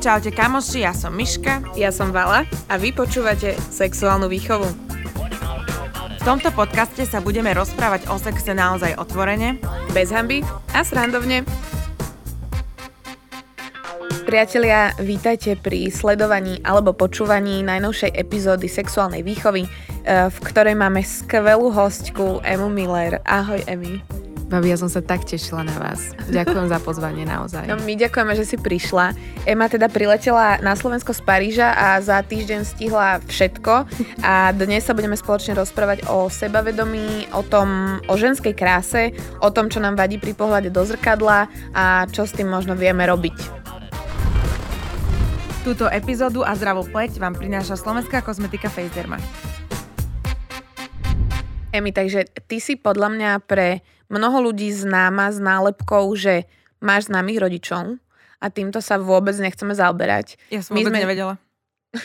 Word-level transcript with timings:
Čaute 0.00 0.32
kamoši, 0.32 0.84
ja 0.84 0.92
som 0.92 1.16
Miška. 1.16 1.64
Ja 1.72 1.88
som 1.88 2.12
Vala 2.12 2.44
a 2.68 2.74
vy 2.76 2.92
počúvate 2.92 3.56
Sexuálnu 3.56 4.28
výchovu. 4.28 4.68
V 6.20 6.22
tomto 6.28 6.52
podcaste 6.52 7.08
sa 7.08 7.24
budeme 7.24 7.56
rozprávať 7.56 8.04
o 8.12 8.20
sexe 8.20 8.52
naozaj 8.52 9.00
otvorene, 9.00 9.56
Bez 9.96 10.12
hamby 10.12 10.44
a 10.76 10.84
srandovne. 10.84 11.48
Priatelia, 14.28 14.92
vítajte 15.00 15.56
pri 15.56 15.88
sledovaní 15.88 16.60
alebo 16.60 16.92
počúvaní 16.92 17.64
najnovšej 17.64 18.12
epizódy 18.12 18.68
Sexuálnej 18.68 19.24
výchovy, 19.24 19.64
eh, 19.64 20.28
v 20.28 20.36
ktorej 20.44 20.76
máme 20.76 21.00
skvelú 21.00 21.72
hostku 21.72 22.44
Emu 22.44 22.68
Miller. 22.68 23.24
Ahoj, 23.24 23.64
Emi. 23.64 24.19
Babi, 24.50 24.74
ja 24.74 24.82
som 24.82 24.90
sa 24.90 24.98
tak 24.98 25.22
tešila 25.22 25.62
na 25.62 25.78
vás. 25.78 26.10
Ďakujem 26.26 26.66
za 26.66 26.82
pozvanie 26.82 27.22
naozaj. 27.22 27.70
No, 27.70 27.78
my 27.86 27.94
ďakujeme, 27.94 28.34
že 28.34 28.42
si 28.42 28.58
prišla. 28.58 29.14
Ema 29.46 29.70
teda 29.70 29.86
priletela 29.86 30.58
na 30.58 30.74
Slovensko 30.74 31.14
z 31.14 31.22
Paríža 31.22 31.70
a 31.70 32.02
za 32.02 32.18
týždeň 32.18 32.66
stihla 32.66 33.22
všetko 33.30 33.86
a 34.26 34.50
dnes 34.50 34.82
sa 34.82 34.90
budeme 34.90 35.14
spoločne 35.14 35.54
rozprávať 35.54 36.02
o 36.10 36.26
sebavedomí, 36.26 37.30
o 37.30 37.46
tom, 37.46 38.02
o 38.10 38.14
ženskej 38.18 38.50
kráse, 38.58 39.14
o 39.38 39.54
tom, 39.54 39.70
čo 39.70 39.78
nám 39.78 39.94
vadí 39.94 40.18
pri 40.18 40.34
pohľade 40.34 40.74
do 40.74 40.82
zrkadla 40.82 41.46
a 41.70 42.10
čo 42.10 42.26
s 42.26 42.34
tým 42.34 42.50
možno 42.50 42.74
vieme 42.74 43.06
robiť. 43.06 43.62
Túto 45.62 45.86
epizódu 45.86 46.42
a 46.42 46.58
zdravú 46.58 46.90
pleť 46.90 47.22
vám 47.22 47.38
prináša 47.38 47.78
slovenská 47.78 48.18
kozmetika 48.26 48.66
Facederma. 48.66 49.22
Emi, 51.70 51.94
takže 51.94 52.26
ty 52.50 52.58
si 52.58 52.74
podľa 52.74 53.14
mňa 53.14 53.30
pre 53.46 53.86
mnoho 54.10 54.42
ľudí 54.44 54.68
známa 54.68 55.30
s 55.30 55.38
nálepkou, 55.38 56.10
že 56.12 56.44
máš 56.78 57.06
známych 57.06 57.38
rodičov 57.38 57.96
a 58.36 58.46
týmto 58.48 58.80
sa 58.80 58.96
vôbec 58.96 59.32
nechceme 59.34 59.70
zaoberať. 59.70 60.34
Ja 60.48 60.60
som 60.60 60.74
My 60.74 60.82
vôbec 60.82 60.92
sme- 60.92 61.02
nevedela. 61.06 61.34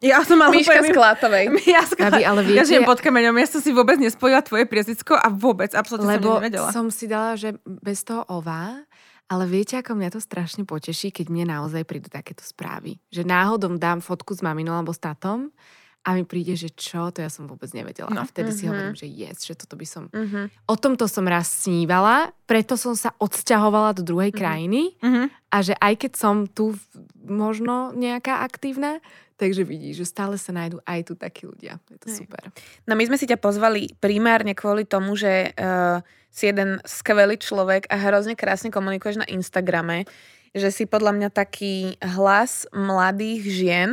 Ja 0.00 0.24
som 0.24 0.40
ale 0.40 0.56
Miška 0.56 0.80
úplne- 0.80 0.88
z 0.88 0.96
Klátovej. 0.96 1.44
Ja, 1.76 1.84
z 1.84 1.92
Gabi, 1.92 2.24
ale 2.24 2.40
ja 2.40 2.48
viete- 2.64 2.72
žijem 2.72 2.88
pod 2.88 2.98
kameňom, 2.98 3.36
ja 3.36 3.44
som 3.44 3.60
si 3.60 3.68
vôbec 3.68 4.00
nespojila 4.00 4.40
tvoje 4.40 4.64
priezvisko 4.64 5.12
a 5.12 5.28
vôbec, 5.28 5.76
absolútne 5.76 6.08
som 6.08 6.16
Lebo 6.16 6.40
nevedela. 6.40 6.72
som 6.72 6.88
si 6.88 7.04
dala, 7.04 7.36
že 7.36 7.52
bez 7.62 8.00
toho 8.00 8.24
ová, 8.24 8.80
ale 9.28 9.44
viete, 9.44 9.76
ako 9.76 9.92
mňa 9.94 10.10
to 10.10 10.18
strašne 10.18 10.64
poteší, 10.64 11.12
keď 11.12 11.28
mne 11.28 11.52
naozaj 11.52 11.84
prídu 11.84 12.08
takéto 12.08 12.40
správy. 12.40 12.96
Že 13.12 13.28
náhodou 13.28 13.76
dám 13.76 14.00
fotku 14.00 14.32
s 14.32 14.40
maminou 14.40 14.72
alebo 14.72 14.90
s 14.90 14.98
tatom 14.98 15.52
a 16.00 16.16
mi 16.16 16.24
príde, 16.24 16.56
že 16.56 16.70
čo, 16.70 17.08
to 17.08 17.20
ja 17.20 17.28
som 17.28 17.44
vôbec 17.44 17.68
nevedela. 17.70 18.08
No. 18.08 18.22
A 18.22 18.24
vtedy 18.24 18.50
si 18.50 18.64
Mhm. 18.64 18.68
hovorím, 18.68 18.94
že 18.94 19.04
yes, 19.04 19.44
že 19.44 19.52
toto 19.52 19.76
by 19.76 19.84
som... 19.84 20.08
Mhm. 20.08 20.48
O 20.64 20.74
tomto 20.74 21.04
som 21.04 21.24
raz 21.24 21.48
snívala, 21.60 22.32
preto 22.44 22.74
som 22.74 22.96
sa 22.96 23.12
odsťahovala 23.16 23.92
do 23.92 24.02
druhej 24.02 24.32
krajiny 24.32 24.96
Mhm. 24.98 25.28
a 25.48 25.56
že 25.60 25.76
aj 25.76 25.94
keď 26.00 26.12
som 26.16 26.48
tu 26.48 26.72
možno 27.20 27.92
nejaká 27.92 28.40
aktívna, 28.40 28.98
takže 29.36 29.60
vidíš, 29.62 30.04
že 30.04 30.06
stále 30.06 30.36
sa 30.36 30.52
nájdú 30.52 30.80
aj 30.84 31.00
tu 31.04 31.12
takí 31.16 31.44
ľudia. 31.44 31.76
Je 31.88 31.98
to 32.00 32.08
Hej. 32.08 32.16
super. 32.24 32.42
No 32.84 32.96
my 32.96 33.04
sme 33.04 33.16
si 33.20 33.28
ťa 33.28 33.36
pozvali 33.36 33.92
primárne 33.96 34.56
kvôli 34.56 34.84
tomu, 34.84 35.16
že 35.16 35.52
uh, 35.52 36.00
si 36.28 36.48
jeden 36.48 36.80
skvelý 36.84 37.36
človek 37.36 37.88
a 37.90 37.96
hrozne 37.98 38.36
krásne 38.36 38.70
komunikuješ 38.70 39.20
na 39.20 39.26
Instagrame, 39.28 40.04
že 40.50 40.74
si 40.74 40.84
podľa 40.86 41.14
mňa 41.14 41.28
taký 41.30 41.94
hlas 42.02 42.66
mladých 42.74 43.42
žien, 43.46 43.90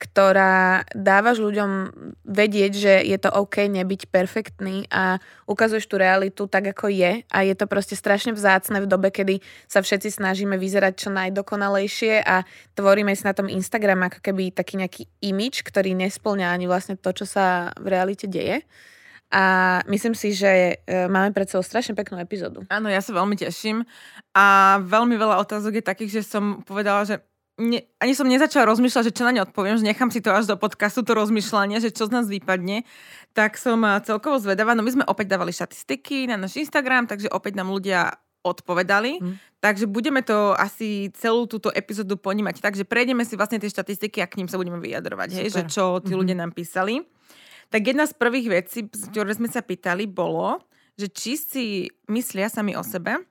ktorá 0.00 0.82
dávaš 0.96 1.38
ľuďom 1.38 1.92
vedieť, 2.24 2.72
že 2.72 2.94
je 3.04 3.18
to 3.20 3.30
OK 3.30 3.68
nebyť 3.68 4.08
perfektný 4.08 4.88
a 4.90 5.20
ukazuješ 5.44 5.86
tú 5.86 6.00
realitu 6.00 6.48
tak, 6.50 6.72
ako 6.74 6.90
je 6.90 7.22
a 7.22 7.38
je 7.44 7.54
to 7.54 7.68
proste 7.70 7.94
strašne 7.94 8.34
vzácne 8.34 8.80
v 8.82 8.90
dobe, 8.90 9.12
kedy 9.12 9.44
sa 9.70 9.84
všetci 9.84 10.18
snažíme 10.18 10.56
vyzerať 10.56 11.06
čo 11.06 11.10
najdokonalejšie 11.14 12.26
a 12.26 12.42
tvoríme 12.74 13.12
si 13.14 13.22
na 13.22 13.36
tom 13.36 13.46
Instagram 13.46 14.10
ako 14.10 14.18
keby 14.24 14.50
taký 14.50 14.80
nejaký 14.80 15.02
imič, 15.20 15.62
ktorý 15.62 15.94
nesplňa 15.94 16.48
ani 16.48 16.66
vlastne 16.66 16.96
to, 16.98 17.12
čo 17.12 17.28
sa 17.28 17.70
v 17.78 17.86
realite 17.92 18.26
deje. 18.26 18.66
A 19.30 19.42
myslím 19.86 20.18
si, 20.18 20.34
že 20.34 20.82
e, 20.82 21.06
máme 21.06 21.30
pred 21.30 21.46
sebou 21.46 21.62
strašne 21.62 21.94
peknú 21.94 22.18
epizódu. 22.18 22.66
Áno, 22.66 22.90
ja 22.90 22.98
sa 22.98 23.14
veľmi 23.14 23.38
teším 23.38 23.86
a 24.34 24.78
veľmi 24.82 25.14
veľa 25.14 25.38
otázok 25.38 25.78
je 25.78 25.84
takých, 25.86 26.10
že 26.18 26.22
som 26.26 26.66
povedala, 26.66 27.06
že 27.06 27.22
ne, 27.54 27.78
ani 28.02 28.12
som 28.18 28.26
nezačala 28.26 28.66
rozmýšľať, 28.66 29.06
že 29.06 29.14
čo 29.14 29.22
na 29.22 29.30
ne 29.30 29.46
odpoviem, 29.46 29.78
že 29.78 29.86
nechám 29.86 30.10
si 30.10 30.18
to 30.18 30.34
až 30.34 30.50
do 30.50 30.58
podcastu, 30.58 31.06
to 31.06 31.14
rozmýšľanie, 31.14 31.78
že 31.78 31.94
čo 31.94 32.10
z 32.10 32.14
nás 32.18 32.26
vypadne. 32.26 32.82
Tak 33.30 33.54
som 33.54 33.78
a, 33.86 34.02
celkovo 34.02 34.42
zvedavá. 34.42 34.74
No 34.74 34.82
my 34.82 34.90
sme 34.90 35.04
opäť 35.06 35.30
dávali 35.30 35.54
štatistiky 35.54 36.26
na 36.26 36.34
náš 36.34 36.58
Instagram, 36.58 37.06
takže 37.06 37.30
opäť 37.30 37.54
nám 37.54 37.70
ľudia 37.70 38.10
odpovedali. 38.40 39.20
Mm. 39.20 39.34
Takže 39.60 39.84
budeme 39.84 40.24
to 40.24 40.56
asi 40.56 41.12
celú 41.12 41.44
túto 41.44 41.68
epizódu 41.70 42.16
ponímať. 42.16 42.64
Takže 42.64 42.88
prejdeme 42.88 43.22
si 43.28 43.36
vlastne 43.36 43.60
tie 43.60 43.68
štatistiky 43.68 44.24
a 44.24 44.26
k 44.26 44.40
ním 44.40 44.48
sa 44.48 44.56
budeme 44.56 44.80
vyjadrovať, 44.80 45.28
hej, 45.36 45.48
že 45.52 45.62
čo 45.68 46.00
tí 46.00 46.16
Mhm. 46.16 46.18
ľudia 46.18 46.36
nám 46.40 46.56
písali. 46.56 47.04
Tak 47.70 47.82
jedna 47.86 48.04
z 48.04 48.14
prvých 48.18 48.48
vecí, 48.50 48.86
ktoré 48.86 49.30
sme 49.34 49.46
sa 49.46 49.62
pýtali, 49.62 50.10
bolo, 50.10 50.58
že 50.98 51.06
či 51.06 51.38
si 51.38 51.64
myslia 52.10 52.50
sami 52.50 52.74
o 52.74 52.82
sebe, 52.82 53.22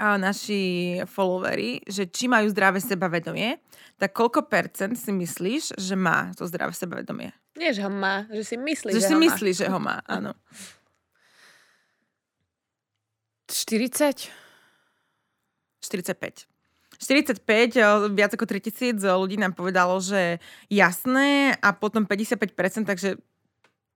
a 0.00 0.16
naši 0.16 0.96
followery, 1.04 1.84
že 1.84 2.08
či 2.08 2.24
majú 2.24 2.48
zdravé 2.48 2.80
sebavedomie, 2.80 3.60
tak 4.00 4.16
koľko 4.16 4.48
percent 4.48 4.96
si 4.96 5.12
myslíš, 5.12 5.76
že 5.76 5.92
má 5.92 6.32
to 6.32 6.48
zdravé 6.48 6.72
sebavedomie? 6.72 7.36
Nie, 7.52 7.76
že 7.76 7.84
ho 7.84 7.92
má, 7.92 8.24
že 8.32 8.46
si 8.46 8.56
myslí, 8.56 8.96
Že, 8.96 9.00
že, 9.00 9.04
si 9.04 9.12
ho 9.12 9.20
má. 9.20 9.24
myslíš, 9.28 9.56
že 9.60 9.68
ho 9.68 9.76
má, 9.76 10.00
áno. 10.08 10.32
40? 13.50 14.32
45. 15.84 16.48
45, 17.00 17.76
eh, 17.76 17.84
viac 18.12 18.32
ako 18.32 18.44
3000 18.48 19.04
ľudí 19.04 19.36
nám 19.36 19.52
povedalo, 19.52 20.00
že 20.00 20.40
jasné 20.72 21.56
a 21.60 21.76
potom 21.76 22.08
55%, 22.08 22.88
takže 22.88 23.20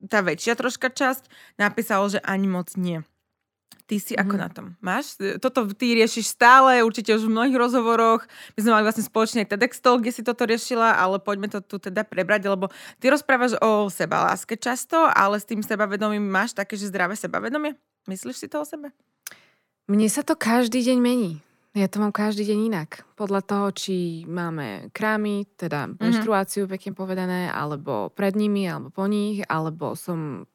tá 0.08 0.20
väčšia 0.20 0.54
troška 0.54 0.88
časť 0.88 1.26
napísalo, 1.56 2.08
že 2.08 2.20
ani 2.20 2.46
moc 2.46 2.72
nie. 2.76 3.02
Ty 3.84 4.00
si 4.00 4.16
ako 4.16 4.34
Mhm. 4.36 4.40
na 4.40 4.48
tom? 4.48 4.66
Máš? 4.80 5.20
Toto 5.44 5.68
ty 5.76 5.92
riešiš 5.92 6.32
stále, 6.32 6.80
určite 6.80 7.12
už 7.12 7.28
v 7.28 7.34
mnohých 7.36 7.52
rozhovoroch. 7.52 8.24
My 8.56 8.58
sme 8.64 8.72
mali 8.72 8.84
vlastne 8.88 9.04
spoločný 9.04 9.44
TEDx 9.44 9.76
Talk, 9.84 10.00
kde 10.00 10.12
si 10.12 10.24
toto 10.24 10.48
riešila, 10.48 10.96
ale 10.96 11.20
poďme 11.20 11.52
to 11.52 11.60
tu 11.60 11.76
teda 11.76 12.00
prebrať, 12.00 12.48
lebo 12.48 12.72
ty 12.96 13.12
rozprávaš 13.12 13.60
o 13.60 13.92
sebaláske 13.92 14.56
často, 14.56 14.96
ale 15.12 15.36
s 15.36 15.44
tým 15.44 15.60
sebavedomím 15.60 16.24
máš 16.24 16.56
také, 16.56 16.80
že 16.80 16.88
zdravé 16.88 17.12
sebavedomie? 17.12 17.76
Myslíš 18.08 18.36
si 18.40 18.48
to 18.48 18.64
o 18.64 18.64
sebe? 18.64 18.88
Mne 19.84 20.08
sa 20.08 20.24
to 20.24 20.32
každý 20.32 20.80
deň 20.80 20.98
mení. 21.04 21.32
Ja 21.74 21.90
to 21.90 21.98
mám 21.98 22.14
každý 22.14 22.46
deň 22.46 22.58
inak. 22.70 23.02
Podľa 23.18 23.42
toho, 23.42 23.66
či 23.74 24.22
máme 24.30 24.94
krámy, 24.94 25.42
teda 25.58 25.90
Mhm. 25.98 25.98
menštruáciu, 25.98 26.70
pekne 26.70 26.94
povedané, 26.94 27.50
alebo 27.50 28.14
pred 28.14 28.38
nimi, 28.38 28.62
alebo 28.70 28.94
po 28.94 29.10
nich, 29.10 29.42
alebo 29.50 29.98
som 29.98 30.46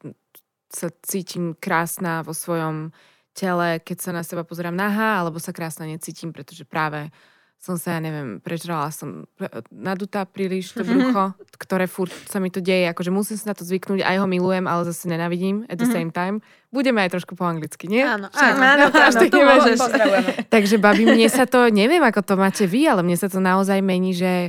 sa 0.72 0.88
cítim 1.04 1.52
krásna 1.58 2.24
vo 2.24 2.32
svojom 2.32 2.88
tele, 3.36 3.84
keď 3.84 3.96
sa 4.00 4.10
na 4.16 4.22
seba 4.24 4.48
pozerám 4.48 4.72
nahá, 4.72 5.20
alebo 5.20 5.36
sa 5.36 5.52
krásna 5.52 5.84
necítim, 5.84 6.32
pretože 6.32 6.64
práve 6.64 7.12
som 7.60 7.76
sa, 7.76 7.92
ja 7.92 8.00
neviem, 8.00 8.40
prežrala 8.40 8.88
som 8.88 9.28
pre- 9.36 9.52
nadutá 9.68 10.24
príliš 10.24 10.72
to 10.72 10.80
brucho, 10.80 11.36
ktoré 11.60 11.84
furt 11.84 12.08
sa 12.24 12.40
mi 12.40 12.48
to 12.48 12.56
deje, 12.58 12.88
akože 12.88 13.12
musím 13.12 13.36
sa 13.36 13.52
na 13.52 13.56
to 13.56 13.68
zvyknúť, 13.68 14.00
aj 14.00 14.16
ho 14.16 14.24
milujem, 14.24 14.64
ale 14.64 14.88
zase 14.88 15.04
nenavidím 15.06 15.68
at 15.68 15.76
the 15.76 15.84
Mhm. 15.84 15.92
same 15.92 16.08
time. 16.10 16.36
Budeme 16.72 17.04
aj 17.04 17.12
trošku 17.12 17.36
po 17.36 17.44
anglicky, 17.44 17.84
nie? 17.84 18.00
Áno, 18.00 18.32
áno, 18.32 18.60
áno, 18.64 18.84
áno, 18.88 19.20
tu. 19.28 19.36
Pozdravujeme. 19.76 20.30
Takže 20.48 20.76
babi, 20.80 21.04
mne 21.04 21.28
sa 21.28 21.44
to, 21.44 21.68
neviem 21.68 22.00
ako 22.00 22.24
to 22.24 22.34
máte 22.34 22.64
vy, 22.64 22.88
ale 22.88 23.04
mne 23.04 23.20
sa 23.20 23.28
to 23.28 23.36
naozaj 23.38 23.76
mení, 23.84 24.16
že, 24.16 24.48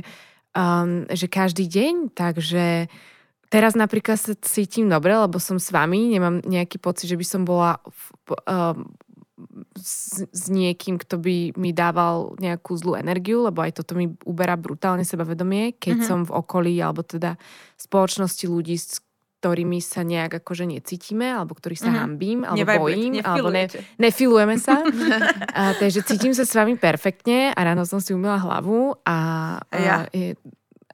um, 0.56 1.04
že 1.12 1.28
každý 1.28 1.68
deň, 1.68 2.16
takže 2.16 2.88
teraz 3.52 3.76
napríklad 3.76 4.16
sa 4.16 4.32
cítim 4.40 4.88
dobre, 4.88 5.12
lebo 5.12 5.36
som 5.36 5.60
s 5.60 5.68
vami, 5.68 6.16
nemám 6.16 6.40
nejaký 6.40 6.80
pocit, 6.80 7.12
že 7.12 7.20
by 7.20 7.26
som 7.28 7.44
bola 7.44 7.76
v, 7.84 8.02
um, 8.48 8.88
s, 9.76 10.24
s 10.26 10.44
niekým, 10.48 10.96
kto 10.98 11.18
by 11.18 11.54
mi 11.56 11.70
dával 11.70 12.34
nejakú 12.38 12.74
zlú 12.76 12.94
energiu, 12.96 13.42
lebo 13.44 13.62
aj 13.62 13.82
toto 13.82 13.94
mi 13.94 14.10
uberá 14.24 14.54
brutálne 14.56 15.02
sebavedomie, 15.02 15.76
keď 15.76 15.96
Mhm. 15.98 16.04
som 16.06 16.18
v 16.24 16.34
okolí, 16.34 16.74
alebo 16.78 17.02
teda 17.02 17.36
spoločnosti 17.76 18.44
ľudí, 18.46 18.76
s 18.76 19.02
ktorými 19.42 19.82
sa 19.82 20.06
nejak 20.06 20.38
akože 20.38 20.70
necítime, 20.70 21.26
alebo 21.34 21.58
ktorých 21.58 21.82
sa 21.82 21.90
Mhm. 21.90 21.98
hambím, 21.98 22.38
alebo 22.46 22.62
Nevibrujete, 22.62 22.78
bojím, 22.78 23.12
alebo 23.26 23.48
ne, 23.50 23.64
nefilujeme 23.98 24.54
sa. 24.54 24.86
a, 25.58 25.74
takže 25.74 26.06
cítim 26.06 26.30
sa 26.30 26.46
s 26.46 26.54
vami 26.54 26.78
perfektne 26.78 27.50
a 27.50 27.58
ráno 27.58 27.82
som 27.82 27.98
si 27.98 28.14
umila 28.14 28.38
hlavu 28.38 28.94
a, 29.02 29.18
A 29.66 29.76
ja. 29.82 30.06
je, 30.14 30.38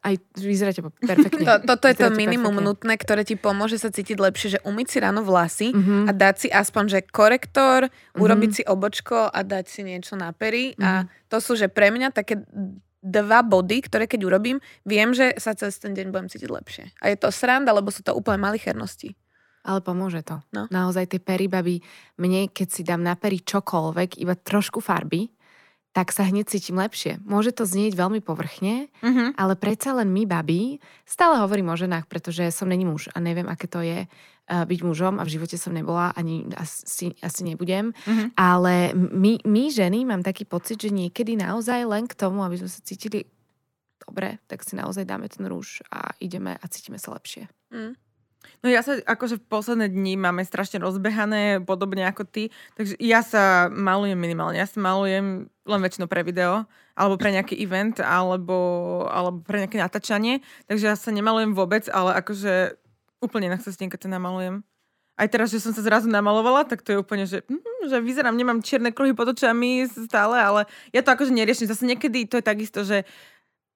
aj 0.08 0.16
vyzeráte 0.34 0.80
perfektne. 0.80 1.44
To, 1.48 1.54
toto 1.64 1.84
je 1.86 1.94
to 1.94 2.08
minimum 2.10 2.56
perfektne. 2.56 2.66
nutné, 2.66 2.94
ktoré 2.96 3.22
ti 3.22 3.36
pomôže 3.36 3.76
sa 3.76 3.88
cítiť 3.88 4.16
lepšie, 4.16 4.48
že 4.56 4.64
umyť 4.64 4.86
si 4.88 4.98
ráno 4.98 5.20
vlasy 5.22 5.68
Mhm. 5.70 6.08
a 6.08 6.12
dať 6.12 6.34
si 6.36 6.48
aspoň, 6.48 6.84
že 6.88 6.98
korektor, 7.04 7.86
Mhm. 7.86 8.18
urobiť 8.18 8.50
si 8.52 8.62
obočko 8.64 9.28
a 9.28 9.38
dať 9.40 9.64
si 9.66 9.80
niečo 9.82 10.16
na 10.16 10.32
pery. 10.32 10.72
A 10.78 11.04
Mhm. 11.04 11.28
to 11.28 11.36
sú, 11.38 11.52
že 11.54 11.68
pre 11.68 11.88
mňa 11.88 12.08
také 12.10 12.40
dva 12.98 13.40
body, 13.40 13.86
ktoré 13.86 14.04
keď 14.04 14.20
urobím, 14.26 14.58
viem, 14.82 15.14
že 15.14 15.38
sa 15.38 15.54
cez 15.54 15.78
ten 15.78 15.94
deň 15.94 16.10
budem 16.10 16.26
cítiť 16.26 16.50
lepšie. 16.50 16.84
A 16.98 17.08
je 17.08 17.16
to 17.16 17.30
sranda, 17.30 17.70
lebo 17.70 17.94
sú 17.94 18.02
to 18.02 18.10
úplne 18.10 18.42
malichernosti. 18.42 19.14
Ale 19.62 19.84
pomôže 19.84 20.24
to. 20.24 20.40
No. 20.50 20.64
Naozaj 20.66 21.12
tie 21.12 21.20
pery, 21.20 21.46
babi, 21.46 21.78
mne, 22.16 22.48
keď 22.48 22.68
si 22.72 22.82
dám 22.82 23.04
na 23.04 23.14
pery 23.14 23.38
čokoľvek, 23.38 24.16
iba 24.18 24.32
trošku 24.32 24.80
farby, 24.80 25.28
tak 25.92 26.12
sa 26.14 26.22
hneď 26.22 26.46
cítim 26.46 26.78
lepšie. 26.78 27.18
Môže 27.24 27.50
to 27.50 27.64
znieť 27.66 27.96
veľmi 27.96 28.20
povrchne, 28.22 28.92
Mhm. 29.02 29.34
ale 29.34 29.56
predsa 29.58 29.96
len 29.96 30.12
my, 30.12 30.28
babi, 30.28 30.78
stále 31.02 31.40
hovorím 31.42 31.72
o 31.72 31.80
ženách, 31.80 32.06
pretože 32.06 32.44
som 32.54 32.68
není 32.68 32.84
muž 32.86 33.08
a 33.14 33.18
neviem, 33.18 33.48
aké 33.48 33.66
to 33.66 33.80
je 33.82 34.06
uh, 34.06 34.64
byť 34.64 34.80
mužom 34.84 35.18
a 35.20 35.26
v 35.26 35.32
živote 35.36 35.56
som 35.60 35.72
nebola, 35.72 36.12
ani 36.16 36.48
asi, 36.56 37.12
asi 37.20 37.40
nebudem. 37.44 37.92
Mhm. 38.06 38.36
Ale 38.36 38.92
my, 38.94 39.42
my 39.44 39.64
ženy 39.72 40.04
mám 40.04 40.22
taký 40.22 40.44
pocit, 40.44 40.80
že 40.80 40.92
niekedy 40.92 41.36
naozaj 41.36 41.84
len 41.84 42.04
k 42.06 42.14
tomu, 42.14 42.44
aby 42.44 42.56
sme 42.60 42.70
sa 42.70 42.80
cítili 42.84 43.24
dobre, 43.98 44.40
tak 44.48 44.64
si 44.64 44.72
naozaj 44.78 45.04
dáme 45.04 45.28
ten 45.28 45.44
rúž 45.44 45.84
a 45.92 46.16
ideme 46.16 46.56
a 46.56 46.64
cítime 46.70 46.96
sa 46.96 47.12
lepšie. 47.12 47.48
Mm. 47.68 47.92
No 48.62 48.66
ja 48.70 48.82
sa, 48.82 48.98
akože 48.98 49.38
v 49.38 49.46
posledné 49.46 49.86
dni 49.90 50.18
máme 50.18 50.42
strašne 50.42 50.82
rozbehané, 50.82 51.62
podobne 51.62 52.06
ako 52.06 52.26
ty, 52.26 52.50
takže 52.74 52.98
ja 52.98 53.22
sa 53.22 53.70
malujem 53.70 54.18
minimálne. 54.18 54.58
Ja 54.58 54.66
sa 54.66 54.82
malujem 54.82 55.46
len 55.46 55.80
väčšinou 55.82 56.10
pre 56.10 56.26
video, 56.26 56.66
alebo 56.98 57.14
pre 57.14 57.30
nejaký 57.30 57.54
event, 57.62 58.02
alebo, 58.02 58.56
alebo 59.06 59.38
pre 59.46 59.62
nejaké 59.62 59.78
natáčanie, 59.78 60.42
takže 60.66 60.90
ja 60.90 60.96
sa 60.98 61.14
nemalujem 61.14 61.54
vôbec, 61.54 61.86
ale 61.90 62.18
akože 62.18 62.78
úplne 63.22 63.50
sa 63.58 63.70
keď 63.70 64.00
sa 64.06 64.10
namalujem. 64.10 64.66
Aj 65.18 65.26
teraz, 65.26 65.50
že 65.50 65.58
som 65.58 65.74
sa 65.74 65.82
zrazu 65.82 66.06
namalovala, 66.06 66.62
tak 66.62 66.86
to 66.86 66.94
je 66.94 66.98
úplne, 67.02 67.26
že, 67.26 67.42
mm, 67.42 67.90
že 67.90 67.98
vyzerám, 67.98 68.38
nemám 68.38 68.62
čierne 68.62 68.94
kruhy 68.94 69.18
pod 69.18 69.34
očami 69.34 69.90
stále, 69.90 70.38
ale 70.38 70.70
ja 70.94 71.02
to 71.02 71.10
akože 71.10 71.34
neriešim. 71.34 71.66
Zase 71.66 71.90
niekedy 71.90 72.30
to 72.30 72.38
je 72.38 72.44
takisto, 72.46 72.86
že 72.86 73.02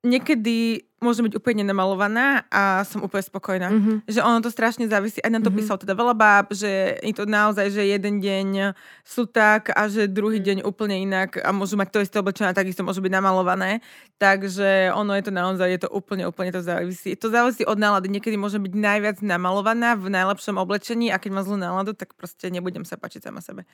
niekedy 0.02 0.82
môžem 0.98 1.26
byť 1.26 1.34
úplne 1.34 1.66
namalovaná 1.66 2.46
a 2.46 2.86
som 2.86 3.02
úplne 3.02 3.22
spokojná. 3.22 3.68
Mm-hmm. 3.70 3.96
Že 4.06 4.20
ono 4.22 4.38
to 4.38 4.50
strašne 4.50 4.86
závisí. 4.86 5.18
Aj 5.18 5.30
na 5.30 5.42
to 5.42 5.50
Mhm. 5.50 5.56
písal 5.58 5.74
teda 5.74 5.94
veľa 5.94 6.14
báb, 6.14 6.54
že 6.54 6.94
je 6.98 7.10
to 7.10 7.26
naozaj, 7.26 7.70
že 7.70 7.82
jeden 7.82 8.22
deň 8.22 8.70
sú 9.02 9.26
tak 9.26 9.74
a 9.74 9.90
že 9.90 10.06
druhý 10.06 10.38
deň 10.38 10.62
úplne 10.62 11.02
inak 11.02 11.42
a 11.42 11.50
môžu 11.50 11.74
mať 11.74 11.88
to 11.90 11.98
isté 12.02 12.16
oblečené 12.18 12.50
a 12.50 12.58
takisto 12.58 12.86
môžu 12.86 13.02
byť 13.02 13.12
namalované. 13.12 13.82
Takže 14.18 14.94
ono 14.94 15.18
je 15.18 15.22
to 15.26 15.32
naozaj, 15.34 15.66
je 15.66 15.80
to 15.82 15.90
úplne, 15.90 16.22
úplne 16.22 16.54
to 16.54 16.62
závisí. 16.62 17.18
To 17.18 17.26
závisí 17.26 17.66
od 17.66 17.74
nálady. 17.74 18.06
Niekedy 18.06 18.38
môžem 18.38 18.62
byť 18.62 18.74
najviac 18.74 19.18
namalovaná 19.22 19.98
v 19.98 20.06
najlepšom 20.06 20.54
oblečení 20.54 21.10
a 21.10 21.18
keď 21.18 21.30
mám 21.34 21.42
zlú 21.42 21.58
náladu, 21.58 21.98
tak 21.98 22.14
proste 22.14 22.46
nebudem 22.46 22.86
sa 22.86 22.94
páčiť 22.94 23.26
sama 23.26 23.42
sebe. 23.42 23.66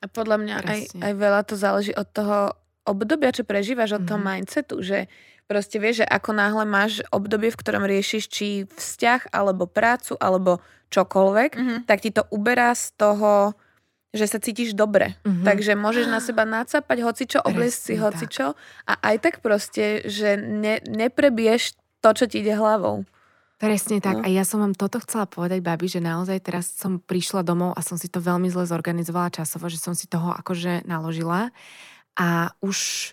A 0.00 0.08
podľa 0.08 0.36
mňa 0.36 0.54
aj, 0.60 0.80
Presne. 0.84 1.00
aj 1.00 1.12
veľa 1.16 1.40
to 1.48 1.54
záleží 1.56 1.92
od 1.96 2.08
toho 2.12 2.52
obdobia, 2.84 3.32
čo 3.32 3.48
prežívaš, 3.48 3.96
od 3.96 4.04
toho 4.04 4.20
Mhm. 4.20 4.26
mindsetu, 4.28 4.84
že 4.84 5.08
proste 5.46 5.76
vieš, 5.78 6.04
že 6.04 6.06
ako 6.08 6.30
náhle 6.32 6.64
máš 6.64 7.04
obdobie, 7.12 7.52
v 7.52 7.60
ktorom 7.60 7.84
riešiš 7.84 8.24
či 8.28 8.46
vzťah, 8.68 9.32
alebo 9.32 9.68
prácu, 9.68 10.16
alebo 10.18 10.64
čokoľvek, 10.88 11.50
Mhm. 11.56 11.76
tak 11.90 12.00
ti 12.06 12.10
to 12.14 12.22
uberá 12.30 12.72
z 12.74 12.94
toho, 12.94 13.52
že 14.14 14.30
sa 14.30 14.38
cítiš 14.38 14.78
dobre. 14.78 15.18
Mhm. 15.26 15.42
Takže 15.42 15.72
môžeš 15.74 16.06
na 16.06 16.22
seba 16.22 16.46
nacapať 16.46 16.98
hocičo, 17.02 17.38
obliecť 17.42 17.78
si 17.78 17.94
hocičo 17.98 18.54
a 18.86 18.92
aj 19.02 19.16
tak 19.18 19.34
proste, 19.42 20.06
že 20.06 20.38
ne, 20.38 20.78
neprebiješ 20.86 21.74
to, 21.98 22.08
čo 22.14 22.24
ti 22.30 22.46
ide 22.46 22.54
hlavou. 22.54 23.02
Presne 23.58 23.98
tak. 24.02 24.20
No. 24.20 24.22
A 24.22 24.28
ja 24.28 24.44
som 24.44 24.60
vám 24.60 24.74
toto 24.76 25.00
chcela 25.00 25.24
povedať, 25.24 25.64
babi, 25.64 25.88
že 25.88 26.02
naozaj 26.02 26.36
teraz 26.42 26.68
som 26.68 27.00
prišla 27.00 27.46
domov 27.46 27.72
a 27.74 27.80
som 27.80 27.96
si 27.96 28.10
to 28.12 28.20
veľmi 28.20 28.50
zle 28.50 28.66
zorganizovala 28.68 29.32
časovo, 29.32 29.70
že 29.72 29.80
som 29.80 29.96
si 29.96 30.04
toho 30.06 30.30
akože 30.36 30.84
naložila. 30.84 31.48
A 32.14 32.52
už 32.60 33.10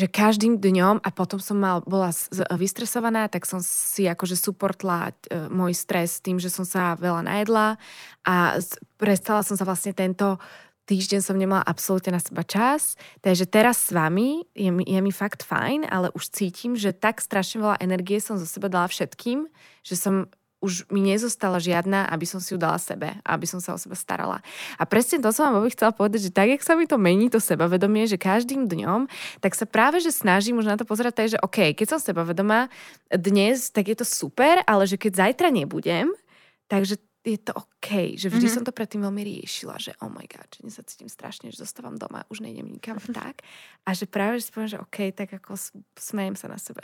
že 0.00 0.08
každým 0.08 0.56
dňom, 0.56 1.04
a 1.04 1.08
potom 1.12 1.36
som 1.36 1.60
mal, 1.60 1.84
bola 1.84 2.08
vystresovaná, 2.56 3.28
tak 3.28 3.44
som 3.44 3.60
si 3.60 4.08
akože 4.08 4.32
supportla 4.32 5.12
e, 5.28 5.52
môj 5.52 5.76
stres 5.76 6.24
tým, 6.24 6.40
že 6.40 6.48
som 6.48 6.64
sa 6.64 6.96
veľa 6.96 7.28
najedla 7.28 7.76
a 8.24 8.56
prestala 8.96 9.44
som 9.44 9.60
sa 9.60 9.68
vlastne 9.68 9.92
tento 9.92 10.40
týždeň 10.88 11.20
som 11.22 11.38
nemala 11.38 11.62
absolútne 11.62 12.16
na 12.16 12.18
seba 12.18 12.42
čas, 12.42 12.98
takže 13.22 13.46
teraz 13.46 13.78
s 13.86 13.90
vami 13.94 14.42
je 14.58 14.72
je 14.72 15.00
mi 15.04 15.12
fakt 15.14 15.46
fajn, 15.46 15.86
ale 15.86 16.10
už 16.16 16.32
cítim, 16.34 16.74
že 16.74 16.90
tak 16.90 17.22
strašne 17.22 17.62
veľa 17.62 17.76
energie 17.78 18.18
som 18.18 18.40
zo 18.40 18.48
seba 18.48 18.66
dala 18.66 18.90
všetkým, 18.90 19.46
že 19.86 19.94
som 19.94 20.26
už 20.60 20.88
mi 20.92 21.00
nezostala 21.00 21.56
žiadna, 21.56 22.04
aby 22.08 22.28
som 22.28 22.36
si 22.36 22.52
ju 22.52 22.58
dala 22.60 22.76
sebe, 22.76 23.16
aby 23.24 23.48
som 23.48 23.64
sa 23.64 23.72
o 23.72 23.80
seba 23.80 23.96
starala. 23.96 24.44
A 24.76 24.84
presne 24.84 25.16
to 25.20 25.32
som 25.32 25.48
vám 25.48 25.64
Bobi 25.64 25.72
chcela 25.72 25.92
povedať, 25.92 26.28
že 26.28 26.36
tak, 26.36 26.52
jak 26.52 26.60
sa 26.60 26.76
mi 26.76 26.84
to 26.84 27.00
mení, 27.00 27.32
to 27.32 27.40
sebavedomie, 27.40 28.04
že 28.04 28.20
každým 28.20 28.68
dňom, 28.68 29.08
tak 29.40 29.56
sa 29.56 29.64
práve, 29.64 30.04
že 30.04 30.12
snažím 30.12 30.60
už 30.60 30.68
na 30.68 30.76
to 30.76 30.84
pozerať 30.84 31.12
tak, 31.16 31.28
že 31.32 31.38
OK, 31.40 31.72
keď 31.72 31.96
som 31.96 32.00
sebavedomá 32.00 32.68
dnes, 33.08 33.72
tak 33.72 33.88
je 33.88 33.96
to 33.96 34.04
super, 34.04 34.60
ale 34.68 34.84
že 34.84 35.00
keď 35.00 35.28
zajtra 35.28 35.48
nebudem, 35.48 36.12
takže 36.68 37.00
je 37.20 37.36
to 37.36 37.52
OK, 37.52 38.16
že 38.16 38.32
vždy 38.32 38.32
Mhm. 38.32 38.48
mm-hmm. 38.48 38.54
som 38.56 38.64
to 38.64 38.72
predtým 38.72 39.04
veľmi 39.04 39.20
riešila, 39.20 39.76
že 39.76 39.92
oh 40.00 40.08
my 40.08 40.24
god, 40.24 40.48
že 40.56 40.72
sa 40.72 40.80
cítim 40.88 41.08
strašne, 41.08 41.52
že 41.52 41.60
zostávam 41.60 42.00
doma, 42.00 42.24
už 42.32 42.40
nejdem 42.40 42.64
nikam 42.64 42.96
tak. 43.12 43.44
A 43.84 43.92
že 43.92 44.08
práve, 44.08 44.40
že 44.40 44.48
si 44.48 44.52
poviem, 44.52 44.72
že 44.72 44.80
OK, 44.80 45.12
tak 45.12 45.36
ako 45.36 45.52
smejem 46.00 46.32
sa 46.36 46.48
na 46.48 46.56
sebe. 46.56 46.80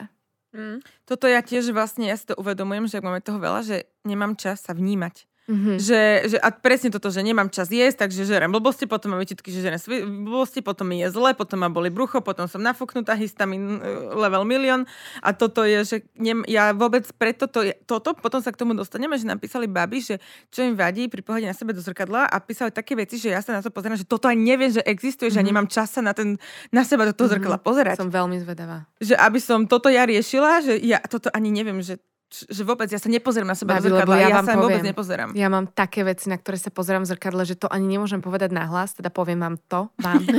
Mm. 0.55 0.79
Toto 1.03 1.27
ja 1.27 1.43
tiež 1.43 1.71
vlastne, 1.75 2.07
ja 2.07 2.15
si 2.15 2.27
to 2.27 2.35
uvedomujem, 2.39 2.87
že 2.87 2.99
ak 2.99 3.07
máme 3.07 3.21
toho 3.23 3.39
veľa, 3.39 3.61
že 3.63 3.77
nemám 4.07 4.39
čas 4.39 4.63
sa 4.63 4.71
vnímať. 4.71 5.27
Mm-hmm. 5.47 5.79
Že, 5.79 6.01
že, 6.27 6.37
a 6.43 6.51
presne 6.51 6.91
toto, 6.91 7.07
že 7.07 7.23
nemám 7.23 7.47
čas 7.47 7.71
jesť, 7.71 8.03
takže 8.03 8.27
žerem 8.27 8.51
blbosti, 8.51 8.83
potom 8.83 9.15
mám 9.15 9.23
vyčitky, 9.23 9.47
že 9.47 9.63
žerem 9.63 9.79
blbosti, 10.27 10.59
potom 10.59 10.91
mi 10.91 10.99
je 10.99 11.07
zle, 11.07 11.31
potom 11.31 11.63
ma 11.63 11.71
boli 11.71 11.87
brucho, 11.87 12.19
potom 12.19 12.51
som 12.51 12.59
nafúknutá, 12.59 13.15
histamin 13.15 13.79
level 14.11 14.43
milión 14.43 14.83
a 15.23 15.31
toto 15.31 15.63
je, 15.63 15.87
že 15.87 15.95
nem, 16.19 16.43
ja 16.51 16.75
vôbec 16.75 17.07
preto 17.15 17.47
to, 17.47 17.63
je, 17.63 17.71
toto, 17.87 18.11
potom 18.11 18.43
sa 18.43 18.51
k 18.51 18.59
tomu 18.59 18.75
dostaneme, 18.75 19.15
že 19.15 19.23
nám 19.23 19.39
písali 19.39 19.71
baby, 19.71 20.03
že 20.03 20.15
čo 20.51 20.67
im 20.67 20.75
vadí 20.75 21.07
pri 21.07 21.23
pohľade 21.23 21.47
na 21.47 21.55
sebe 21.55 21.71
do 21.71 21.79
zrkadla 21.79 22.27
a 22.27 22.35
písali 22.43 22.75
také 22.75 22.99
veci, 22.99 23.15
že 23.15 23.31
ja 23.31 23.39
sa 23.39 23.55
na 23.55 23.63
to 23.63 23.71
pozerám, 23.71 23.95
že 23.95 24.03
toto 24.03 24.27
ani 24.27 24.43
neviem, 24.43 24.67
že 24.67 24.83
existuje, 24.83 25.31
že 25.31 25.39
ja 25.39 25.47
Mhm. 25.47 25.49
nemám 25.55 25.67
čas 25.71 25.95
sa 25.95 26.03
na, 26.03 26.11
ten, 26.11 26.35
na 26.75 26.83
seba 26.83 27.07
do 27.07 27.15
toho 27.15 27.31
Mhm. 27.31 27.33
zrkadla 27.39 27.59
pozerať. 27.63 27.95
Som 27.95 28.11
veľmi 28.11 28.35
zvedavá. 28.43 28.83
Že 28.99 29.15
aby 29.15 29.39
som 29.39 29.63
toto 29.63 29.87
ja 29.87 30.03
riešila, 30.03 30.59
že 30.59 30.75
ja 30.83 30.99
toto 30.99 31.31
ani 31.31 31.55
neviem, 31.55 31.79
že 31.79 31.95
že 32.27 32.61
vôbec 32.67 32.91
ja 32.91 32.99
sa 32.99 33.07
nepozerám 33.07 33.47
na 33.47 33.55
seba 33.55 33.79
Babi, 33.79 33.87
do 33.87 33.95
zrkadla, 33.95 34.15
ja 34.19 34.27
ja, 34.27 34.35
vám 34.35 34.45
sa 34.45 34.55
vôbec 34.59 34.83
poviem. 34.83 34.89
nepozerám. 34.91 35.29
Ja 35.31 35.47
mám 35.47 35.65
také 35.71 36.03
veci, 36.03 36.27
na 36.27 36.35
ktoré 36.35 36.59
sa 36.59 36.67
pozerám 36.67 37.07
v 37.07 37.15
zrkadle, 37.15 37.43
že 37.47 37.55
to 37.55 37.71
ani 37.71 37.95
nemôžem 37.95 38.19
povedať 38.19 38.51
nahlas, 38.51 38.91
teda 38.91 39.07
poviem 39.07 39.39
vám 39.39 39.55
to, 39.71 39.87
vám. 40.03 40.21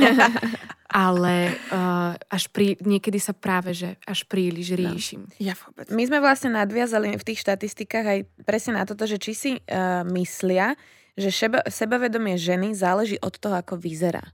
Ale 0.88 1.52
uh, 1.69 2.17
až 2.32 2.49
pri, 2.49 2.76
niekedy 2.81 3.20
sa 3.20 3.37
práve, 3.37 3.76
že 3.76 4.00
až 4.08 4.25
príliš 4.25 4.73
riešim. 4.73 5.29
Ja 5.37 5.52
vôbec. 5.52 5.88
My 5.93 6.05
sme 6.08 6.20
vlastne 6.20 6.52
nadviazali 6.52 7.12
v 7.17 7.25
tých 7.25 7.44
štatistikách 7.44 8.06
aj 8.08 8.19
presne 8.49 8.81
na 8.81 8.88
toto, 8.88 9.05
že 9.05 9.20
či 9.20 9.32
si 9.37 9.50
uh, 9.56 10.00
myslia, 10.08 10.76
že 11.12 11.29
šeba, 11.29 11.64
sebavedomie 11.69 12.40
ženy 12.40 12.73
záleží 12.73 13.20
od 13.20 13.37
toho, 13.37 13.61
ako 13.61 13.76
vyzerá. 13.76 14.25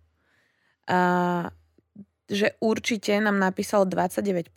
Uh, 0.86 1.50
že 2.28 2.56
určite 2.60 3.12
nám 3.20 3.36
napísalo 3.36 3.84
29% 3.84 4.48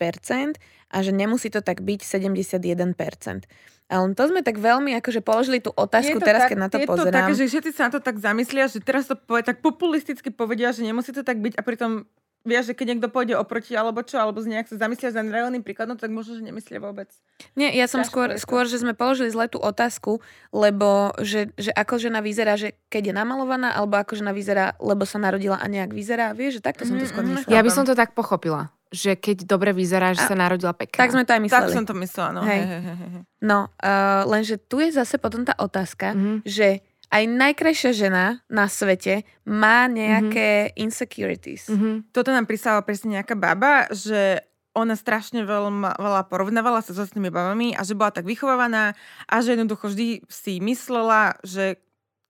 a 0.88 0.96
že 1.04 1.12
nemusí 1.12 1.52
to 1.52 1.60
tak 1.60 1.84
byť 1.84 2.00
71%. 2.00 3.44
Ale 3.88 4.04
to 4.12 4.24
sme 4.28 4.44
tak 4.44 4.60
veľmi 4.60 4.92
akože 5.00 5.24
položili 5.24 5.64
tú 5.64 5.72
otázku 5.72 6.20
Je 6.20 6.24
teraz, 6.24 6.44
tak- 6.44 6.52
keď 6.52 6.58
na 6.60 6.68
to 6.68 6.76
je 6.76 6.84
pozerám. 6.84 7.08
to 7.08 7.18
také, 7.24 7.34
že 7.40 7.44
všetci 7.48 7.70
sa 7.72 7.82
na 7.88 7.92
to 7.96 8.00
tak 8.04 8.16
zamyslia, 8.20 8.68
že 8.68 8.84
teraz 8.84 9.08
to 9.08 9.16
povie, 9.16 9.40
tak 9.40 9.64
populisticky 9.64 10.28
povedia, 10.28 10.76
že 10.76 10.84
nemusí 10.84 11.08
to 11.12 11.24
tak 11.24 11.40
byť 11.40 11.56
a 11.56 11.62
pritom 11.64 12.04
vieš, 12.48 12.64
že 12.64 12.74
keď 12.74 12.86
niekto 12.90 13.08
pôjde 13.08 13.34
oproti 13.34 13.72
alebo 13.72 14.00
čo, 14.00 14.16
alebo 14.16 14.40
z 14.40 14.48
nejak 14.48 14.66
sa 14.66 14.80
zamyslia 14.80 15.08
za 15.08 15.20
reálnym 15.20 15.60
príkladom, 15.60 15.94
tak 15.94 16.08
možno, 16.08 16.32
že 16.32 16.42
nemyslia 16.42 16.80
vôbec. 16.80 17.12
Nie, 17.52 17.68
ja 17.70 17.84
som 17.84 18.00
skôr, 18.00 18.34
skôr, 18.36 18.64
že 18.64 18.80
sme 18.80 18.90
položili 18.92 19.28
zle 19.28 19.46
tú 19.46 19.58
otázku, 19.58 20.24
lebo 20.50 21.12
že, 21.18 21.52
že 21.54 21.70
ako 21.70 22.00
žena 22.00 22.18
vyzerá, 22.18 22.56
že 22.56 22.72
keď 22.86 23.02
je 23.04 23.14
namalovaná, 23.14 23.70
alebo 23.70 23.94
ako 23.94 24.16
žena 24.16 24.32
vyzerá, 24.32 24.72
lebo 24.78 25.04
sa 25.04 25.18
narodila 25.18 25.54
a 25.54 25.66
nejak 25.66 25.92
vyzerá, 25.92 26.32
vieš, 26.32 26.58
že 26.58 26.62
takto 26.64 26.82
som 26.82 26.96
to 26.96 27.04
Mhm, 27.04 27.10
skôr 27.10 27.22
myslela. 27.22 27.52
Ja 27.52 27.60
by 27.60 27.70
som 27.70 27.84
to 27.84 27.92
tak 27.92 28.12
pochopila, 28.12 28.72
že 28.88 29.14
keď 29.14 29.44
dobre 29.44 29.70
vyzerá, 29.70 30.10
že 30.10 30.24
A- 30.24 30.26
sa 30.26 30.34
narodila 30.34 30.72
pekná. 30.72 30.96
Tak 30.98 31.12
sme 31.12 31.22
to 31.22 31.30
aj 31.30 31.38
Tak 31.38 31.44
mysleli. 31.44 31.74
som 31.74 31.84
to 31.84 31.94
myslela, 31.94 32.30
no. 32.32 32.40
Hej. 32.42 32.62
Hej. 32.62 32.80
Hej, 32.80 32.96
hej. 32.96 33.22
No, 33.38 33.58
uh, 33.68 34.22
lenže 34.24 34.56
tu 34.58 34.80
je 34.80 34.90
zase 34.90 35.14
potom 35.16 35.44
tá 35.44 35.52
otázka, 35.54 36.10
Mhm. 36.10 36.42
že 36.42 36.80
aj 37.08 37.24
najkrajšia 37.24 37.92
žena 37.96 38.44
na 38.52 38.68
svete 38.68 39.24
má 39.48 39.88
nejaké 39.88 40.76
insecurities. 40.76 41.68
Mhm. 41.72 42.12
Toto 42.12 42.32
nám 42.32 42.44
prisala 42.44 42.84
presne 42.84 43.20
nejaká 43.20 43.32
baba, 43.32 43.88
že 43.92 44.44
ona 44.76 44.94
strašne 44.94 45.42
veľa, 45.42 45.98
veľa 45.98 46.22
porovnávala 46.30 46.84
sa 46.84 46.94
s 46.94 47.02
ostatnými 47.02 47.34
babami 47.34 47.74
a 47.74 47.82
že 47.82 47.98
bola 47.98 48.14
tak 48.14 48.28
vychovávaná 48.28 48.94
a 49.26 49.34
že 49.42 49.58
jednoducho 49.58 49.90
vždy 49.90 50.22
si 50.30 50.62
myslela, 50.62 51.34
že 51.42 51.82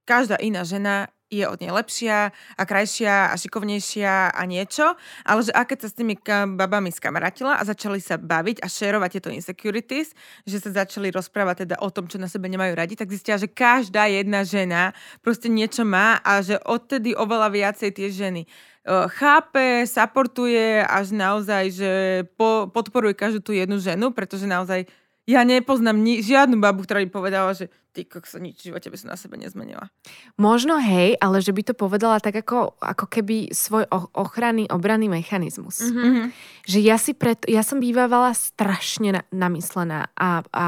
každá 0.08 0.40
iná 0.40 0.64
žena 0.64 1.12
je 1.28 1.44
od 1.44 1.60
nej 1.60 1.68
lepšia 1.68 2.32
a 2.32 2.62
krajšia 2.64 3.32
a 3.32 3.34
šikovnejšia 3.36 4.32
a 4.32 4.42
niečo, 4.48 4.96
ale 5.28 5.40
že 5.44 5.52
aké 5.52 5.76
sa 5.76 5.92
s 5.92 5.96
tými 5.96 6.16
babami 6.56 6.88
skamarátila 6.88 7.60
a 7.60 7.62
začali 7.68 8.00
sa 8.00 8.16
baviť 8.16 8.64
a 8.64 8.66
šerovať 8.66 9.10
tieto 9.20 9.30
insecurities, 9.32 10.16
že 10.48 10.56
sa 10.56 10.84
začali 10.84 11.12
rozprávať 11.12 11.68
teda 11.68 11.76
o 11.84 11.88
tom, 11.92 12.08
čo 12.08 12.16
na 12.16 12.32
sebe 12.32 12.48
nemajú 12.48 12.72
radi, 12.72 12.96
tak 12.96 13.12
zistila, 13.12 13.36
že 13.36 13.52
každá 13.52 14.08
jedna 14.08 14.40
žena 14.42 14.96
proste 15.20 15.52
niečo 15.52 15.84
má 15.84 16.16
a 16.24 16.40
že 16.40 16.56
odtedy 16.64 17.12
oveľa 17.12 17.52
viacej 17.52 17.90
tie 17.92 18.08
ženy 18.08 18.48
eh, 18.48 19.04
chápe, 19.12 19.84
supportuje 19.84 20.80
až 20.80 21.12
naozaj, 21.12 21.64
že 21.76 21.92
po, 22.40 22.72
podporuje 22.72 23.12
každú 23.12 23.44
tú 23.44 23.52
jednu 23.52 23.76
ženu, 23.76 24.16
pretože 24.16 24.48
naozaj 24.48 24.88
Ja 25.28 25.44
nepoznám 25.44 26.00
ni- 26.00 26.24
žiadnu 26.24 26.56
babu, 26.56 26.88
ktorá 26.88 27.04
by 27.04 27.12
povedala, 27.12 27.52
že 27.52 27.68
ty 27.98 28.06
kokso, 28.06 28.38
nič 28.38 28.62
v 28.62 28.70
živote 28.70 28.86
by 28.86 28.96
som 29.02 29.10
na 29.10 29.18
sebe 29.18 29.34
nezmenila. 29.34 29.90
Možno 30.38 30.78
hej, 30.78 31.18
ale 31.18 31.42
že 31.42 31.50
by 31.50 31.66
to 31.66 31.74
povedala 31.74 32.22
tak 32.22 32.38
ako, 32.38 32.78
ako 32.78 33.10
keby 33.10 33.50
svoj 33.50 33.90
ochranný, 34.14 34.70
obranný 34.70 35.10
mechanizmus. 35.10 35.82
Mhm. 35.82 35.98
Mm-hmm. 35.98 36.26
Že 36.70 36.78
ja 36.78 36.96
si 37.02 37.12
preto, 37.18 37.50
ja 37.50 37.66
som 37.66 37.82
bývala 37.82 38.30
strašne 38.30 39.18
na, 39.18 39.22
namyslená 39.34 40.14
a, 40.14 40.46
a 40.54 40.66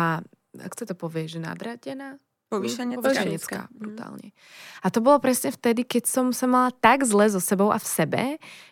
ak 0.59 0.73
sa 0.75 0.85
to 0.91 0.99
povie, 0.99 1.31
že 1.31 1.39
nadradená? 1.39 2.19
Povýšenecká. 2.51 2.99
Povýšenecká, 2.99 3.59
Mhm. 3.71 3.79
brutálne. 3.79 4.27
A 4.83 4.91
to 4.91 4.99
bolo 4.99 5.23
presne 5.23 5.55
vtedy, 5.55 5.87
keď 5.87 6.11
som 6.11 6.27
sa 6.35 6.51
mala 6.51 6.75
tak 6.75 7.07
zle 7.07 7.31
so 7.31 7.39
sebou 7.39 7.71
a 7.71 7.79
v 7.79 7.87
sebe, 7.87 8.23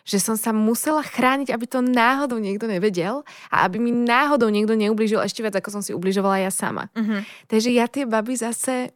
že 0.03 0.19
som 0.19 0.35
sa 0.35 0.51
musela 0.51 0.99
chrániť, 0.99 1.47
aby 1.55 1.63
to 1.63 1.79
náhodou 1.79 2.43
niekto 2.43 2.67
nevedel 2.67 3.23
a 3.47 3.63
aby 3.63 3.79
mi 3.79 3.95
náhodou 3.95 4.51
niekto 4.51 4.75
neublížil 4.75 5.23
ešte 5.23 5.39
viac, 5.39 5.55
ako 5.55 5.79
som 5.79 5.81
si 5.81 5.95
ubližovala 5.95 6.43
ja 6.43 6.51
sama. 6.51 6.91
Mm-hmm. 6.91 7.21
Takže 7.47 7.69
ja 7.71 7.87
tie 7.87 8.03
baby 8.03 8.35
zase 8.35 8.91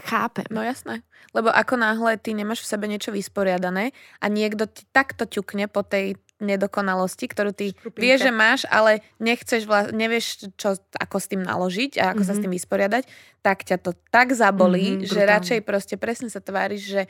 chápem. 0.00 0.48
No 0.50 0.64
jasné. 0.64 1.04
Lebo 1.36 1.50
ako 1.52 1.78
náhle 1.78 2.16
ty 2.18 2.34
nemáš 2.34 2.64
v 2.64 2.70
sebe 2.74 2.88
niečo 2.88 3.12
vysporiadané 3.12 3.92
a 4.18 4.26
niekto 4.26 4.66
ti 4.66 4.86
takto 4.90 5.26
ťukne 5.28 5.68
po 5.70 5.82
tej 5.84 6.16
nedokonalosti, 6.38 7.24
ktorú 7.24 7.50
ty 7.50 7.72
Škrupinke. 7.72 8.00
vieš, 8.00 8.18
že 8.22 8.32
máš, 8.32 8.60
ale 8.68 9.02
nechceš, 9.16 9.64
vla- 9.64 9.88
nevieš, 9.88 10.50
čo, 10.54 10.74
ako 10.92 11.16
s 11.16 11.26
tým 11.26 11.40
naložiť 11.40 11.96
a 11.96 12.10
ako 12.10 12.20
mm-hmm. 12.20 12.28
sa 12.28 12.34
s 12.34 12.42
tým 12.42 12.52
vysporiadať, 12.52 13.02
tak 13.40 13.62
ťa 13.62 13.76
to 13.78 13.92
tak 14.08 14.32
zabolí, 14.32 14.74
Mhm, 14.84 14.94
mm-hmm, 14.96 15.06
že 15.06 15.14
brutálne. 15.14 15.32
radšej 15.32 15.58
proste 15.62 15.94
presne 15.94 16.28
sa 16.28 16.40
tváriš, 16.40 16.82
že 16.84 17.02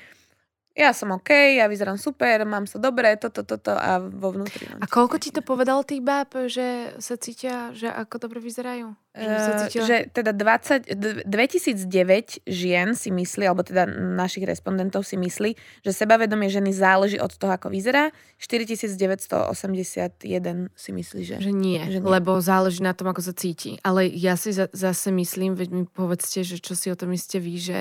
ja 0.75 0.91
som 0.91 1.11
OK, 1.11 1.31
ja 1.31 1.65
vyzerám 1.65 1.97
super, 1.97 2.43
mám 2.43 2.67
sa 2.67 2.77
dobre, 2.77 3.15
toto, 3.15 3.43
toto 3.43 3.71
a 3.71 3.99
vo 3.99 4.31
vnútri. 4.31 4.67
A 4.75 4.85
koľko 4.85 5.17
ti 5.17 5.31
to 5.31 5.39
povedalo 5.39 5.81
tých 5.81 6.03
báb, 6.03 6.35
že 6.47 6.91
sa 6.99 7.15
cítia, 7.15 7.71
že 7.71 7.87
ako 7.87 8.21
dobre 8.21 8.39
vyzerajú? 8.39 8.93
Že 9.15 9.39
sa 9.39 9.51
Eh, 9.55 9.59
cítila... 9.71 9.85
že 9.87 9.97
teda 10.11 10.35
20, 10.35 10.91
d- 10.91 11.23
2009 11.23 12.43
žien 12.43 12.93
si 12.93 13.09
myslí, 13.09 13.47
alebo 13.47 13.63
teda 13.63 13.87
našich 13.87 14.43
respondentov 14.43 15.03
si 15.03 15.15
myslí, 15.15 15.55
že 15.81 15.91
sebavedomie 15.95 16.51
ženy 16.51 16.71
záleží 16.71 17.17
od 17.17 17.31
toho, 17.31 17.55
ako 17.55 17.71
vyzerá. 17.71 18.11
4981 18.43 20.75
si 20.75 20.91
myslí, 20.91 21.25
že... 21.25 21.37
Že 21.39 21.53
nie, 21.55 21.81
Že 21.87 21.99
nie. 22.03 22.11
lebo 22.11 22.41
záleží 22.41 22.83
na 22.83 22.93
tom, 22.93 23.09
ako 23.09 23.23
sa 23.23 23.31
cíti. 23.31 23.79
Ale 23.83 24.07
ja 24.07 24.35
si 24.35 24.51
za, 24.51 24.67
zase 24.71 25.11
myslím, 25.11 25.55
veď 25.55 25.69
mi 25.71 25.83
povedzte, 25.87 26.43
že 26.43 26.59
čo 26.59 26.75
si 26.75 26.91
o 26.91 26.97
tom 26.99 27.13
myslíte 27.13 27.39
vy, 27.39 27.55
že 27.57 27.79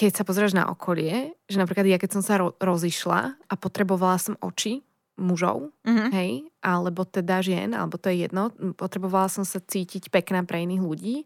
keď 0.00 0.12
sa 0.16 0.24
pozrieš 0.24 0.56
na 0.56 0.64
okolie, 0.66 1.36
že 1.44 1.60
napríklad 1.60 1.84
ja 1.84 2.00
keď 2.00 2.10
som 2.16 2.22
sa 2.24 2.40
ro- 2.40 2.56
rozišla 2.56 3.20
a 3.36 3.54
potrebovala 3.54 4.16
som 4.16 4.40
oči 4.40 4.80
mužov, 5.20 5.68
Mm-hmm. 5.84 6.08
hej, 6.16 6.32
alebo 6.64 7.04
teda 7.04 7.44
žien, 7.44 7.76
alebo 7.76 8.00
to 8.00 8.08
je 8.08 8.24
jedno, 8.24 8.48
potrebovala 8.72 9.28
som 9.28 9.44
sa 9.44 9.60
cítiť 9.60 10.08
pekná 10.08 10.40
pre 10.48 10.64
iných 10.64 10.80
ľudí, 10.80 11.16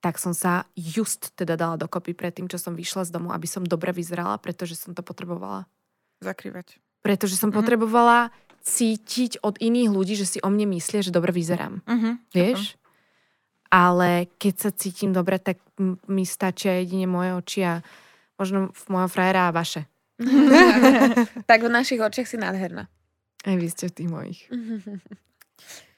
tak 0.00 0.16
som 0.16 0.32
sa 0.32 0.64
just 0.72 1.36
teda 1.36 1.54
dala 1.54 1.76
dokopy 1.76 2.16
pred 2.16 2.32
tým, 2.32 2.48
čo 2.48 2.56
som 2.56 2.72
vyšla 2.72 3.04
z 3.04 3.12
domu, 3.12 3.28
aby 3.30 3.44
som 3.44 3.60
dobre 3.62 3.92
vyzerala, 3.92 4.40
pretože 4.40 4.74
som 4.74 4.96
to 4.96 5.04
potrebovala. 5.04 5.68
Zakrývať. 6.24 6.80
Pretože 7.04 7.36
som 7.36 7.52
Mhm. 7.52 7.56
potrebovala 7.60 8.32
cítiť 8.64 9.42
od 9.42 9.60
iných 9.60 9.90
ľudí, 9.90 10.14
že 10.16 10.24
si 10.24 10.38
o 10.40 10.48
mne 10.48 10.72
myslia, 10.72 11.02
že 11.04 11.12
dobre 11.12 11.30
vyzerám. 11.30 11.82
Mm-hmm. 11.84 12.14
Vieš? 12.32 12.78
Ale 13.68 14.28
keď 14.36 14.54
sa 14.58 14.70
cítim 14.70 15.10
dobre, 15.10 15.40
tak 15.40 15.56
mi 16.06 16.24
stačia 16.24 16.78
jedine 16.78 17.08
moje 17.08 17.30
oči 17.34 17.60
a 17.64 17.74
možno 18.36 18.72
v 18.72 18.84
mojho 18.88 19.08
frajera 19.08 19.48
a 19.48 19.54
vaše. 19.54 19.88
tak 21.50 21.66
v 21.66 21.70
našich 21.72 22.00
očiach 22.00 22.28
si 22.28 22.36
nádherná. 22.38 22.86
Aj 23.42 23.56
vy 23.58 23.66
ste 23.66 23.90
v 23.90 23.96
tých 23.96 24.08
mojich. 24.08 24.40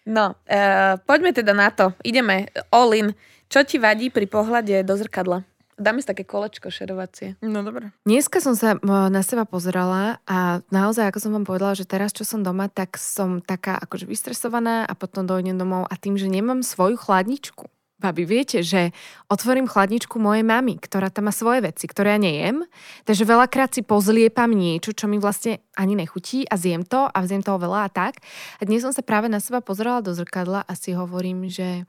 No, 0.05 0.37
uh, 0.37 1.01
poďme 1.09 1.33
teda 1.33 1.57
na 1.57 1.73
to. 1.73 1.97
Ideme 2.05 2.53
all 2.69 2.93
in. 2.93 3.17
Čo 3.49 3.65
ti 3.65 3.81
vadí 3.81 4.13
pri 4.13 4.29
pohľade 4.29 4.85
do 4.85 5.01
zrkadla? 5.01 5.49
Dáme 5.75 5.99
si 5.99 6.07
také 6.07 6.23
kolečko 6.23 6.71
šerovacie. 6.71 7.35
No 7.43 7.67
dobre. 7.67 7.91
Dneska 8.07 8.39
som 8.39 8.55
sa 8.55 8.79
m, 8.79 9.11
na 9.11 9.23
seba 9.27 9.43
pozerala 9.43 10.23
a 10.29 10.63
naozaj, 10.71 11.11
ako 11.11 11.19
som 11.19 11.33
vám 11.35 11.49
povedala, 11.49 11.75
že 11.75 11.89
teraz, 11.89 12.15
čo 12.15 12.23
som 12.23 12.47
doma, 12.47 12.71
tak 12.71 12.95
som 12.95 13.43
taká 13.43 13.81
akože 13.83 14.07
vystresovaná 14.07 14.87
a 14.87 14.93
potom 14.95 15.27
dojdem 15.27 15.59
domov 15.59 15.91
a 15.91 15.97
tým, 15.99 16.15
že 16.15 16.31
nemám 16.31 16.63
svoju 16.63 16.95
chladničku. 16.95 17.67
Babi, 17.95 18.27
viete, 18.27 18.67
že 18.67 18.91
otvorím 19.31 19.71
chladničku 19.71 20.19
mojej 20.19 20.43
mamy, 20.43 20.83
ktorá 20.83 21.15
tam 21.15 21.31
má 21.31 21.33
svoje 21.33 21.63
veci, 21.63 21.87
ktoré 21.87 22.19
ja 22.19 22.21
nejem, 22.21 22.67
takže 23.07 23.23
veľakrát 23.23 23.71
si 23.71 23.87
pozliepam 23.87 24.51
niečo, 24.51 24.91
čo 24.91 25.07
mi 25.07 25.23
vlastne 25.23 25.63
ani 25.79 25.95
nechutí 25.95 26.43
a 26.51 26.59
zjem 26.59 26.83
to 26.83 27.07
a 27.07 27.19
zjem 27.23 27.47
toho 27.47 27.63
veľa 27.63 27.87
a 27.87 27.91
tak. 27.95 28.19
A 28.59 28.67
dnes 28.67 28.83
som 28.83 28.91
sa 28.91 29.07
práve 29.07 29.31
na 29.31 29.39
seba 29.39 29.63
pozerala 29.63 30.03
do 30.03 30.11
zrkadla 30.11 30.67
a 30.67 30.73
si 30.75 30.91
hovorím, 30.91 31.47
že 31.47 31.87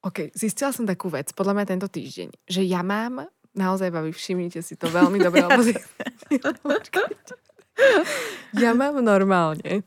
OK, 0.00 0.32
zistila 0.32 0.72
som 0.72 0.88
takú 0.88 1.12
vec, 1.12 1.28
podľa 1.36 1.52
mňa 1.52 1.66
tento 1.68 1.88
týždeň, 1.92 2.48
že 2.48 2.64
ja 2.64 2.80
mám, 2.80 3.28
naozaj 3.52 3.92
babi, 3.92 4.16
všimnite 4.16 4.64
si 4.64 4.80
to 4.80 4.88
veľmi 4.88 5.20
dobre, 5.20 5.44
lebo 5.44 5.60
si... 5.60 5.76
ja 8.64 8.72
mám 8.72 9.04
normálne 9.04 9.84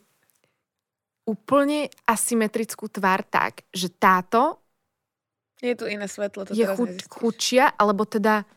úplne 1.29 1.93
asymetrickú 2.09 2.89
tvár 2.89 3.21
tak, 3.29 3.69
že 3.69 3.93
táto 3.93 4.65
Je 5.59 5.73
tu 5.73 5.85
iné 5.85 6.05
svetlo, 6.05 6.43
to 6.43 6.51
je 6.51 6.61
teraz 6.61 6.73
chuť, 6.73 6.87
nezistíš. 6.89 7.11
chudšia, 7.11 7.65
alebo 7.73 8.03
teda 8.03 8.47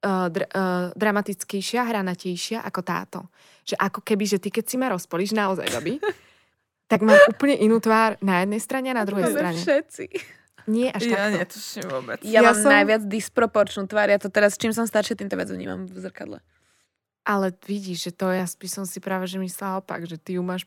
uh, 0.00 0.26
dr- 0.26 0.48
uh, 0.48 0.90
dramatickejšia, 0.92 1.80
hranatejšia 1.84 2.58
ako 2.60 2.80
táto. 2.80 3.18
Že 3.62 3.78
ako 3.78 4.00
keby, 4.00 4.24
že 4.26 4.38
ty 4.38 4.50
keď 4.50 4.64
si 4.64 4.76
ma 4.76 4.90
rozpolíš 4.90 5.30
naozaj, 5.30 5.70
babi, 5.70 6.02
tak 6.90 7.00
mám 7.00 7.16
úplne 7.26 7.54
inú 7.56 7.78
tvár 7.78 8.18
na 8.20 8.42
jednej 8.42 8.58
strane 8.58 8.90
a 8.90 8.96
na 8.96 9.04
druhej 9.04 9.24
Máme 9.24 9.36
strane. 9.36 9.58
Všetci. 9.58 10.04
Nie 10.66 10.88
až 10.88 11.06
Ja 11.06 11.28
takto. 11.28 11.38
netuším 11.38 11.86
vôbec. 11.86 12.18
Ja, 12.20 12.40
Ja 12.40 12.40
mám 12.42 12.56
som- 12.56 12.72
najviac 12.72 13.02
disproporčnú 13.04 13.84
tvár. 13.84 14.08
Ja 14.08 14.16
to 14.16 14.26
teraz, 14.26 14.54
čím 14.54 14.70
som 14.70 14.84
staršia, 14.84 15.14
tým 15.14 15.28
to 15.28 15.34
viac 15.34 15.48
vnímam 15.48 15.84
v 15.84 15.96
zrkadle. 15.98 16.40
Ale 17.22 17.52
vidíš, 17.62 17.98
že 18.02 18.12
to 18.12 18.28
ja 18.28 18.44
by 18.44 18.66
som 18.66 18.82
si 18.82 18.98
práve 18.98 19.24
že 19.24 19.36
myslela 19.36 19.78
opak, 19.78 20.02
že 20.02 20.16
ty 20.16 20.34
ju 20.34 20.42
máš 20.42 20.64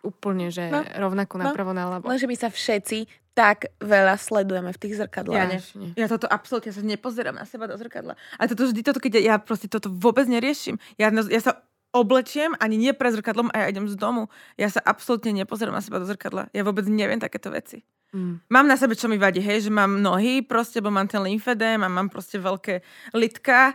úplne, 0.00 0.48
že 0.48 0.64
No. 0.66 0.80
rovnakú 1.02 1.34
No. 1.34 1.44
napravo 1.46 1.72
naľavo. 1.72 2.04
Lenže 2.04 2.24
my 2.24 2.36
sa 2.36 2.48
všetci 2.48 3.04
tak 3.40 3.58
veľa 3.80 4.20
sledujeme 4.20 4.68
v 4.68 4.78
tých 4.78 4.94
zrkadlách. 4.98 5.32
Ja 5.34 5.48
ne. 5.48 5.58
Ja 5.96 6.06
toto 6.06 6.28
absolútne, 6.28 6.68
ja 6.68 6.76
sa 6.76 6.84
nepozerám 6.84 7.32
na 7.32 7.48
seba 7.48 7.64
do 7.64 7.72
zrkadla. 7.74 8.12
A 8.36 8.42
toto 8.44 8.68
vždy, 8.68 8.80
toto, 8.82 9.00
keď 9.00 9.12
ja, 9.16 9.22
ja 9.24 9.34
proste 9.38 9.64
toto 9.64 9.88
vôbec 9.88 10.28
neriešim. 10.28 10.76
Ja, 10.94 11.08
ja 11.08 11.40
sa 11.40 11.64
oblečiem, 11.90 12.52
ani 12.56 12.76
nie 12.76 12.92
pre 12.92 13.08
zrkadlom 13.08 13.48
a 13.50 13.64
ja 13.64 13.66
idem 13.68 13.88
z 13.88 13.96
domu. 13.96 14.28
Ja 14.54 14.68
sa 14.68 14.78
absolútne 14.78 15.32
nepozerám 15.32 15.72
na 15.72 15.80
seba 15.80 15.96
do 15.96 16.04
zrkadla. 16.04 16.52
Ja 16.52 16.62
vôbec 16.62 16.84
neviem 16.84 17.16
takéto 17.16 17.48
veci. 17.48 17.80
Mm. 18.12 18.42
Mám 18.44 18.66
na 18.66 18.76
sebe, 18.76 18.92
čo 18.92 19.06
mi 19.06 19.16
vadí, 19.16 19.38
hej, 19.38 19.66
že 19.66 19.70
mám 19.70 19.98
nohy 19.98 20.42
proste, 20.42 20.78
bo 20.78 20.90
mám 20.90 21.06
ten 21.06 21.18
lymfedém 21.18 21.78
a 21.78 21.88
mám 21.88 22.06
proste 22.06 22.36
veľké 22.36 22.82
litka. 23.10 23.74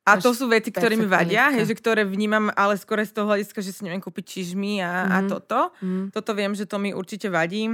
A 0.00 0.16
to 0.16 0.32
sú 0.32 0.48
veci, 0.48 0.68
ktoré 0.70 0.96
mi 0.96 1.04
vadia, 1.06 1.46
litka. 1.46 1.54
hej, 1.54 1.64
že 1.66 1.74
ktoré 1.76 2.02
vnímam, 2.02 2.48
ale 2.54 2.74
skôr 2.74 2.98
z 2.98 3.12
toho 3.12 3.28
hľadiska, 3.28 3.60
že 3.60 3.70
si 3.70 3.84
neviem 3.84 4.00
kúpiť 4.00 4.24
čižmy 4.32 4.80
a, 4.80 4.92
a 5.06 5.18
Mhm. 5.20 5.28
toto. 5.28 5.60
Mm. 5.78 6.04
Toto 6.10 6.30
viem, 6.32 6.52
že 6.52 6.64
to 6.64 6.76
mi 6.76 6.90
určite 6.90 7.28
vadí. 7.28 7.68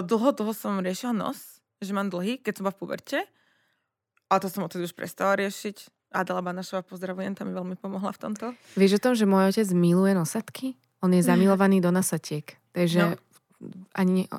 Dlho 0.00 0.30
toho 0.32 0.52
som 0.52 0.78
riešila 0.78 1.12
nos, 1.12 1.58
že 1.76 1.90
mám 1.90 2.06
dlhý, 2.06 2.38
keď 2.38 2.52
som 2.54 2.64
bola 2.64 2.74
v 2.74 2.80
puberte. 2.80 3.18
A 4.26 4.36
to 4.36 4.46
som 4.46 4.62
odtedy 4.62 4.84
už 4.84 4.92
prestala 4.92 5.34
riešiť. 5.36 5.88
Adela 6.10 6.40
Banašová, 6.40 6.82
pozdravujem, 6.82 7.32
tam 7.32 7.46
mi 7.46 7.54
veľmi 7.54 7.76
pomohla 7.76 8.10
v 8.10 8.20
tomto. 8.20 8.46
Vieš 8.74 8.96
o 8.96 9.02
tom, 9.02 9.12
že 9.12 9.24
môj 9.24 9.50
otec 9.50 9.68
miluje 9.70 10.12
nosatky? 10.12 10.72
On 10.98 11.08
je 11.08 11.20
zamilovaný 11.20 11.78
do 11.78 11.90
nosatiek. 11.90 12.44
Takže 12.70 13.18
No. 13.58 13.66
ani, 13.92 14.30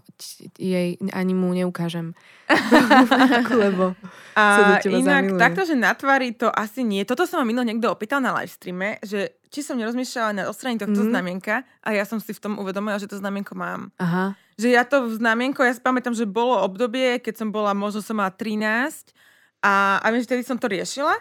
jej, 0.55 0.95
ani 1.11 1.33
mu 1.33 1.51
neukážem. 1.51 2.15
Lebo 3.53 3.91
sa 4.31 4.61
do 4.63 4.73
A 4.73 4.79
teba 4.79 4.95
inak 4.95 5.23
zamiluje. 5.27 5.39
takto, 5.39 5.61
že 5.63 5.75
na 5.75 5.91
tvári 5.91 6.31
to 6.31 6.47
asi 6.49 6.81
nie. 6.81 7.03
Toto 7.03 7.23
sa 7.23 7.35
ma 7.35 7.43
minul 7.43 7.63
niekto 7.63 7.87
opýtal 7.87 8.17
na 8.19 8.31
livestreame, 8.33 8.97
že 9.01 9.35
či 9.45 9.59
som 9.59 9.75
nerozmýšľala 9.75 10.31
na 10.33 10.43
odstraní 10.45 10.77
tohto 10.77 11.01
Mhm. 11.01 11.09
znamienka 11.09 11.53
a 11.79 11.89
ja 11.91 12.03
som 12.03 12.17
si 12.17 12.31
v 12.31 12.39
tom 12.39 12.55
uvedomila, 12.55 12.95
že 12.95 13.05
to 13.05 13.15
znamienko 13.15 13.53
mám. 13.53 13.91
Aha. 13.97 14.33
Že 14.59 14.67
ja 14.69 14.83
to 14.83 15.07
znamienko, 15.07 15.63
ja 15.63 15.71
si 15.71 15.79
pamätám, 15.79 16.11
že 16.11 16.27
bolo 16.27 16.59
obdobie, 16.59 17.23
keď 17.23 17.39
som 17.39 17.49
bola, 17.49 17.71
možno 17.71 18.03
som 18.03 18.19
mala 18.19 18.27
13 18.29 19.15
a, 19.63 20.03
a 20.03 20.05
viem, 20.11 20.19
že 20.19 20.27
vtedy 20.27 20.43
som 20.43 20.59
to 20.59 20.67
riešila, 20.67 21.15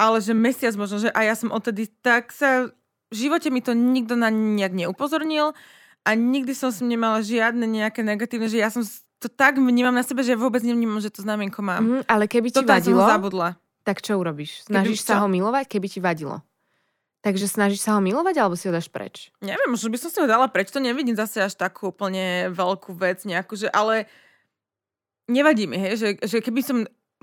ale 0.00 0.16
že 0.18 0.32
mesiac 0.32 0.72
možno, 0.74 0.96
že 0.96 1.12
a 1.12 1.20
ja 1.20 1.36
som 1.36 1.52
odtedy 1.52 1.92
tak 2.00 2.32
sa, 2.32 2.72
v 3.08 3.14
živote 3.14 3.52
mi 3.52 3.60
to 3.60 3.76
nikto 3.76 4.16
na 4.16 4.32
nejak 4.32 4.72
neupozornil 4.72 5.52
a 6.00 6.10
nikdy 6.16 6.56
som 6.56 6.72
s 6.72 6.80
ním 6.80 6.96
nemala 6.96 7.20
žiadne 7.20 7.68
nejaké 7.68 8.00
negatívne, 8.00 8.48
že 8.48 8.56
ja 8.56 8.72
som 8.72 8.80
to 9.20 9.28
tak 9.28 9.60
vnímam 9.60 9.92
na 9.92 10.00
sebe, 10.00 10.24
že 10.24 10.32
vôbec 10.32 10.64
nevnímam, 10.64 10.96
že 11.04 11.12
to 11.12 11.20
znamienko 11.20 11.60
mám. 11.60 11.84
Mhm, 11.84 12.00
ale 12.08 12.24
keby 12.24 12.48
ti 12.48 12.64
Toto 12.64 12.72
vadilo, 12.72 13.04
zabudla. 13.04 13.60
tak 13.84 14.00
čo 14.00 14.16
urobíš? 14.16 14.64
Keby 14.64 14.72
Snažíš 14.72 15.04
sa 15.04 15.20
čo? 15.20 15.20
ho 15.20 15.28
milovať, 15.28 15.68
keby 15.68 15.86
ti 15.92 16.00
vadilo? 16.00 16.40
Takže 17.20 17.52
snažíš 17.52 17.84
sa 17.84 17.96
ho 17.96 18.00
milovať, 18.00 18.40
alebo 18.40 18.56
si 18.56 18.64
ho 18.64 18.72
dáš 18.72 18.88
preč? 18.88 19.28
Neviem, 19.44 19.68
možno 19.68 19.92
by 19.92 19.98
som 20.00 20.08
si 20.08 20.18
ho 20.24 20.28
dala 20.28 20.48
preč, 20.48 20.72
to 20.72 20.80
nevidím 20.80 21.12
zase 21.12 21.44
až 21.44 21.52
takú 21.52 21.92
úplne 21.92 22.48
veľkú 22.48 22.96
vec 22.96 23.28
nejakú, 23.28 23.60
že 23.60 23.68
ale 23.68 24.08
nevadí 25.28 25.68
mi, 25.68 25.76
hej, 25.76 26.00
že, 26.00 26.08
že 26.24 26.40
keby 26.40 26.60
som 26.64 26.78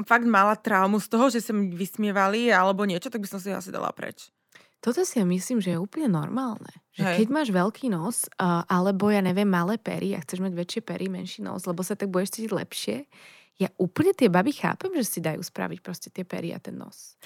fakt 0.06 0.30
mala 0.30 0.54
traumu 0.54 1.02
z 1.02 1.08
toho, 1.10 1.26
že 1.34 1.42
sa 1.42 1.50
mi 1.58 1.74
vysmievali 1.74 2.54
alebo 2.54 2.86
niečo, 2.86 3.10
tak 3.10 3.26
by 3.26 3.30
som 3.30 3.42
si 3.42 3.50
ho 3.50 3.58
asi 3.58 3.74
dala 3.74 3.90
preč. 3.90 4.30
Toto 4.78 5.02
si 5.02 5.18
ja 5.18 5.26
myslím, 5.26 5.58
že 5.58 5.74
je 5.74 5.82
úplne 5.82 6.06
normálne. 6.06 6.70
Že 6.94 7.04
Hej. 7.04 7.16
keď 7.18 7.28
máš 7.34 7.50
veľký 7.50 7.90
nos, 7.90 8.30
uh, 8.38 8.62
alebo 8.70 9.10
ja 9.10 9.26
neviem, 9.26 9.50
malé 9.50 9.82
pery 9.82 10.14
a 10.14 10.22
chceš 10.22 10.46
mať 10.46 10.54
väčšie 10.54 10.82
pery, 10.86 11.10
menší 11.10 11.42
nos, 11.42 11.66
lebo 11.66 11.82
sa 11.82 11.98
tak 11.98 12.14
budeš 12.14 12.38
cítiť 12.38 12.52
lepšie, 12.54 12.96
ja 13.58 13.74
úplne 13.82 14.14
tie 14.14 14.30
baby 14.30 14.54
chápem, 14.54 14.94
že 15.02 15.18
si 15.18 15.20
dajú 15.20 15.42
spraviť 15.42 15.82
proste 15.82 16.14
tie 16.14 16.22
pery 16.22 16.54
a 16.54 16.62
ten 16.62 16.78
nos. 16.78 17.18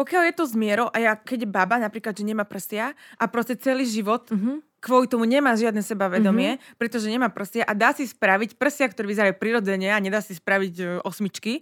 Pokiaľ 0.00 0.32
je 0.32 0.34
to 0.40 0.44
s 0.48 0.56
mierou 0.56 0.88
a 0.88 0.96
ja, 0.96 1.12
keď 1.12 1.44
baba 1.44 1.76
napríklad, 1.76 2.16
že 2.16 2.24
nemá 2.24 2.48
prstia 2.48 2.96
a 3.20 3.28
proste 3.28 3.52
celý 3.60 3.84
život 3.84 4.32
Mhm. 4.32 4.64
kvôli 4.80 5.04
tomu 5.12 5.28
nemá 5.28 5.52
žiadne 5.52 5.84
sebavedomie, 5.84 6.56
mm-hmm. 6.56 6.80
pretože 6.80 7.12
nemá 7.12 7.28
prstia 7.28 7.68
a 7.68 7.76
dá 7.76 7.92
si 7.92 8.08
spraviť 8.08 8.56
prstia, 8.56 8.88
ktoré 8.88 9.12
vyzerajú 9.12 9.36
prirodzene 9.36 9.92
a 9.92 10.00
nedá 10.00 10.24
si 10.24 10.32
spraviť 10.32 10.74
e, 10.80 10.84
osmičky, 11.04 11.60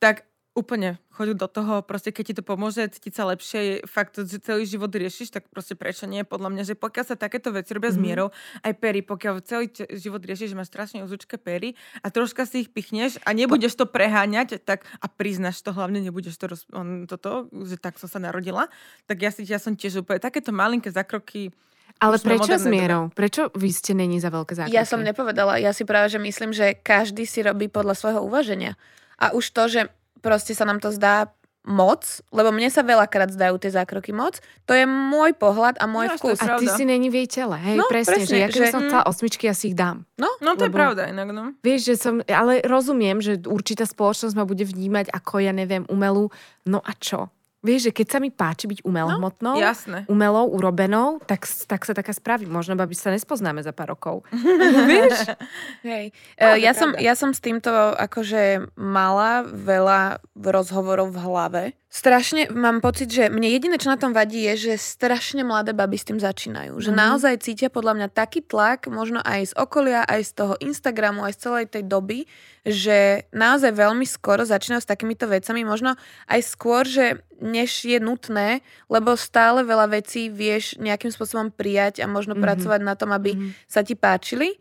tak 0.00 0.24
úplne 0.54 1.02
choď 1.10 1.34
do 1.34 1.46
toho, 1.50 1.82
proste 1.82 2.14
keď 2.14 2.24
ti 2.30 2.34
to 2.38 2.42
pomôže 2.46 2.78
cítiť 2.86 3.12
sa 3.14 3.26
lepšie, 3.26 3.86
fakt, 3.90 4.18
že 4.18 4.38
celý 4.38 4.66
život 4.66 4.90
riešiš, 4.90 5.34
tak 5.34 5.50
proste 5.50 5.74
prečo 5.74 6.06
nie? 6.06 6.22
Podľa 6.22 6.48
mňa, 6.54 6.62
že 6.62 6.74
pokiaľ 6.78 7.04
sa 7.10 7.18
takéto 7.18 7.50
veci 7.50 7.74
robia 7.74 7.90
mm-hmm. 7.90 8.02
s 8.02 8.06
mierou, 8.06 8.28
aj 8.62 8.72
pery, 8.78 9.02
pokiaľ 9.02 9.34
celý 9.42 9.66
život 9.98 10.22
riešiš, 10.22 10.54
že 10.54 10.58
máš 10.58 10.70
strašne 10.70 11.02
uzučké 11.02 11.42
pery 11.42 11.74
a 12.02 12.10
troška 12.10 12.46
si 12.46 12.66
ich 12.66 12.70
pichneš 12.70 13.18
a 13.26 13.34
nebudeš 13.34 13.74
to 13.74 13.86
preháňať, 13.90 14.62
tak 14.62 14.86
a 15.02 15.06
priznáš 15.10 15.58
to, 15.58 15.74
hlavne 15.74 15.98
nebudeš 15.98 16.38
to 16.38 16.46
roz, 16.46 16.62
on, 16.70 17.10
toto, 17.10 17.50
že 17.66 17.74
tak 17.74 17.98
som 17.98 18.06
sa 18.06 18.22
narodila, 18.22 18.70
tak 19.10 19.26
ja 19.26 19.34
si 19.34 19.42
ja 19.42 19.58
som 19.58 19.74
tiež 19.74 20.06
úplne 20.06 20.22
takéto 20.22 20.54
malinké 20.54 20.88
zákroky 20.94 21.50
Ale 21.98 22.18
Už 22.18 22.26
prečo 22.26 22.50
s 22.50 22.62
modernej 22.62 22.70
dobe. 22.70 22.74
mierou? 22.74 23.02
Prečo 23.10 23.42
vy 23.54 23.70
ste 23.70 23.92
není 23.94 24.18
za 24.18 24.30
veľké 24.30 24.54
zákroky? 24.54 24.74
Ja 24.74 24.86
som 24.86 25.02
nepovedala, 25.02 25.62
ja 25.62 25.70
si 25.70 25.86
práve, 25.86 26.10
že 26.10 26.18
myslím, 26.18 26.50
že 26.50 26.74
každý 26.74 27.22
si 27.26 27.42
robí 27.42 27.70
podľa 27.70 27.94
svojho 27.94 28.20
uvaženia. 28.22 28.74
A 29.14 29.30
už 29.30 29.54
to, 29.54 29.70
že 29.70 29.80
proste 30.24 30.56
sa 30.56 30.64
nám 30.64 30.80
to 30.80 30.88
zdá 30.88 31.28
moc, 31.64 32.04
lebo 32.28 32.52
mne 32.52 32.68
sa 32.68 32.84
veľakrát 32.84 33.32
zdajú 33.32 33.56
tie 33.56 33.72
zákroky 33.72 34.12
moc, 34.12 34.36
to 34.64 34.72
je 34.72 34.84
môj 34.84 35.32
pohľad 35.32 35.80
a 35.80 35.88
môj 35.88 36.08
No, 36.08 36.12
je 36.12 36.18
vkus. 36.20 36.38
A 36.38 36.60
ty 36.60 36.68
si 36.68 36.84
není 36.84 37.08
v 37.08 37.24
jej 37.24 37.40
tele, 37.40 37.56
hej, 37.56 37.80
No, 37.80 37.88
presne, 37.88 38.20
že 38.20 38.28
presne, 38.28 38.36
ja 38.36 38.48
keby 38.48 38.60
že- 38.60 38.74
som 38.74 38.82
chcela 38.84 39.04
osmičky, 39.08 39.48
ja 39.48 39.56
si 39.56 39.72
ich 39.72 39.76
dám. 39.76 40.04
No, 40.16 40.28
No 40.40 40.56
to 40.56 40.64
je 40.64 40.68
Lebo- 40.68 40.76
pravda 40.76 41.08
inak, 41.08 41.28
no. 41.30 41.56
Vieš, 41.60 41.80
že 41.82 41.94
som, 41.96 42.14
ale 42.22 42.60
rozumiem, 42.62 43.16
že 43.18 43.40
určitá 43.40 43.84
spoločnosť 43.84 44.34
ma 44.34 44.44
bude 44.44 44.60
vnímať 44.62 45.08
ako, 45.08 45.40
ja 45.40 45.52
neviem, 45.52 45.88
umelú, 45.88 46.28
no 46.64 46.84
a 46.84 46.92
čo? 46.94 47.32
Vieš, 47.64 47.88
že 47.88 47.92
keď 47.96 48.06
sa 48.06 48.18
mi 48.20 48.28
páči 48.28 48.68
byť 48.68 48.84
umelohmotnou, 48.84 49.56
Jasné. 49.56 50.04
umelou, 50.06 50.52
urobenou, 50.52 51.16
tak, 51.24 51.48
tak 51.64 51.80
sa 51.82 51.96
taká 51.96 52.12
spraví. 52.12 52.44
Možno, 52.44 52.76
babi 52.76 52.92
sa 52.92 53.08
nespoznáme 53.08 53.64
za 53.64 53.72
pár 53.72 53.96
rokov. 53.96 54.20
Vieš? 54.92 55.32
Hej. 55.80 56.12
Áno, 56.36 56.54
E, 56.54 56.60
ja, 56.60 56.76
som, 56.76 56.92
pravda. 56.92 57.00
ja 57.00 57.14
som 57.16 57.32
s 57.32 57.40
týmto 57.40 57.72
akože 57.96 58.68
mala 58.76 59.42
veľa 59.42 60.20
rozhovorov 60.36 61.08
v 61.08 61.18
hlave. 61.18 61.62
Strašne 61.94 62.50
mám 62.50 62.82
pocit, 62.82 63.06
že 63.06 63.30
mne 63.30 63.46
jediné, 63.54 63.78
čo 63.78 63.86
na 63.86 63.94
tom 63.94 64.10
vadí, 64.10 64.42
je, 64.50 64.74
že 64.74 64.82
strašne 64.82 65.46
mladé 65.46 65.70
baby 65.70 65.94
s 65.94 66.02
tým 66.10 66.18
začínajú. 66.18 66.74
Že 66.82 66.90
Mhm. 66.90 66.98
naozaj 66.98 67.34
cítia 67.46 67.70
podľa 67.70 67.94
mňa 67.94 68.08
taký 68.10 68.42
tlak, 68.42 68.90
možno 68.90 69.22
aj 69.22 69.40
z 69.44 69.52
okolia, 69.54 70.02
aj 70.02 70.20
z 70.26 70.30
toho 70.34 70.54
Instagramu, 70.58 71.22
aj 71.22 71.38
z 71.38 71.42
celej 71.46 71.64
tej 71.70 71.86
doby, 71.86 72.26
že 72.66 73.30
naozaj 73.30 73.70
veľmi 73.78 74.02
skoro 74.10 74.42
začínajú 74.42 74.82
s 74.82 74.90
takýmito 74.90 75.30
vecami. 75.30 75.62
Možno 75.62 75.94
aj 76.26 76.40
skôr, 76.42 76.82
že 76.82 77.22
než 77.38 77.86
je 77.86 78.02
nutné, 78.02 78.66
lebo 78.90 79.14
stále 79.14 79.62
veľa 79.62 79.94
vecí 79.94 80.26
vieš 80.34 80.74
nejakým 80.82 81.14
spôsobom 81.14 81.54
prijať 81.54 82.02
a 82.02 82.10
možno 82.10 82.34
Mhm. 82.34 82.42
pracovať 82.42 82.80
na 82.82 82.98
tom, 82.98 83.14
aby 83.14 83.38
Mhm. 83.38 83.48
sa 83.70 83.86
ti 83.86 83.94
páčili. 83.94 84.58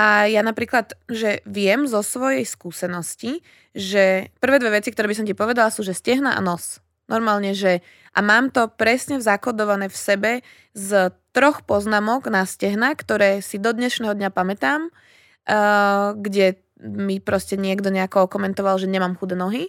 A 0.00 0.24
ja 0.24 0.40
napríklad, 0.40 0.96
že 1.12 1.44
viem 1.44 1.84
zo 1.84 2.00
svojej 2.00 2.48
skúsenosti, 2.48 3.44
že 3.76 4.32
prvé 4.40 4.56
dve 4.56 4.80
veci, 4.80 4.88
ktoré 4.88 5.12
by 5.12 5.16
som 5.20 5.28
ti 5.28 5.36
povedala, 5.36 5.68
sú, 5.68 5.84
že 5.84 5.92
stehna 5.92 6.32
a 6.32 6.40
nos. 6.40 6.80
Normálne, 7.04 7.52
že 7.52 7.84
a 8.16 8.24
mám 8.24 8.48
to 8.48 8.72
presne 8.72 9.20
zakodované 9.20 9.92
v 9.92 9.98
sebe 9.98 10.30
z 10.72 11.12
troch 11.36 11.60
poznámok 11.68 12.32
na 12.32 12.48
stehna, 12.48 12.96
ktoré 12.96 13.44
si 13.44 13.60
do 13.60 13.76
dnešného 13.76 14.16
dňa 14.16 14.30
pamätám, 14.32 14.88
uh, 14.88 16.16
kde 16.16 16.56
mi 16.80 17.20
proste 17.20 17.60
niekto 17.60 17.92
nejako 17.92 18.24
komentoval, 18.24 18.80
že 18.80 18.88
nemám 18.88 19.20
chudé 19.20 19.36
nohy. 19.36 19.68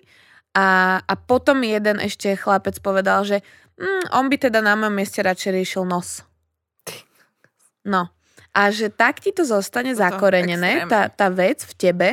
A, 0.55 0.99
a 1.03 1.13
potom 1.19 1.59
jeden 1.67 1.99
ešte 1.99 2.39
chlapec 2.39 2.79
povedal, 2.79 3.27
že 3.27 3.43
mm, 3.75 4.15
on 4.15 4.31
by 4.31 4.47
teda 4.47 4.63
na 4.63 4.79
mojom 4.79 4.95
mieste 4.95 5.19
radšej 5.19 5.51
riešil 5.59 5.83
nos. 5.83 6.23
No. 7.83 8.15
A 8.51 8.67
že 8.69 8.91
tak 8.91 9.23
ti 9.23 9.31
to 9.31 9.47
zostane 9.47 9.95
Toto 9.95 10.03
zakorenené, 10.03 10.83
extrémne. 10.83 10.91
tá, 10.91 11.01
tá 11.07 11.27
vec 11.31 11.63
v 11.63 11.73
tebe, 11.75 12.09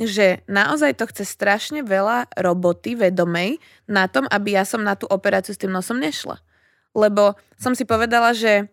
že 0.00 0.40
naozaj 0.48 0.96
to 0.96 1.04
chce 1.12 1.28
strašne 1.28 1.84
veľa 1.84 2.32
roboty 2.40 2.96
vedomej 2.96 3.60
na 3.84 4.08
tom, 4.08 4.24
aby 4.32 4.56
ja 4.56 4.64
som 4.64 4.80
na 4.80 4.96
tú 4.96 5.04
operáciu 5.12 5.52
s 5.52 5.60
tým 5.60 5.68
nosom 5.68 6.00
nešla. 6.00 6.40
Lebo 6.96 7.36
som 7.60 7.76
si 7.76 7.84
povedala, 7.84 8.32
že 8.32 8.72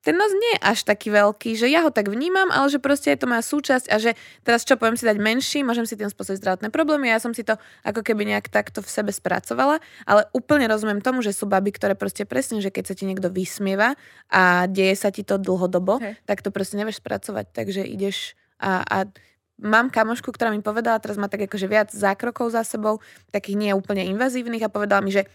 ten 0.00 0.16
nos 0.16 0.32
nie 0.32 0.56
je 0.56 0.60
až 0.64 0.78
taký 0.88 1.12
veľký, 1.12 1.60
že 1.60 1.68
ja 1.68 1.84
ho 1.84 1.92
tak 1.92 2.08
vnímam, 2.08 2.48
ale 2.48 2.72
že 2.72 2.80
proste 2.80 3.12
je 3.12 3.20
to 3.20 3.28
moja 3.28 3.44
súčasť 3.44 3.86
a 3.92 3.96
že 4.00 4.16
teraz 4.40 4.64
čo 4.64 4.80
poviem 4.80 4.96
si 4.96 5.04
dať 5.04 5.20
menší, 5.20 5.60
môžem 5.60 5.84
si 5.84 5.96
tým 5.96 6.08
spôsobiť 6.08 6.40
zdravotné 6.40 6.68
problémy, 6.72 7.12
ja 7.12 7.20
som 7.20 7.36
si 7.36 7.44
to 7.44 7.60
ako 7.84 8.00
keby 8.00 8.24
nejak 8.24 8.48
takto 8.48 8.80
v 8.80 8.88
sebe 8.88 9.12
spracovala, 9.12 9.76
ale 10.08 10.24
úplne 10.32 10.64
rozumiem 10.72 11.04
tomu, 11.04 11.20
že 11.20 11.36
sú 11.36 11.44
baby, 11.44 11.76
ktoré 11.76 11.92
proste 11.92 12.24
presne, 12.24 12.64
že 12.64 12.72
keď 12.72 12.92
sa 12.92 12.94
ti 12.96 13.04
niekto 13.04 13.28
vysmieva 13.28 13.92
a 14.32 14.64
deje 14.64 14.96
sa 14.96 15.12
ti 15.12 15.20
to 15.20 15.36
dlhodobo, 15.36 16.00
Hej. 16.00 16.16
tak 16.24 16.40
to 16.40 16.48
proste 16.48 16.80
nevieš 16.80 17.04
spracovať, 17.04 17.52
takže 17.52 17.84
ideš 17.84 18.40
a, 18.56 18.84
a 18.84 18.98
mám 19.60 19.92
kamošku, 19.92 20.32
ktorá 20.32 20.48
mi 20.48 20.64
povedala, 20.64 20.96
teraz 21.00 21.20
má 21.20 21.28
tak 21.28 21.44
akože 21.44 21.68
viac 21.68 21.88
zákrokov 21.92 22.56
za 22.56 22.64
sebou, 22.64 23.04
takých 23.28 23.56
nie 23.60 23.70
úplne 23.76 24.08
invazívnych 24.08 24.64
a 24.64 24.72
povedala 24.72 25.04
mi, 25.04 25.12
že 25.12 25.28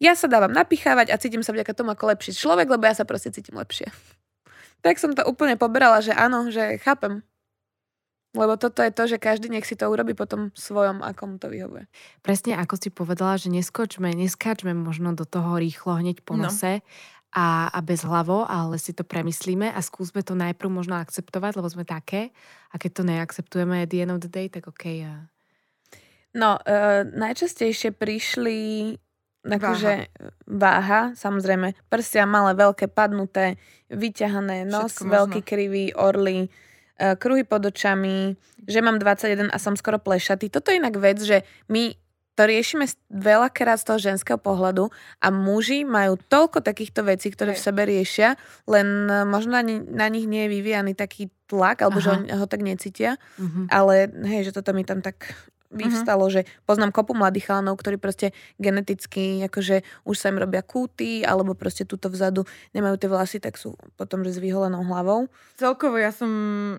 ja 0.00 0.16
sa 0.16 0.26
dávam 0.26 0.50
napichávať 0.50 1.12
a 1.12 1.20
cítim 1.20 1.44
sa 1.44 1.52
vďaka 1.52 1.76
tomu 1.76 1.92
ako 1.92 2.10
lepší 2.10 2.32
človek, 2.32 2.66
lebo 2.66 2.88
ja 2.88 2.96
sa 2.96 3.04
proste 3.04 3.28
cítim 3.30 3.54
lepšie. 3.54 3.92
Tak 4.80 4.96
som 4.96 5.12
to 5.12 5.28
úplne 5.28 5.60
poberala, 5.60 6.00
že 6.00 6.16
áno, 6.16 6.48
že 6.48 6.80
chápem. 6.80 7.20
Lebo 8.32 8.54
toto 8.56 8.80
je 8.80 8.94
to, 8.94 9.10
že 9.10 9.18
každý 9.18 9.50
nech 9.50 9.66
si 9.66 9.74
to 9.74 9.90
urobí 9.90 10.14
potom 10.14 10.54
svojom, 10.54 11.02
ako 11.02 11.22
mu 11.26 11.36
to 11.36 11.50
vyhovuje. 11.50 11.84
Presne 12.22 12.54
ako 12.56 12.78
si 12.78 12.88
povedala, 12.88 13.34
že 13.36 13.50
neskočme, 13.50 14.06
neskáčme 14.14 14.70
možno 14.72 15.12
do 15.12 15.26
toho 15.26 15.58
rýchlo 15.58 15.98
hneď 15.98 16.22
po 16.22 16.38
No. 16.38 16.46
nose 16.46 16.80
a, 17.34 17.68
a 17.68 17.78
bez 17.82 18.06
hlavo, 18.06 18.46
ale 18.46 18.78
si 18.78 18.94
to 18.94 19.02
premyslíme 19.02 19.66
a 19.68 19.78
skúsme 19.82 20.22
to 20.22 20.38
najprv 20.38 20.70
možno 20.70 20.96
akceptovať, 21.02 21.58
lebo 21.58 21.68
sme 21.68 21.82
také 21.82 22.30
a 22.70 22.78
keď 22.78 22.90
to 22.90 23.02
neakceptujeme 23.02 23.82
at 23.82 23.90
the 23.90 24.00
end 24.00 24.14
of 24.14 24.22
the 24.22 24.30
day, 24.30 24.46
tak 24.46 24.70
OK. 24.70 25.02
No, 26.30 26.62
e, 26.62 27.02
najčastejšie 27.10 27.90
prišli 27.90 28.58
akože 29.44 30.12
váha. 30.44 31.16
samozrejme, 31.16 31.72
prstia 31.88 32.28
malé, 32.28 32.52
veľké, 32.52 32.92
padnuté, 32.92 33.56
vyťahané, 33.88 34.68
nos 34.68 35.00
Všetko 35.00 35.08
veľký, 35.08 35.40
možno. 35.40 35.48
krivý, 35.48 35.84
orly, 35.96 36.38
e, 37.00 37.16
kruhy 37.16 37.48
pod 37.48 37.64
očami, 37.64 38.36
že 38.68 38.84
mám 38.84 39.00
21 39.00 39.48
a 39.48 39.56
som 39.56 39.74
skoro 39.74 39.96
plešatý. 39.96 40.52
Toto 40.52 40.68
je 40.68 40.78
inak 40.78 40.96
vec, 41.00 41.18
že 41.24 41.42
my 41.72 41.96
to 42.38 42.48
riešime 42.48 42.88
veľakrát 43.12 43.76
z 43.76 43.84
toho 43.84 43.98
ženského 44.00 44.40
pohľadu 44.40 44.88
a 45.20 45.28
muži 45.28 45.84
majú 45.84 46.16
toľko 46.16 46.64
takýchto 46.64 47.04
vecí, 47.04 47.28
ktoré 47.28 47.52
v 47.52 47.60
Hej. 47.60 47.66
sebe 47.68 47.82
riešia, 47.84 48.28
len 48.64 49.08
e, 49.08 49.28
možno 49.28 49.60
na, 49.60 49.64
na 49.76 50.06
nich 50.08 50.24
nie 50.24 50.48
je 50.48 50.52
vyvíjaný 50.56 50.92
taký 50.96 51.28
tlak, 51.50 51.82
alebo 51.84 51.98
že 51.98 52.12
Aha. 52.12 52.16
oni 52.16 52.26
ho 52.32 52.46
tak 52.46 52.62
necítia. 52.62 53.18
Mhm. 53.36 53.68
Ale 53.68 54.08
hej, 54.30 54.48
že 54.48 54.56
toto 54.56 54.70
mi 54.72 54.86
tam 54.86 55.02
tak 55.02 55.34
vyvstalo, 55.70 56.26
Mhm. 56.26 56.32
že 56.34 56.40
poznám 56.66 56.90
kopu 56.90 57.14
mladých 57.14 57.46
chalanov, 57.46 57.78
ktorí 57.78 57.96
proste 57.96 58.34
geneticky, 58.58 59.46
akože 59.46 59.86
už 60.04 60.16
sa 60.18 60.28
im 60.28 60.42
robia 60.42 60.60
kúty, 60.60 61.22
alebo 61.22 61.54
proste 61.54 61.86
túto 61.86 62.10
vzadu 62.10 62.42
nemajú 62.74 62.98
tie 62.98 63.08
vlasy, 63.08 63.38
tak 63.38 63.54
sú 63.54 63.78
potom, 63.94 64.26
že 64.26 64.34
s 64.34 64.42
vyholenou 64.42 64.82
hlavou. 64.82 65.30
Celkovo 65.56 65.96
ja 65.96 66.10
som, 66.10 66.30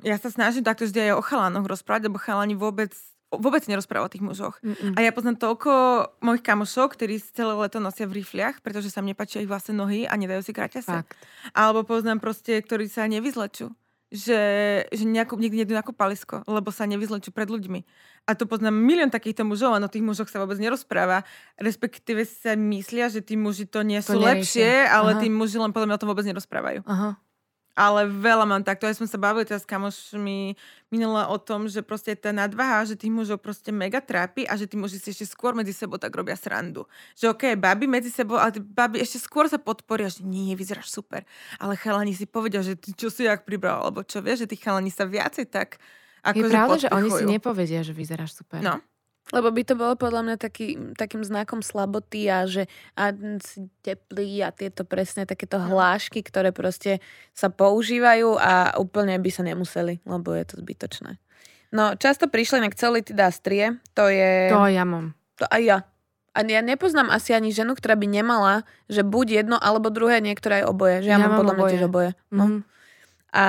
ja 0.04 0.20
sa 0.20 0.28
snažím 0.28 0.68
takto 0.68 0.84
vždy 0.84 1.12
aj 1.12 1.14
o 1.18 1.24
chalánoch 1.24 1.66
rozprávať, 1.66 2.12
lebo 2.12 2.20
chalani 2.20 2.54
vôbec, 2.54 2.92
vôbec 3.32 3.64
nerozprávajú 3.64 4.06
o 4.08 4.12
tých 4.12 4.26
mužoch. 4.28 4.56
Mm-mm. 4.60 5.00
A 5.00 5.08
ja 5.08 5.16
poznám 5.16 5.40
toľko 5.40 5.72
mojich 6.20 6.44
kamošov, 6.44 6.92
ktorí 6.92 7.24
celé 7.24 7.56
leto 7.56 7.80
nosia 7.80 8.04
v 8.04 8.20
rifliach, 8.20 8.60
pretože 8.60 8.92
sa 8.92 9.00
mne 9.00 9.16
páčia 9.16 9.40
ich 9.40 9.48
vlastné 9.48 9.72
nohy 9.72 10.04
a 10.04 10.20
nedajú 10.20 10.44
si 10.44 10.52
kraťase. 10.52 10.92
Fakt. 10.92 11.16
Alebo 11.56 11.88
poznám 11.88 12.20
proste, 12.20 12.60
ktorí 12.60 12.92
sa 12.92 13.08
nevyzlečú. 13.08 13.72
Že, 14.12 14.40
že 14.92 15.04
nejako, 15.08 15.40
nikdy 15.40 15.64
nedú 15.64 15.72
ako 15.80 15.96
palisko, 15.96 16.44
lebo 16.44 16.68
sa 16.68 16.84
nevyzlečú 16.84 17.32
pred 17.32 17.48
ľuďmi. 17.48 17.80
A 18.28 18.36
to 18.36 18.44
poznám 18.44 18.76
milión 18.76 19.08
takýchto 19.08 19.48
mužov, 19.48 19.72
a 19.72 19.80
o 19.80 19.88
tých 19.88 20.04
mužoch 20.04 20.28
sa 20.28 20.44
vôbec 20.44 20.60
nerozpráva. 20.60 21.24
Respektíve 21.56 22.28
sa 22.28 22.60
myslia, 22.60 23.08
že 23.08 23.24
tí 23.24 23.40
muži 23.40 23.72
to 23.72 23.88
nie 23.88 24.04
To 24.04 24.12
sú 24.12 24.20
neriešia. 24.20 24.36
lepšie, 24.36 24.72
ale 24.92 25.16
Aha. 25.16 25.20
tí 25.24 25.28
muži 25.32 25.64
len 25.64 25.72
podľa 25.72 25.88
mňa 25.88 25.96
o 25.96 26.02
tom 26.04 26.12
vôbec 26.12 26.28
nerozprávajú. 26.28 26.84
Aha. 26.84 27.16
Ale 27.72 28.04
veľa 28.08 28.44
mám 28.44 28.64
takto. 28.68 28.84
Ja 28.84 28.92
som 28.92 29.08
sa 29.08 29.16
bavila 29.16 29.48
teraz 29.48 29.64
s 29.64 29.70
kamošmi 29.70 30.60
minula 30.92 31.32
o 31.32 31.40
tom, 31.40 31.72
že 31.72 31.80
proste 31.80 32.20
tá 32.20 32.36
nadvaha, 32.36 32.84
že 32.84 33.00
tých 33.00 33.16
mužov 33.16 33.40
proste 33.40 33.72
mega 33.72 34.04
trápi 34.04 34.44
a 34.44 34.60
že 34.60 34.68
tí 34.68 34.76
muži 34.76 35.00
si 35.00 35.16
ešte 35.16 35.24
skôr 35.24 35.56
medzi 35.56 35.72
sebou 35.72 35.96
tak 35.96 36.12
robia 36.12 36.36
srandu. 36.36 36.84
Že 37.16 37.32
okej, 37.32 37.54
baby 37.56 37.88
medzi 37.88 38.12
sebou, 38.12 38.36
ale 38.36 38.60
baby 38.60 39.00
ešte 39.00 39.24
skôr 39.24 39.48
sa 39.48 39.56
podporia, 39.56 40.12
že 40.12 40.20
nie, 40.28 40.52
vyzeráš 40.52 40.92
super. 40.92 41.24
Ale 41.64 41.80
chalani 41.80 42.12
si 42.12 42.28
povedia, 42.28 42.60
že 42.60 42.76
ty 42.76 42.92
čo 42.92 43.08
si 43.08 43.24
jak 43.24 43.48
pribral, 43.48 43.88
alebo 43.88 44.04
čo 44.04 44.20
vieš, 44.20 44.44
že 44.46 44.52
tí 44.52 44.58
chalani 44.60 44.92
sa 44.92 45.08
viacej 45.08 45.48
tak 45.48 45.80
Je 46.36 46.44
akože 46.44 46.52
pravda, 46.54 46.76
že 46.78 46.90
oni 46.92 47.10
si 47.10 47.24
podpichujú. 47.24 47.26
nepovedia, 47.26 47.80
že 47.88 47.94
vyzeráš 47.96 48.36
super. 48.36 48.60
No. 48.60 48.84
Lebo 49.30 49.54
by 49.54 49.62
to 49.64 49.78
bolo 49.78 49.94
podľa 49.94 50.22
mňa 50.26 50.36
taký, 50.42 50.76
takým 50.98 51.22
znakom 51.22 51.62
slaboty 51.62 52.28
a 52.28 52.50
že 52.50 52.66
a 52.98 53.14
teplý 53.86 54.44
a 54.44 54.50
tieto 54.50 54.82
presne 54.84 55.30
takéto 55.30 55.62
hlášky, 55.62 56.26
ktoré 56.26 56.50
proste 56.50 57.00
sa 57.32 57.54
používajú 57.54 58.36
a 58.42 58.76
úplne 58.82 59.16
by 59.22 59.30
sa 59.32 59.46
nemuseli, 59.46 60.02
lebo 60.04 60.34
je 60.36 60.46
to 60.52 60.56
zbytočné. 60.60 61.22
No, 61.72 61.96
často 61.96 62.28
prišli 62.28 62.60
na 62.60 62.68
celitidastrie, 62.68 63.80
to 63.96 64.12
je... 64.12 64.52
To 64.52 64.68
ja 64.68 64.84
mám. 64.84 65.16
To 65.40 65.48
aj 65.48 65.62
ja. 65.64 65.78
A 66.32 66.44
ja 66.48 66.60
nepoznám 66.64 67.12
asi 67.12 67.32
ani 67.32 67.56
ženu, 67.56 67.76
ktorá 67.76 67.96
by 67.96 68.08
nemala, 68.08 68.68
že 68.88 69.04
buď 69.04 69.44
jedno 69.44 69.58
alebo 69.60 69.92
druhé, 69.92 70.20
niektoré 70.20 70.64
aj 70.64 70.66
oboje. 70.68 70.96
Že 71.04 71.10
ja, 71.12 71.20
ja 71.20 71.24
mám 71.24 71.40
podľa 71.40 71.54
mňa 71.56 71.64
tiež 71.72 71.84
oboje. 71.88 72.12
No. 72.32 72.44
Mm. 72.48 72.62
A 73.32 73.46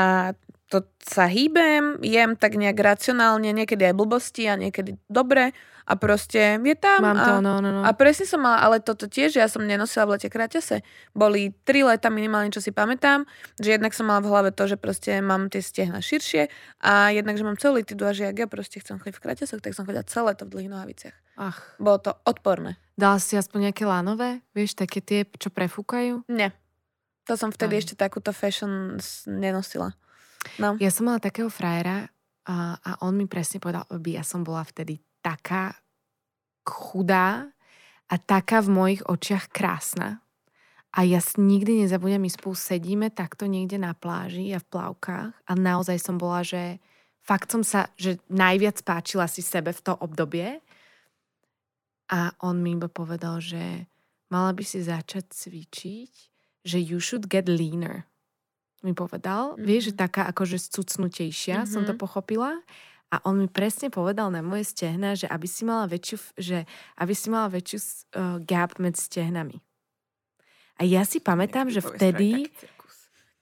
to 0.72 0.88
sa 1.04 1.28
hýbem, 1.28 2.00
jem 2.00 2.32
tak 2.32 2.56
nejak 2.56 2.80
racionálne, 2.80 3.52
niekedy 3.52 3.92
aj 3.92 3.94
blbosti 3.94 4.48
a 4.48 4.56
niekedy 4.56 4.96
dobre 5.12 5.52
a 5.84 5.92
proste 6.00 6.56
je 6.56 6.76
tam. 6.80 7.04
Mám 7.04 7.18
a, 7.20 7.24
to, 7.28 7.32
no, 7.44 7.54
no, 7.60 7.68
no. 7.68 7.80
A 7.84 7.92
presne 7.92 8.24
som 8.24 8.40
mala, 8.40 8.64
ale 8.64 8.80
toto 8.80 9.04
tiež, 9.04 9.36
ja 9.36 9.50
som 9.52 9.60
nenosila 9.66 10.08
v 10.08 10.16
lete 10.16 10.32
kráťase. 10.32 10.80
Boli 11.12 11.52
tri 11.68 11.84
leta 11.84 12.08
minimálne, 12.08 12.48
čo 12.48 12.64
si 12.64 12.72
pamätám, 12.72 13.28
že 13.60 13.76
jednak 13.76 13.92
som 13.92 14.08
mala 14.08 14.24
v 14.24 14.32
hlave 14.32 14.50
to, 14.56 14.64
že 14.64 14.80
proste 14.80 15.20
mám 15.20 15.52
tie 15.52 15.60
stehna 15.60 16.00
širšie 16.00 16.48
a 16.80 17.12
jednak, 17.12 17.36
že 17.36 17.44
mám 17.44 17.60
celulitidu 17.60 18.08
a 18.08 18.16
že 18.16 18.32
ak 18.32 18.36
ja 18.40 18.48
proste 18.48 18.80
chcem 18.80 18.96
chodiť 18.96 19.18
v 19.18 19.24
kráťasoch, 19.28 19.60
tak 19.60 19.76
som 19.76 19.84
chodila 19.84 20.08
celé 20.08 20.32
to 20.32 20.48
v 20.48 20.56
dlhých 20.56 20.72
nohaviciach. 20.72 21.16
Ach. 21.36 21.58
Bolo 21.76 21.98
to 22.00 22.12
odporné. 22.24 22.80
Dala 22.96 23.20
si 23.20 23.36
aspoň 23.36 23.68
nejaké 23.68 23.84
lánové? 23.84 24.40
Vieš, 24.56 24.78
také 24.78 25.04
tie, 25.04 25.28
čo 25.36 25.52
prefúkajú? 25.52 26.24
Nie. 26.32 26.56
To 27.30 27.38
som 27.38 27.54
vtedy 27.54 27.78
Aj. 27.78 27.80
ešte 27.86 27.94
takúto 27.94 28.34
fashion 28.34 28.98
nenosila. 29.30 29.94
No. 30.58 30.74
Ja 30.82 30.90
som 30.90 31.08
mala 31.08 31.22
takého 31.22 31.48
frajera 31.48 32.10
a, 32.46 32.76
a 32.78 32.90
on 33.06 33.14
mi 33.14 33.30
presne 33.30 33.62
povedal, 33.62 33.86
aby 33.90 34.18
ja 34.18 34.24
som 34.26 34.42
bola 34.42 34.66
vtedy 34.66 34.98
taká 35.22 35.78
chudá 36.66 37.50
a 38.10 38.14
taká 38.18 38.60
v 38.60 38.70
mojich 38.70 39.02
očiach 39.06 39.50
krásna. 39.50 40.22
A 40.92 41.08
ja 41.08 41.24
nikdy 41.24 41.86
nezabudnem, 41.86 42.28
my 42.28 42.30
spolu 42.30 42.52
sedíme 42.52 43.08
takto 43.08 43.48
niekde 43.48 43.80
na 43.80 43.96
pláži 43.96 44.52
a 44.52 44.60
v 44.60 44.68
plavkách 44.68 45.32
a 45.32 45.52
naozaj 45.56 45.96
som 45.96 46.20
bola, 46.20 46.44
že 46.44 46.84
fakt 47.24 47.48
som 47.48 47.64
sa, 47.64 47.88
že 47.96 48.20
najviac 48.28 48.84
páčila 48.84 49.24
si 49.24 49.40
sebe 49.40 49.72
v 49.72 49.80
to 49.80 49.96
obdobie. 49.96 50.60
A 52.12 52.36
on 52.44 52.60
mi 52.60 52.76
iba 52.76 52.92
povedal, 52.92 53.40
že 53.40 53.88
mala 54.28 54.52
by 54.52 54.60
si 54.60 54.84
začať 54.84 55.32
cvičiť, 55.32 56.12
že 56.60 56.76
you 56.76 57.00
should 57.00 57.32
get 57.32 57.48
leaner. 57.48 58.04
Mi 58.82 58.92
povedal. 58.98 59.54
Mm-hmm. 59.54 59.66
Vieš, 59.66 59.82
že 59.90 59.94
taká 59.94 60.26
akože 60.26 60.58
scucnutejšia, 60.58 61.62
mm-hmm. 61.62 61.72
som 61.72 61.82
to 61.86 61.94
pochopila. 61.94 62.58
A 63.12 63.20
on 63.28 63.38
mi 63.38 63.46
presne 63.46 63.92
povedal 63.92 64.32
na 64.32 64.42
moje 64.42 64.72
stehna, 64.72 65.14
že 65.14 65.28
aby 65.28 65.44
si 65.46 65.62
mala 65.68 65.84
väčšiu, 65.86 66.16
že 66.34 66.58
aby 66.96 67.12
si 67.12 67.28
mala 67.28 67.52
väčšiu 67.52 67.78
uh, 67.78 67.90
gap 68.40 68.80
medzi 68.80 69.04
stehnami. 69.06 69.60
A 70.80 70.88
ja 70.88 71.06
si 71.06 71.22
pamätám, 71.22 71.70
že 71.70 71.84
vtedy... 71.84 72.50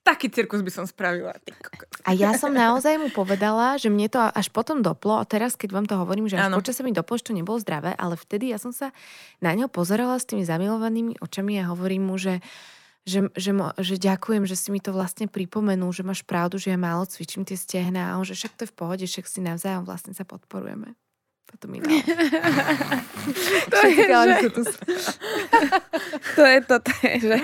Taký 0.00 0.33
cirkus 0.33 0.64
by 0.64 0.72
som 0.74 0.85
spravila. 0.88 1.37
A 2.09 2.16
ja 2.16 2.33
som 2.35 2.50
naozaj 2.50 2.96
mu 2.96 3.12
povedala, 3.12 3.76
že 3.76 3.92
mne 3.92 4.09
to 4.11 4.18
až 4.18 4.48
potom 4.48 4.81
doplo, 4.81 5.20
a 5.20 5.29
teraz 5.29 5.55
keď 5.55 5.70
vám 5.76 5.87
to 5.87 6.00
hovorím, 6.00 6.26
že 6.26 6.40
až 6.40 6.57
počas 6.57 6.81
sa 6.81 6.83
mi 6.83 6.96
doplo, 6.96 7.20
že 7.20 7.29
to 7.29 7.37
nebolo 7.37 7.61
zdravé, 7.61 7.92
ale 7.92 8.16
vtedy 8.16 8.50
ja 8.50 8.57
som 8.57 8.72
sa 8.72 8.90
na 9.44 9.53
neho 9.53 9.68
pozerala 9.68 10.16
s 10.16 10.24
tými 10.24 10.42
zamilovanými 10.42 11.20
očami 11.20 11.61
a 11.61 11.68
hovorím 11.68 12.09
mu, 12.09 12.16
že 12.16 12.40
uh, 12.40 12.79
že, 13.08 13.32
že, 13.32 13.50
že 13.80 13.94
ďakujem, 13.96 14.44
že 14.44 14.56
si 14.56 14.68
mi 14.68 14.80
to 14.80 14.92
vlastne 14.92 15.24
pripomenul, 15.24 15.90
že 15.92 16.04
máš 16.04 16.20
pravdu, 16.20 16.60
že 16.60 16.72
ja 16.72 16.78
málo 16.78 17.08
cvičím 17.08 17.48
tie 17.48 17.56
stehna 17.56 18.12
a 18.12 18.16
on, 18.20 18.24
že 18.28 18.36
však 18.36 18.52
to 18.56 18.62
je 18.68 18.70
v 18.72 18.76
pohode, 18.76 19.04
však 19.08 19.24
si 19.24 19.40
navzájom 19.40 19.88
vlastne 19.88 20.12
sa 20.12 20.28
podporujeme. 20.28 20.92
Toto 21.50 21.66
mi 21.66 21.82
dal. 21.82 21.90
to, 23.74 23.78
je, 23.82 23.94
že... 24.06 24.48
tu... 24.54 24.62
to 26.38 26.42
je 26.46 26.58
to, 26.62 26.76
to 26.78 26.92
je, 27.02 27.14
že... 27.26 27.36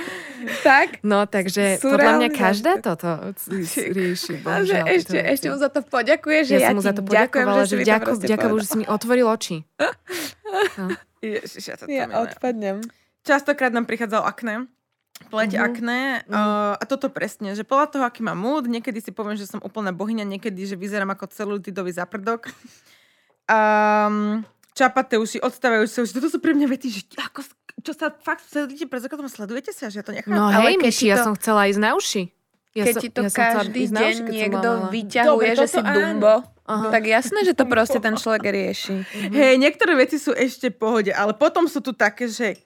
Tak? 0.62 1.03
No, 1.03 1.27
takže 1.27 1.83
podľa 1.83 2.12
mňa 2.23 2.29
každá 2.31 2.79
toto 2.79 3.35
rieši. 3.75 4.38
že 4.62 4.79
ešte, 4.87 5.19
ešte 5.19 5.47
mu 5.51 5.59
za 5.59 5.75
to 5.75 5.83
poďakuje, 5.83 6.55
že 6.55 6.55
ja, 6.62 6.71
ja 6.71 6.77
mu 6.77 6.85
za 6.85 6.95
to 6.95 7.03
poďakovala, 7.03 7.66
že, 7.66 7.83
že 7.83 7.90
ďakujem, 7.90 8.16
ďakujem, 8.31 8.55
že 8.62 8.69
si 8.71 8.77
mi 8.79 8.87
otvoril 8.87 9.27
oči. 9.27 9.57
No. 10.81 10.88
Ježiš, 11.21 11.69
ja 11.69 11.77
to 11.77 11.85
ja 11.85 12.09
odpadnem. 12.09 12.81
Častokrát 13.27 13.75
nám 13.75 13.85
prichádzal 13.85 14.25
akné 14.25 14.71
pleť 15.33 15.51
uh-huh. 15.57 15.67
akné. 15.67 16.01
Uh, 16.29 16.77
a 16.77 16.85
toto 16.85 17.09
presne, 17.09 17.57
že 17.57 17.67
podľa 17.67 17.87
toho, 17.93 18.05
aký 18.05 18.21
mám 18.23 18.39
mood, 18.39 18.69
niekedy 18.69 19.01
si 19.01 19.11
poviem, 19.11 19.35
že 19.35 19.49
som 19.49 19.61
úplná 19.65 19.91
bohyňa, 19.91 20.25
niekedy, 20.25 20.69
že 20.69 20.77
vyzerám 20.79 21.13
ako 21.17 21.33
celulitidový 21.33 21.93
zaprdok. 21.93 22.53
Um, 23.47 24.43
čapaté 24.77 25.17
uši, 25.17 25.41
odstávajú 25.41 25.87
sa 25.89 26.05
uši. 26.05 26.13
Toto 26.19 26.29
sú 26.29 26.39
pre 26.39 26.53
mňa 26.53 26.67
vety, 26.69 26.89
že 26.93 27.03
ako, 27.17 27.41
čo 27.81 27.93
sa 27.97 28.13
fakt 28.13 28.45
sedíte 28.45 28.85
pred 28.85 29.01
zrkadlom, 29.01 29.31
sledujete 29.31 29.73
sa, 29.73 29.89
že 29.89 30.03
ja 30.03 30.05
to 30.05 30.13
nechám. 30.13 30.35
No 30.35 30.53
hej, 30.53 30.77
Myši, 30.77 31.09
to... 31.09 31.11
ja 31.11 31.17
som 31.25 31.33
chcela 31.39 31.71
ísť 31.71 31.81
na 31.81 31.93
uši. 31.97 32.23
Ja 32.77 32.85
keď 32.85 32.95
som, 32.95 33.03
ti 33.03 33.09
to 33.09 33.23
ja 33.25 33.31
každý 33.33 33.83
deň 33.89 34.15
uši, 34.21 34.33
niekto 34.37 34.69
vyťahuje, 34.93 35.49
Dobre, 35.49 35.57
že 35.57 35.67
si 35.73 35.81
dumbo, 35.81 36.45
Aha. 36.69 36.93
tak 36.93 37.09
jasné, 37.09 37.41
že 37.49 37.57
to 37.57 37.65
proste 37.65 37.97
ten 38.05 38.21
človek 38.21 38.53
rieši. 38.53 39.01
Uh-huh. 39.01 39.33
Hej, 39.33 39.57
niektoré 39.57 39.97
veci 39.97 40.21
sú 40.21 40.37
ešte 40.37 40.69
v 40.69 40.77
pohode, 40.77 41.09
ale 41.09 41.33
potom 41.33 41.65
sú 41.65 41.81
tu 41.81 41.97
také, 41.97 42.29
že 42.29 42.61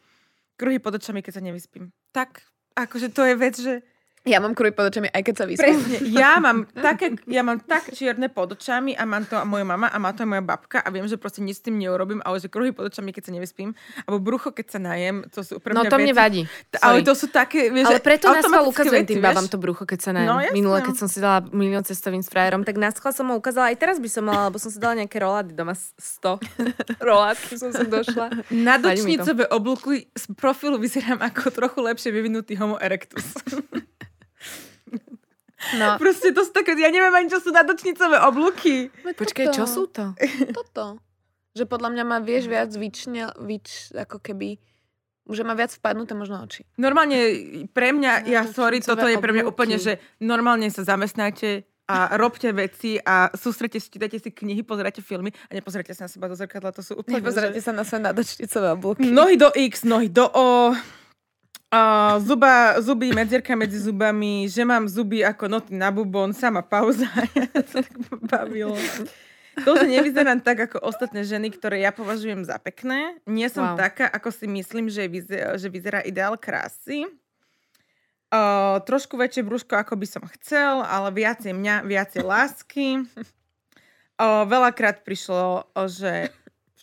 kruhy 0.61 0.77
pod 0.77 1.01
očami, 1.01 1.25
keď 1.25 1.40
sa 1.40 1.42
nevyspím. 1.42 1.88
Tak, 2.12 2.44
akože 2.77 3.09
to 3.09 3.25
je 3.25 3.35
vec, 3.40 3.57
že 3.57 3.81
ja 4.28 4.37
mám 4.37 4.52
kruj 4.52 4.76
pod 4.76 4.92
očami, 4.92 5.09
aj 5.09 5.22
keď 5.24 5.35
sa 5.35 5.44
vyspím. 5.48 5.80
Presne. 5.80 5.96
Ja 6.12 6.37
mám, 6.44 6.68
také, 6.76 7.16
ja 7.24 7.40
mám 7.40 7.56
tak 7.64 7.88
čierne 7.96 8.28
pod 8.28 8.52
očami 8.52 8.92
a 8.92 9.09
mám 9.09 9.24
to 9.24 9.40
moja 9.48 9.64
mama 9.64 9.88
a 9.88 9.96
má 9.96 10.12
to 10.12 10.24
aj 10.24 10.28
moja 10.28 10.44
babka 10.44 10.85
a 10.85 10.88
viem, 10.92 11.09
že 11.09 11.16
proste 11.16 11.40
nič 11.40 11.61
s 11.61 11.64
tým 11.64 11.80
neurobím, 11.80 12.20
ale 12.20 12.37
že 12.37 12.52
kruhy 12.52 12.76
pod 12.76 12.92
očami, 12.92 13.16
keď 13.16 13.22
sa 13.28 13.33
nevyspím, 13.33 13.72
alebo 14.04 14.20
brucho, 14.20 14.52
keď 14.52 14.76
sa 14.76 14.78
najem, 14.78 15.24
to 15.33 15.40
sú 15.40 15.56
pre 15.56 15.72
No 15.72 15.88
to 15.88 15.96
mne 15.96 16.12
vadí. 16.12 16.44
Sorry. 16.68 16.85
Ale 16.85 16.98
to 17.00 17.16
sú 17.16 17.33
také, 17.33 17.72
vieš, 17.72 17.88
Ale 17.88 18.04
preto 18.04 18.28
nás 18.28 18.44
schvál 18.44 18.68
ukazujem 18.68 19.09
tým 19.09 19.24
babám 19.24 19.48
to 19.48 19.56
brucho, 19.56 19.88
keď 19.88 19.98
sa 20.04 20.11
najem. 20.12 20.28
No, 20.28 20.37
Minule, 20.52 20.85
keď 20.85 20.96
som 21.00 21.09
si 21.09 21.16
dala 21.16 21.40
milión 21.56 21.80
cestovým 21.80 22.20
s 22.20 22.28
frajerom, 22.28 22.61
tak 22.61 22.76
nás 22.76 22.92
som 23.00 23.24
mu 23.24 23.40
ukázala, 23.40 23.72
aj 23.72 23.80
teraz 23.80 23.96
by 23.96 24.09
som 24.12 24.28
mala, 24.28 24.52
lebo 24.52 24.61
som 24.61 24.68
si 24.68 24.76
dala 24.76 25.00
nejaké 25.00 25.16
rolády 25.16 25.56
doma 25.56 25.72
100 25.72 26.44
roládky 27.09 27.54
som 27.56 27.72
sa 27.72 27.88
došla. 27.88 28.26
Na 28.52 28.76
dočnicové 28.76 29.48
oblúky 29.48 30.12
z 30.12 30.24
profilu 30.37 30.76
vyzerám 30.76 31.24
ako 31.24 31.48
trochu 31.48 31.78
lepšie 31.80 32.12
vyvinutý 32.12 32.61
homo 32.61 32.76
erectus. 32.76 33.24
No. 35.77 35.96
Proste 36.03 36.33
to 36.33 36.42
sú 36.44 36.53
také, 36.55 36.73
ja 36.77 36.88
neviem 36.88 37.12
ani, 37.12 37.29
čo 37.29 37.38
sú 37.38 37.53
nadočnicové 37.53 38.16
oblúky. 38.25 38.88
Počkaj, 39.16 39.53
čo 39.53 39.64
sú 39.68 39.87
to? 39.92 40.16
Toto. 40.59 41.01
Že 41.53 41.64
podľa 41.66 41.88
mňa 41.92 42.05
má, 42.07 42.18
vieš, 42.23 42.46
viac 42.46 42.70
vyčne, 42.73 43.35
vyč, 43.42 43.90
ako 43.92 44.23
keby, 44.23 44.57
že 45.31 45.42
má 45.42 45.55
viac 45.55 45.75
vpadnuté 45.75 46.14
možno 46.14 46.42
oči. 46.42 46.62
Normálne 46.79 47.18
pre 47.70 47.90
mňa, 47.90 48.27
ja 48.27 48.46
sorry, 48.46 48.83
toto 48.83 49.07
je 49.07 49.18
pre 49.18 49.35
mňa 49.35 49.44
úplne, 49.46 49.77
že 49.79 49.99
normálne 50.23 50.70
sa 50.70 50.87
zamestnáte 50.87 51.66
a 51.90 52.14
robte 52.14 52.55
veci 52.55 53.03
a 53.03 53.35
sústrete 53.35 53.83
si, 53.83 53.90
čítajte 53.90 54.23
si 54.23 54.31
knihy, 54.31 54.62
pozerajte 54.62 55.03
filmy 55.03 55.35
a 55.51 55.59
nepozerajte 55.59 55.90
sa 55.90 56.07
na 56.07 56.11
seba 56.11 56.31
do 56.31 56.38
zrkadla, 56.38 56.70
to 56.70 56.87
sú 56.87 57.03
úplne... 57.03 57.18
Nepozerajte 57.18 57.59
že... 57.59 57.66
sa 57.66 57.73
na 57.75 57.83
svoje 57.83 58.03
nadočnicové 58.07 58.68
oblúky. 58.79 59.11
Nohy 59.11 59.35
do 59.35 59.51
X, 59.51 59.83
nohy 59.83 60.07
do 60.07 60.31
O, 60.31 60.70
Uh, 61.70 62.18
zuba, 62.18 62.83
zuby, 62.83 63.14
medzierka 63.14 63.54
medzi 63.54 63.78
zubami, 63.78 64.50
že 64.50 64.66
mám 64.66 64.90
zuby 64.90 65.22
ako 65.22 65.46
noty 65.46 65.70
na 65.70 65.94
bubon, 65.94 66.35
sama 66.35 66.66
pauza. 66.66 67.06
ja 67.38 67.46
sa 67.62 67.78
tak 67.78 67.94
bavilo. 68.26 68.74
To, 69.62 69.78
že 69.78 69.87
nevyzerám 69.87 70.42
tak 70.42 70.66
ako 70.66 70.83
ostatné 70.83 71.22
ženy, 71.22 71.54
ktoré 71.54 71.78
ja 71.87 71.94
považujem 71.94 72.42
za 72.42 72.59
pekné. 72.59 73.22
Nie 73.22 73.46
som 73.46 73.62
wow. 73.62 73.78
taká, 73.78 74.11
ako 74.11 74.35
si 74.35 74.50
myslím, 74.50 74.90
že, 74.90 75.06
vyzerá, 75.06 75.54
že 75.54 75.70
vyzerá 75.70 76.02
ideál 76.02 76.35
krásy. 76.35 77.06
Uh, 78.35 78.83
trošku 78.83 79.14
väčšie 79.14 79.46
brúško, 79.46 79.78
ako 79.78 79.94
by 79.94 80.06
som 80.11 80.26
chcel, 80.26 80.83
ale 80.83 81.14
viacej 81.14 81.54
mňa, 81.54 81.87
viacej 81.87 82.22
lásky. 82.26 83.06
Uh, 84.18 84.42
veľakrát 84.42 85.06
prišlo, 85.06 85.70
že 85.87 86.35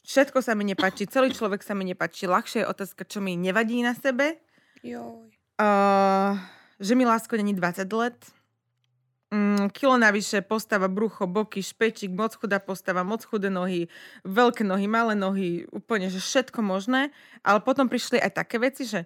všetko 0.08 0.39
sa 0.39 0.56
mi 0.56 0.63
nepáči, 0.63 1.12
celý 1.12 1.36
človek 1.36 1.60
sa 1.60 1.76
mi 1.76 1.84
nepáči. 1.84 2.23
Ľahšie 2.23 2.63
je 2.63 2.71
otázka, 2.71 3.04
čo 3.04 3.19
mi 3.19 3.36
nevadí 3.36 3.84
na 3.84 3.91
sebe 3.91 4.47
Joj. 4.84 5.30
Uh, 5.58 6.38
že 6.80 6.94
mi 6.96 7.06
lásko 7.06 7.38
není 7.38 7.54
20 7.54 7.94
let. 7.94 8.18
Mm, 9.34 9.70
kilo 9.70 9.98
navyše, 9.98 10.42
postava, 10.42 10.88
brucho, 10.88 11.28
boky, 11.28 11.63
špečík, 11.63 12.12
moc 12.16 12.36
chudá 12.36 12.63
postava, 12.63 13.04
moc 13.04 13.26
chudé 13.28 13.52
nohy, 13.52 13.92
veľké 14.24 14.63
nohy, 14.63 14.88
malé 14.88 15.20
nohy, 15.20 15.68
úplne, 15.68 16.08
že 16.08 16.24
všetko 16.24 16.63
možné. 16.63 17.12
Ale 17.44 17.60
potom 17.60 17.92
prišli 17.92 18.24
aj 18.24 18.32
také 18.40 18.56
veci, 18.56 18.88
že 18.88 19.04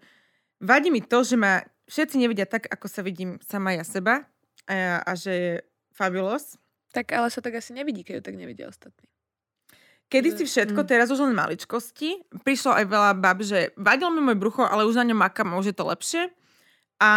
vadí 0.62 0.94
mi 0.94 1.02
to, 1.02 1.26
že 1.26 1.42
ma 1.42 1.66
všetci 1.90 2.22
nevidia 2.22 2.46
tak, 2.46 2.70
ako 2.70 2.86
sa 2.86 3.02
vidím 3.02 3.42
sama 3.42 3.74
ja 3.74 3.82
seba 3.82 4.30
a, 4.70 5.02
a 5.02 5.12
že 5.18 5.32
je 5.34 5.52
fabulous. 5.90 6.62
Tak 6.94 7.18
ale 7.18 7.34
sa 7.34 7.42
tak 7.42 7.58
asi 7.58 7.74
nevidí, 7.74 8.06
keď 8.06 8.22
ju 8.22 8.24
tak 8.30 8.36
nevidia 8.38 8.70
ostatní. 8.70 9.10
Kedy 10.12 10.30
si 10.36 10.44
všetko, 10.44 10.84
mm. 10.84 10.88
teraz 10.92 11.08
už 11.08 11.24
len 11.24 11.32
maličkosti. 11.32 12.28
Prišlo 12.44 12.76
aj 12.76 12.86
veľa 12.92 13.12
bab, 13.16 13.40
že 13.48 13.72
vadil 13.80 14.12
mi 14.12 14.20
môj 14.20 14.36
brucho, 14.36 14.68
ale 14.68 14.84
už 14.84 15.00
na 15.00 15.08
ňom 15.08 15.24
makám, 15.24 15.56
už 15.56 15.72
je 15.72 15.76
to 15.76 15.88
lepšie. 15.88 16.28
A 17.00 17.12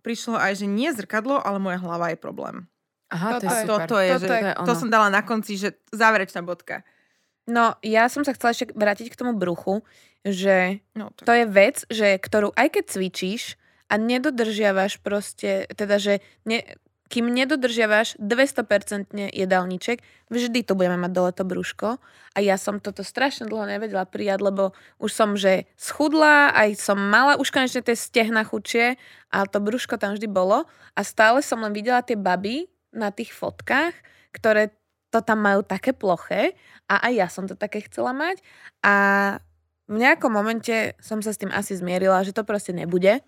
prišlo 0.00 0.40
aj, 0.40 0.64
že 0.64 0.66
nie 0.66 0.88
zrkadlo, 0.88 1.36
ale 1.36 1.60
moja 1.60 1.76
hlava 1.76 2.08
je 2.08 2.16
problém. 2.16 2.64
Aha, 3.12 3.36
to, 3.36 3.44
to 3.44 3.52
je 3.52 3.64
super. 3.68 3.84
Toto 3.84 3.96
je, 4.00 4.10
toto, 4.16 4.24
že, 4.24 4.36
je, 4.40 4.52
to 4.64 4.72
som 4.72 4.88
dala 4.88 5.12
na 5.12 5.20
konci, 5.20 5.60
že 5.60 5.76
záverečná 5.92 6.40
bodka. 6.40 6.80
No, 7.44 7.76
ja 7.84 8.08
som 8.08 8.24
sa 8.24 8.32
chcela 8.32 8.56
ešte 8.56 8.72
vrátiť 8.72 9.12
k 9.12 9.18
tomu 9.20 9.36
bruchu, 9.36 9.84
že 10.24 10.80
No, 10.96 11.12
to... 11.12 11.28
to 11.28 11.32
je 11.36 11.44
vec, 11.44 11.84
že 11.92 12.16
ktorú 12.16 12.56
aj 12.56 12.80
keď 12.80 12.84
cvičíš 12.88 13.60
a 13.92 14.00
nedodržiavaš 14.00 15.04
proste, 15.04 15.68
teda 15.76 16.00
že 16.00 16.24
ne, 16.48 16.64
kým 17.12 17.28
nedodržiavaš 17.28 18.16
200% 18.16 19.12
jedálniček, 19.36 20.00
vždy 20.32 20.64
to 20.64 20.72
budeme 20.72 20.96
mať 20.96 21.12
dole 21.12 21.30
to 21.36 21.44
brúško. 21.44 22.00
A 22.32 22.38
ja 22.40 22.56
som 22.56 22.80
toto 22.80 23.04
strašne 23.04 23.44
dlho 23.44 23.68
nevedela 23.68 24.08
prijať, 24.08 24.40
lebo 24.40 24.72
už 24.96 25.12
som, 25.12 25.36
že 25.36 25.68
schudla, 25.76 26.56
aj 26.56 26.80
som 26.80 26.96
mala 26.96 27.36
už 27.36 27.52
konečne 27.52 27.84
tie 27.84 27.92
stehna 27.92 28.48
chučie, 28.48 28.96
ale 29.28 29.44
to 29.52 29.60
brúško 29.60 30.00
tam 30.00 30.16
vždy 30.16 30.24
bolo. 30.24 30.64
A 30.96 31.04
stále 31.04 31.44
som 31.44 31.60
len 31.60 31.76
videla 31.76 32.00
tie 32.00 32.16
baby 32.16 32.72
na 32.96 33.12
tých 33.12 33.36
fotkách, 33.36 33.92
ktoré 34.32 34.72
to 35.12 35.20
tam 35.20 35.44
majú 35.44 35.60
také 35.60 35.92
ploché 35.92 36.56
a 36.88 37.04
aj 37.04 37.12
ja 37.12 37.28
som 37.28 37.44
to 37.44 37.52
také 37.52 37.84
chcela 37.84 38.16
mať. 38.16 38.40
A 38.80 38.94
v 39.84 40.00
nejakom 40.00 40.32
momente 40.32 40.96
som 41.04 41.20
sa 41.20 41.36
s 41.36 41.40
tým 41.44 41.52
asi 41.52 41.76
zmierila, 41.76 42.24
že 42.24 42.32
to 42.32 42.48
proste 42.48 42.72
nebude. 42.72 43.20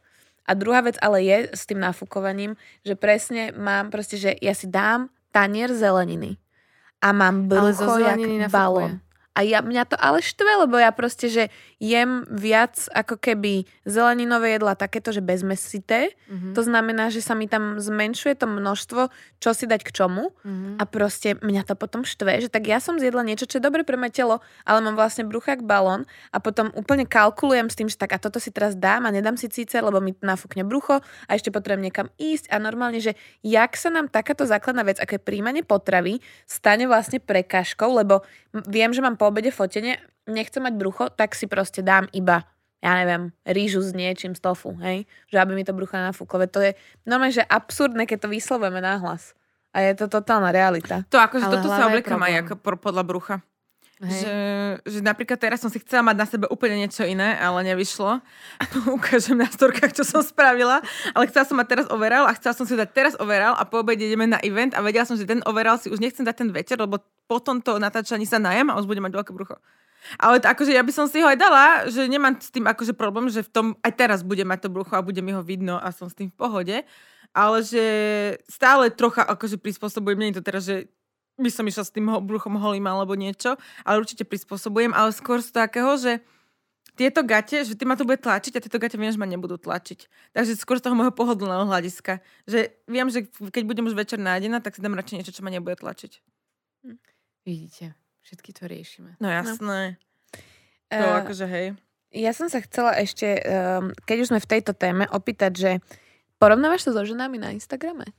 A 0.44 0.52
druhá 0.54 0.80
vec 0.85 0.96
ale 1.00 1.24
je 1.24 1.37
s 1.52 1.64
tým 1.64 1.80
nafúkovaním, 1.80 2.57
že 2.85 2.96
presne 2.96 3.52
mám 3.52 3.88
proste, 3.88 4.16
že 4.20 4.37
ja 4.40 4.52
si 4.52 4.68
dám 4.68 5.09
tanier 5.33 5.72
zeleniny 5.72 6.37
a 7.04 7.12
mám 7.12 7.48
brucho 7.48 8.00
jak 8.00 8.48
balón. 8.48 9.04
A 9.35 9.42
ja, 9.42 9.66
mňa 9.66 9.90
to 9.90 9.97
ale 9.99 10.23
štve, 10.23 10.62
lebo 10.62 10.79
ja 10.79 10.94
proste, 10.94 11.27
že 11.27 11.51
jem 11.83 12.23
viac 12.31 12.87
ako 12.94 13.18
keby 13.18 13.66
zeleninové 13.83 14.55
jedla 14.55 14.79
takéto, 14.79 15.11
že 15.11 15.18
bezmesité. 15.18 16.14
Mhm. 16.31 16.55
To 16.55 16.62
znamená, 16.62 17.11
že 17.11 17.18
sa 17.18 17.35
mi 17.35 17.51
tam 17.51 17.83
zmenšuje 17.83 18.38
to 18.38 18.47
množstvo, 18.47 19.11
čo 19.42 19.51
si 19.51 19.66
dať 19.66 19.83
k 19.83 19.90
čomu. 19.90 20.31
Mhm. 20.47 20.79
A 20.79 20.83
proste 20.87 21.35
mňa 21.42 21.66
to 21.66 21.75
potom 21.75 22.07
štve, 22.07 22.47
že 22.47 22.49
tak 22.49 22.70
ja 22.70 22.79
som 22.79 22.94
zjedla 23.03 23.27
niečo, 23.27 23.51
čo 23.51 23.59
je 23.59 23.66
dobre 23.66 23.83
pre 23.83 23.99
moje 23.99 24.23
telo, 24.23 24.38
ale 24.62 24.79
mám 24.87 24.94
vlastne 24.94 25.27
brucha 25.27 25.59
jak 25.59 25.66
balón 25.66 26.07
a 26.31 26.38
potom 26.38 26.70
úplne 26.79 27.03
kalkulujem 27.03 27.66
s 27.66 27.75
tým, 27.75 27.90
že 27.90 27.99
tak 27.99 28.14
a 28.14 28.23
toto 28.23 28.38
si 28.38 28.55
teraz 28.55 28.79
dám 28.79 29.05
a 29.05 29.11
nedám 29.11 29.35
si 29.35 29.51
síce, 29.51 29.75
lebo 29.83 29.99
mi 29.99 30.14
nafúkne 30.23 30.62
brucho 30.62 31.03
a 31.03 31.31
ešte 31.35 31.51
potrebujem 31.51 31.90
niekam 31.90 32.07
ísť 32.16 32.55
a 32.55 32.62
normálne, 32.62 33.03
že 33.03 33.18
jak 33.42 33.75
sa 33.75 33.90
nám 33.90 34.07
takáto 34.09 34.47
základná 34.47 34.87
vec, 34.87 35.03
ako 35.03 35.18
je 35.18 35.27
príjmanie 35.27 35.66
potravy, 35.66 36.23
stane 36.47 36.87
vlastne 36.87 37.18
prekážkou, 37.18 37.90
lebo 37.90 38.23
viem, 38.71 38.90
že 38.95 39.03
mám 39.03 39.19
po 39.19 39.27
obede 39.27 39.51
fotenie, 39.51 39.99
nechcem 40.31 40.62
mať 40.62 40.75
brucho, 40.79 41.05
tak 41.11 41.35
si 41.35 41.51
proste 41.51 41.83
dám 41.83 42.07
iba 42.14 42.47
ja 42.85 43.01
neviem, 43.01 43.33
rýžu 43.49 43.81
s 43.81 43.97
niečím 43.97 44.37
z 44.37 44.45
tofu, 44.45 44.77
hej? 44.85 45.09
Že 45.33 45.40
aby 45.40 45.53
mi 45.57 45.64
to 45.64 45.73
brucho 45.73 45.97
nafúklo. 45.97 46.45
Veď 46.45 46.51
to 46.53 46.61
je 46.61 46.71
normálne, 47.09 47.33
že 47.33 47.40
absurdné, 47.40 48.05
keď 48.05 48.29
to 48.29 48.29
vyslovujeme 48.29 48.85
nahlas. 48.85 49.33
A 49.73 49.81
je 49.81 49.97
to 49.97 50.07
totálna 50.07 50.53
realita. 50.53 51.01
To 51.09 51.17
akože 51.17 51.49
Ale 51.49 51.55
toto 51.59 51.73
sa 51.73 51.88
obliekam 51.88 52.21
aj 52.21 52.45
ako 52.45 52.53
podľa 52.77 53.03
brucha. 53.09 53.37
Že, 54.02 54.35
že 54.83 54.98
napríklad 55.07 55.38
teraz 55.38 55.62
som 55.62 55.70
si 55.70 55.78
chcela 55.78 56.11
mať 56.11 56.16
na 56.18 56.26
sebe 56.26 56.44
úplne 56.50 56.83
niečo 56.83 57.07
iné, 57.07 57.38
ale 57.38 57.62
nevyšlo. 57.62 58.18
Ukážem 58.98 59.38
na 59.38 59.46
storkách, 59.46 59.94
čo 59.94 60.02
som 60.02 60.18
spravila. 60.18 60.83
Ale 61.14 61.30
chcela 61.30 61.46
som 61.46 61.54
mať 61.54 61.68
teraz 61.70 61.87
overal 61.87 62.26
a 62.26 62.35
chcela 62.35 62.59
som 62.59 62.66
si 62.66 62.74
dať 62.74 62.90
teraz 62.90 63.14
overal 63.22 63.54
a 63.54 63.62
po 63.62 63.87
obede 63.87 64.02
ideme 64.02 64.26
na 64.26 64.42
event 64.42 64.74
a 64.74 64.83
vedela 64.83 65.07
som, 65.07 65.14
že 65.14 65.22
ten 65.22 65.38
overal 65.46 65.78
si 65.78 65.94
už 65.94 66.02
nechcem 66.02 66.26
dať 66.26 66.37
ten 66.42 66.50
večer, 66.50 66.76
lebo 66.83 66.98
po 67.30 67.38
tomto 67.38 67.78
natáčaní 67.78 68.26
sa 68.26 68.42
najem 68.42 68.66
a 68.66 68.76
už 68.83 68.90
budem 68.90 69.07
mať 69.07 69.14
veľké 69.14 69.30
brucho. 69.30 69.62
Ale 70.20 70.42
to, 70.42 70.52
akože 70.52 70.74
ja 70.74 70.85
by 70.85 70.92
som 70.92 71.07
si 71.09 71.24
ho 71.24 71.28
aj 71.30 71.38
dala, 71.40 71.88
že 71.88 72.04
nemám 72.04 72.37
s 72.37 72.52
tým 72.52 72.68
akože 72.68 72.92
problém, 72.92 73.33
že 73.33 73.40
v 73.40 73.50
tom 73.50 73.66
aj 73.80 73.92
teraz 73.96 74.20
bude 74.20 74.44
mať 74.44 74.68
to 74.68 74.74
brucho 74.74 74.92
a 74.98 75.07
bude 75.07 75.22
mi 75.24 75.33
ho 75.33 75.40
vidno 75.40 75.80
a 75.80 75.88
som 75.94 76.11
s 76.11 76.18
tým 76.18 76.28
v 76.28 76.37
pohode. 76.37 76.76
Ale 77.35 77.66
že 77.66 77.85
stále 78.46 78.94
trocha 78.94 79.26
akože 79.26 79.59
prispôsobujem, 79.59 80.18
nie 80.20 80.30
je 80.30 80.38
to 80.38 80.44
teraz, 80.44 80.62
že 80.68 80.87
by 81.35 81.51
som 81.51 81.66
išla 81.66 81.85
s 81.87 81.94
tým 81.94 82.07
ho- 82.11 82.23
bruchom 82.23 82.55
holým 82.57 82.87
alebo 82.87 83.18
niečo, 83.18 83.59
ale 83.83 84.01
určite 84.01 84.23
prispôsobujem, 84.23 84.94
ale 84.94 85.11
skôr 85.11 85.42
z 85.42 85.51
takého, 85.51 85.99
že 85.99 86.23
tieto 86.94 87.27
gate, 87.27 87.66
že 87.66 87.75
ty 87.75 87.83
ma 87.83 87.99
to 87.99 88.07
bude 88.07 88.23
tlačiť 88.23 88.55
a 88.55 88.62
tieto 88.62 88.79
gate 88.79 88.94
viem, 88.94 89.11
že 89.11 89.18
ma 89.18 89.27
nebudú 89.27 89.59
tlačiť. 89.59 90.07
Takže 90.31 90.55
skôr 90.55 90.79
z 90.79 90.87
toho 90.87 90.94
môjho 90.94 91.11
pohodlného 91.11 91.66
hľadiska. 91.66 92.23
Že 92.47 92.70
viem, 92.87 93.09
že 93.11 93.27
keď 93.27 93.62
budem 93.66 93.85
už 93.90 93.99
večer 93.99 94.23
nájdená, 94.23 94.62
tak 94.62 94.79
si 94.79 94.83
dám 94.83 94.94
radšej 94.94 95.16
niečo, 95.18 95.35
čo 95.35 95.42
ma 95.42 95.51
nebude 95.51 95.75
tlačiť. 95.75 96.23
Vidíte, 97.42 97.99
všetky 98.23 98.51
to 98.55 98.70
riešime. 98.70 99.18
No 99.18 99.27
jasné. 99.27 99.99
To 100.94 101.03
Eh, 101.03 101.18
akože 101.27 101.47
hej. 101.51 101.66
Ja 102.14 102.31
som 102.31 102.47
sa 102.47 102.62
chcela 102.62 102.94
ešte, 102.94 103.42
um, 103.42 103.90
keď 104.07 104.16
už 104.23 104.29
sme 104.31 104.38
v 104.38 104.51
tejto 104.55 104.70
téme, 104.70 105.03
opýtať, 105.11 105.53
že 105.59 105.70
porovnávaš 106.38 106.87
sa 106.87 106.94
so 106.94 107.03
ženami 107.03 107.42
na 107.42 107.51
Instagrame? 107.51 108.14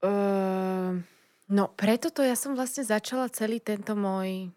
Uh, 0.00 1.04
no 1.52 1.68
preto 1.76 2.08
to 2.08 2.24
ja 2.24 2.32
som 2.32 2.56
vlastne 2.56 2.82
začala 2.82 3.28
celý 3.28 3.60
tento 3.60 3.92
môj 3.92 4.48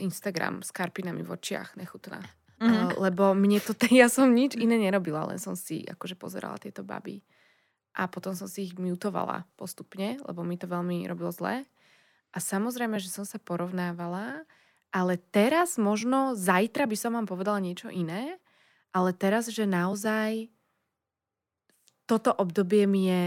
Instagram 0.00 0.64
s 0.64 0.72
karpinami 0.72 1.20
v 1.20 1.36
očiach, 1.36 1.76
nechutná. 1.76 2.24
Mhm. 2.60 2.72
Uh, 2.72 2.90
lebo 3.08 3.36
mne 3.36 3.60
to, 3.60 3.76
ja 3.92 4.08
som 4.08 4.32
nič 4.32 4.56
iné 4.56 4.80
nerobila, 4.80 5.28
len 5.28 5.36
som 5.36 5.52
si 5.52 5.84
akože 5.84 6.16
pozerala 6.16 6.56
tieto 6.56 6.80
baby. 6.80 7.20
A 7.92 8.06
potom 8.06 8.32
som 8.32 8.46
si 8.46 8.70
ich 8.70 8.74
mutovala 8.78 9.44
postupne, 9.58 10.16
lebo 10.24 10.46
mi 10.46 10.54
to 10.56 10.70
veľmi 10.70 11.04
robilo 11.10 11.34
zle. 11.34 11.66
A 12.30 12.38
samozrejme, 12.38 13.02
že 13.02 13.10
som 13.10 13.26
sa 13.26 13.42
porovnávala, 13.42 14.46
ale 14.94 15.18
teraz 15.34 15.74
možno, 15.74 16.38
zajtra 16.38 16.86
by 16.86 16.96
som 16.96 17.18
vám 17.18 17.26
povedala 17.26 17.58
niečo 17.58 17.90
iné, 17.90 18.38
ale 18.94 19.10
teraz, 19.10 19.50
že 19.50 19.66
naozaj 19.66 20.50
toto 22.06 22.34
obdobie 22.34 22.86
mi 22.90 23.06
je, 23.06 23.22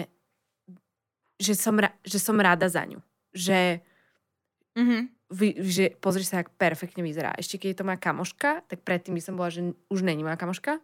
že 1.44 1.54
som, 1.54 1.76
ra- 1.76 1.92
že 2.02 2.18
som 2.18 2.40
rada 2.40 2.66
za 2.66 2.88
ňu. 2.88 3.04
Že 3.36 3.84
Mhm. 4.74 4.98
vy, 5.30 5.48
že 5.62 5.86
pozri 6.00 6.24
sa, 6.24 6.42
jak 6.42 6.50
perfektne 6.56 7.04
vyzerá. 7.04 7.34
Ešte 7.36 7.58
keď 7.58 7.68
je 7.70 7.78
to 7.78 7.86
moja 7.86 8.00
kamoška, 8.00 8.66
tak 8.66 8.82
predtým 8.82 9.14
by 9.14 9.22
som 9.22 9.36
bola, 9.36 9.50
že 9.50 9.62
už 9.88 10.02
není 10.02 10.24
moja 10.24 10.34
kamoška. 10.34 10.82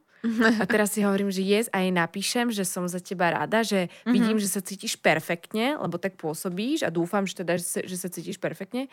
A 0.59 0.63
teraz 0.69 0.91
si 0.91 1.01
hovorím, 1.01 1.31
že 1.31 1.41
yes, 1.41 1.71
a 1.71 1.79
jej 1.79 1.89
napíšem, 1.89 2.51
že 2.51 2.67
som 2.67 2.83
za 2.85 2.99
teba 2.99 3.31
rada, 3.31 3.63
že 3.63 3.87
Mhm. 4.05 4.11
vidím, 4.11 4.37
že 4.37 4.45
sa 4.45 4.59
cítiš 4.59 4.99
perfektne, 4.99 5.79
lebo 5.79 5.95
tak 5.95 6.19
pôsobíš 6.19 6.83
a 6.83 6.91
dúfam, 6.91 7.23
že, 7.25 7.39
teda, 7.39 7.55
že, 7.57 7.65
sa, 7.65 7.79
že 7.81 7.95
sa 7.97 8.09
cítiš 8.11 8.37
perfektne. 8.37 8.91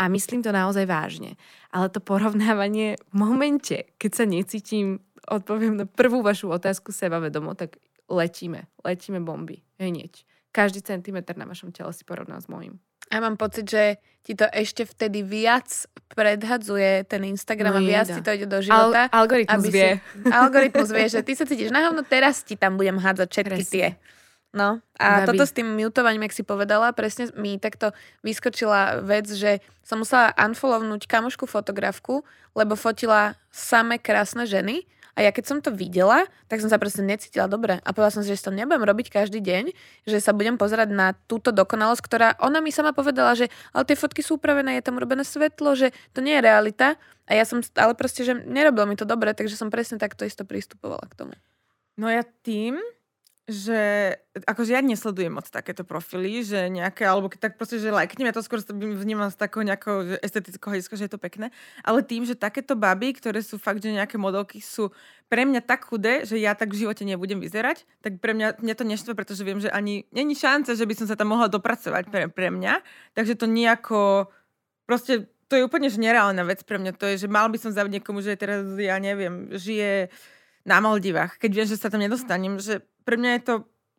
A 0.00 0.08
myslím 0.08 0.40
to 0.42 0.50
naozaj 0.50 0.88
vážne. 0.88 1.36
Ale 1.70 1.86
to 1.86 2.00
porovnávanie 2.00 2.96
v 3.12 3.14
momente, 3.14 3.92
keď 4.00 4.10
sa 4.10 4.24
necítim, 4.24 4.98
odpoviem 5.28 5.76
na 5.76 5.86
prvú 5.86 6.24
vašu 6.24 6.50
otázku 6.50 6.90
sebavedomo, 6.90 7.54
tak 7.54 7.76
letíme. 8.10 8.66
Letíme 8.82 9.20
bomby. 9.22 9.62
Hneď. 9.78 10.24
Každý 10.52 10.80
centimetr 10.80 11.32
na 11.34 11.44
vašom 11.44 11.68
tele 11.68 11.90
si 11.90 12.02
porovná 12.02 12.36
s 12.36 12.46
mojím. 12.46 12.76
A 13.08 13.18
mám 13.18 13.34
pocit, 13.34 13.64
že 13.66 13.82
ti 14.20 14.32
to 14.32 14.44
ešte 14.46 14.84
vtedy 14.84 15.20
viac 15.20 15.68
predhadzuje 16.12 17.04
ten 17.04 17.24
Instagram 17.26 17.72
No 17.72 17.78
a 17.78 17.82
viac 17.82 18.06
jeda. 18.06 18.14
ti 18.14 18.22
to 18.22 18.30
ide 18.30 18.46
do 18.46 18.56
Al- 18.56 18.62
života. 18.62 19.00
algoritmus 19.10 19.52
aby 19.54 19.66
si- 19.66 19.74
vie. 19.74 19.90
Algoritmus 20.34 20.88
vie, 20.88 21.06
že 21.08 21.20
ty 21.20 21.32
sa 21.32 21.44
cítiš 21.44 21.68
na 21.68 21.82
hovno, 21.82 22.00
teraz 22.02 22.40
ti 22.40 22.54
tam 22.54 22.76
budem 22.76 22.96
hádzať 22.96 23.28
všetky 23.28 23.52
Presne. 23.58 23.72
tie. 23.72 23.86
No 24.52 24.68
a 24.94 25.06
Babi. 25.18 25.28
toto 25.32 25.44
s 25.44 25.52
tým 25.52 25.64
mutovaním, 25.66 26.22
jak 26.22 26.34
si 26.34 26.42
povedala, 26.42 26.92
presne 26.92 27.32
mi 27.34 27.56
takto 27.56 27.96
vyskočila 28.20 29.00
vec, 29.00 29.24
že 29.26 29.60
som 29.80 29.96
musela 29.98 30.28
unfollownúť 30.34 31.04
kamošku 31.04 31.44
fotografku, 31.46 32.20
lebo 32.52 32.76
fotila 32.76 33.32
same 33.48 33.96
krásne 33.96 34.44
ženy 34.44 34.84
a 35.12 35.18
ja 35.20 35.30
keď 35.30 35.44
som 35.44 35.58
to 35.60 35.68
videla, 35.68 36.24
tak 36.48 36.64
som 36.64 36.72
sa 36.72 36.80
proste 36.80 37.04
necítila 37.04 37.44
dobre. 37.44 37.76
A 37.84 37.88
povedala 37.92 38.16
som 38.16 38.24
si, 38.24 38.32
že 38.32 38.40
to 38.40 38.48
nebudem 38.48 38.80
robiť 38.80 39.12
každý 39.12 39.44
deň, 39.44 39.76
že 40.08 40.18
sa 40.24 40.32
budem 40.32 40.56
pozerať 40.56 40.88
na 40.88 41.12
túto 41.28 41.52
dokonalosť, 41.52 42.00
ktorá 42.00 42.28
ona 42.40 42.64
mi 42.64 42.72
sama 42.72 42.96
povedala, 42.96 43.36
že 43.36 43.52
ale 43.76 43.84
tie 43.84 43.96
fotky 43.96 44.24
sú 44.24 44.40
upravené, 44.40 44.80
je 44.80 44.88
tam 44.88 44.96
urobené 44.96 45.20
svetlo, 45.20 45.76
že 45.76 45.92
to 46.16 46.24
nie 46.24 46.40
je 46.40 46.42
realita. 46.44 46.96
A 47.28 47.36
ja 47.36 47.44
som, 47.44 47.60
ale 47.76 47.92
proste, 47.92 48.24
že 48.24 48.32
nerobilo 48.32 48.88
mi 48.88 48.96
to 48.96 49.04
dobre, 49.04 49.36
takže 49.36 49.54
som 49.54 49.68
presne 49.68 50.00
takto 50.00 50.24
isto 50.24 50.48
pristupovala 50.48 51.04
k 51.12 51.14
tomu. 51.14 51.34
No 52.00 52.08
ja 52.08 52.24
tým, 52.40 52.80
že 53.50 54.14
akože 54.46 54.70
ja 54.70 54.78
nesledujem 54.78 55.34
moc 55.34 55.50
takéto 55.50 55.82
profily, 55.82 56.46
že 56.46 56.70
nejaké, 56.70 57.02
alebo 57.02 57.26
keď 57.26 57.50
tak 57.50 57.54
proste, 57.58 57.82
že 57.82 57.90
lajknem, 57.90 58.30
ja 58.30 58.36
to 58.38 58.46
skôr 58.46 58.62
vnímam 58.70 59.26
z 59.34 59.36
takého 59.36 59.66
nejakého 59.66 60.22
estetického 60.22 60.70
hľadiska, 60.70 60.94
že 60.94 61.10
je 61.10 61.12
to 61.12 61.18
pekné, 61.18 61.50
ale 61.82 62.06
tým, 62.06 62.22
že 62.22 62.38
takéto 62.38 62.78
baby, 62.78 63.18
ktoré 63.18 63.42
sú 63.42 63.58
fakt, 63.58 63.82
že 63.82 63.90
nejaké 63.90 64.14
modelky 64.14 64.62
sú 64.62 64.94
pre 65.26 65.42
mňa 65.42 65.58
tak 65.66 65.90
chudé, 65.90 66.22
že 66.22 66.38
ja 66.38 66.54
tak 66.54 66.70
v 66.70 66.86
živote 66.86 67.02
nebudem 67.02 67.42
vyzerať, 67.42 67.82
tak 67.98 68.22
pre 68.22 68.30
mňa, 68.30 68.62
mňa 68.62 68.74
to 68.78 68.84
neštve, 68.86 69.12
pretože 69.18 69.42
viem, 69.42 69.58
že 69.58 69.74
ani 69.74 70.06
není 70.14 70.38
šanca, 70.38 70.78
že 70.78 70.86
by 70.86 70.94
som 70.94 71.06
sa 71.10 71.18
tam 71.18 71.34
mohla 71.34 71.50
dopracovať 71.50 72.14
pre, 72.14 72.30
pre 72.30 72.46
mňa, 72.54 72.78
takže 73.18 73.34
to 73.34 73.50
nejako, 73.50 74.30
proste 74.86 75.26
to 75.50 75.58
je 75.58 75.66
úplne 75.66 75.90
že 75.90 75.98
nereálna 75.98 76.46
vec 76.46 76.62
pre 76.62 76.78
mňa, 76.78 76.94
to 76.94 77.10
je, 77.10 77.26
že 77.26 77.28
mal 77.28 77.50
by 77.50 77.58
som 77.58 77.74
zaviť 77.74 78.00
niekomu, 78.00 78.22
že 78.22 78.38
teraz, 78.38 78.64
ja 78.78 79.02
neviem, 79.02 79.50
žije 79.50 80.14
na 80.62 80.78
Maldivách, 80.78 81.38
keď 81.38 81.50
viem, 81.50 81.68
že 81.68 81.78
sa 81.78 81.90
tam 81.90 82.02
nedostanem, 82.02 82.58
že 82.62 82.82
pre 83.02 83.18
mňa 83.18 83.30
je 83.38 83.42
to, 83.42 83.54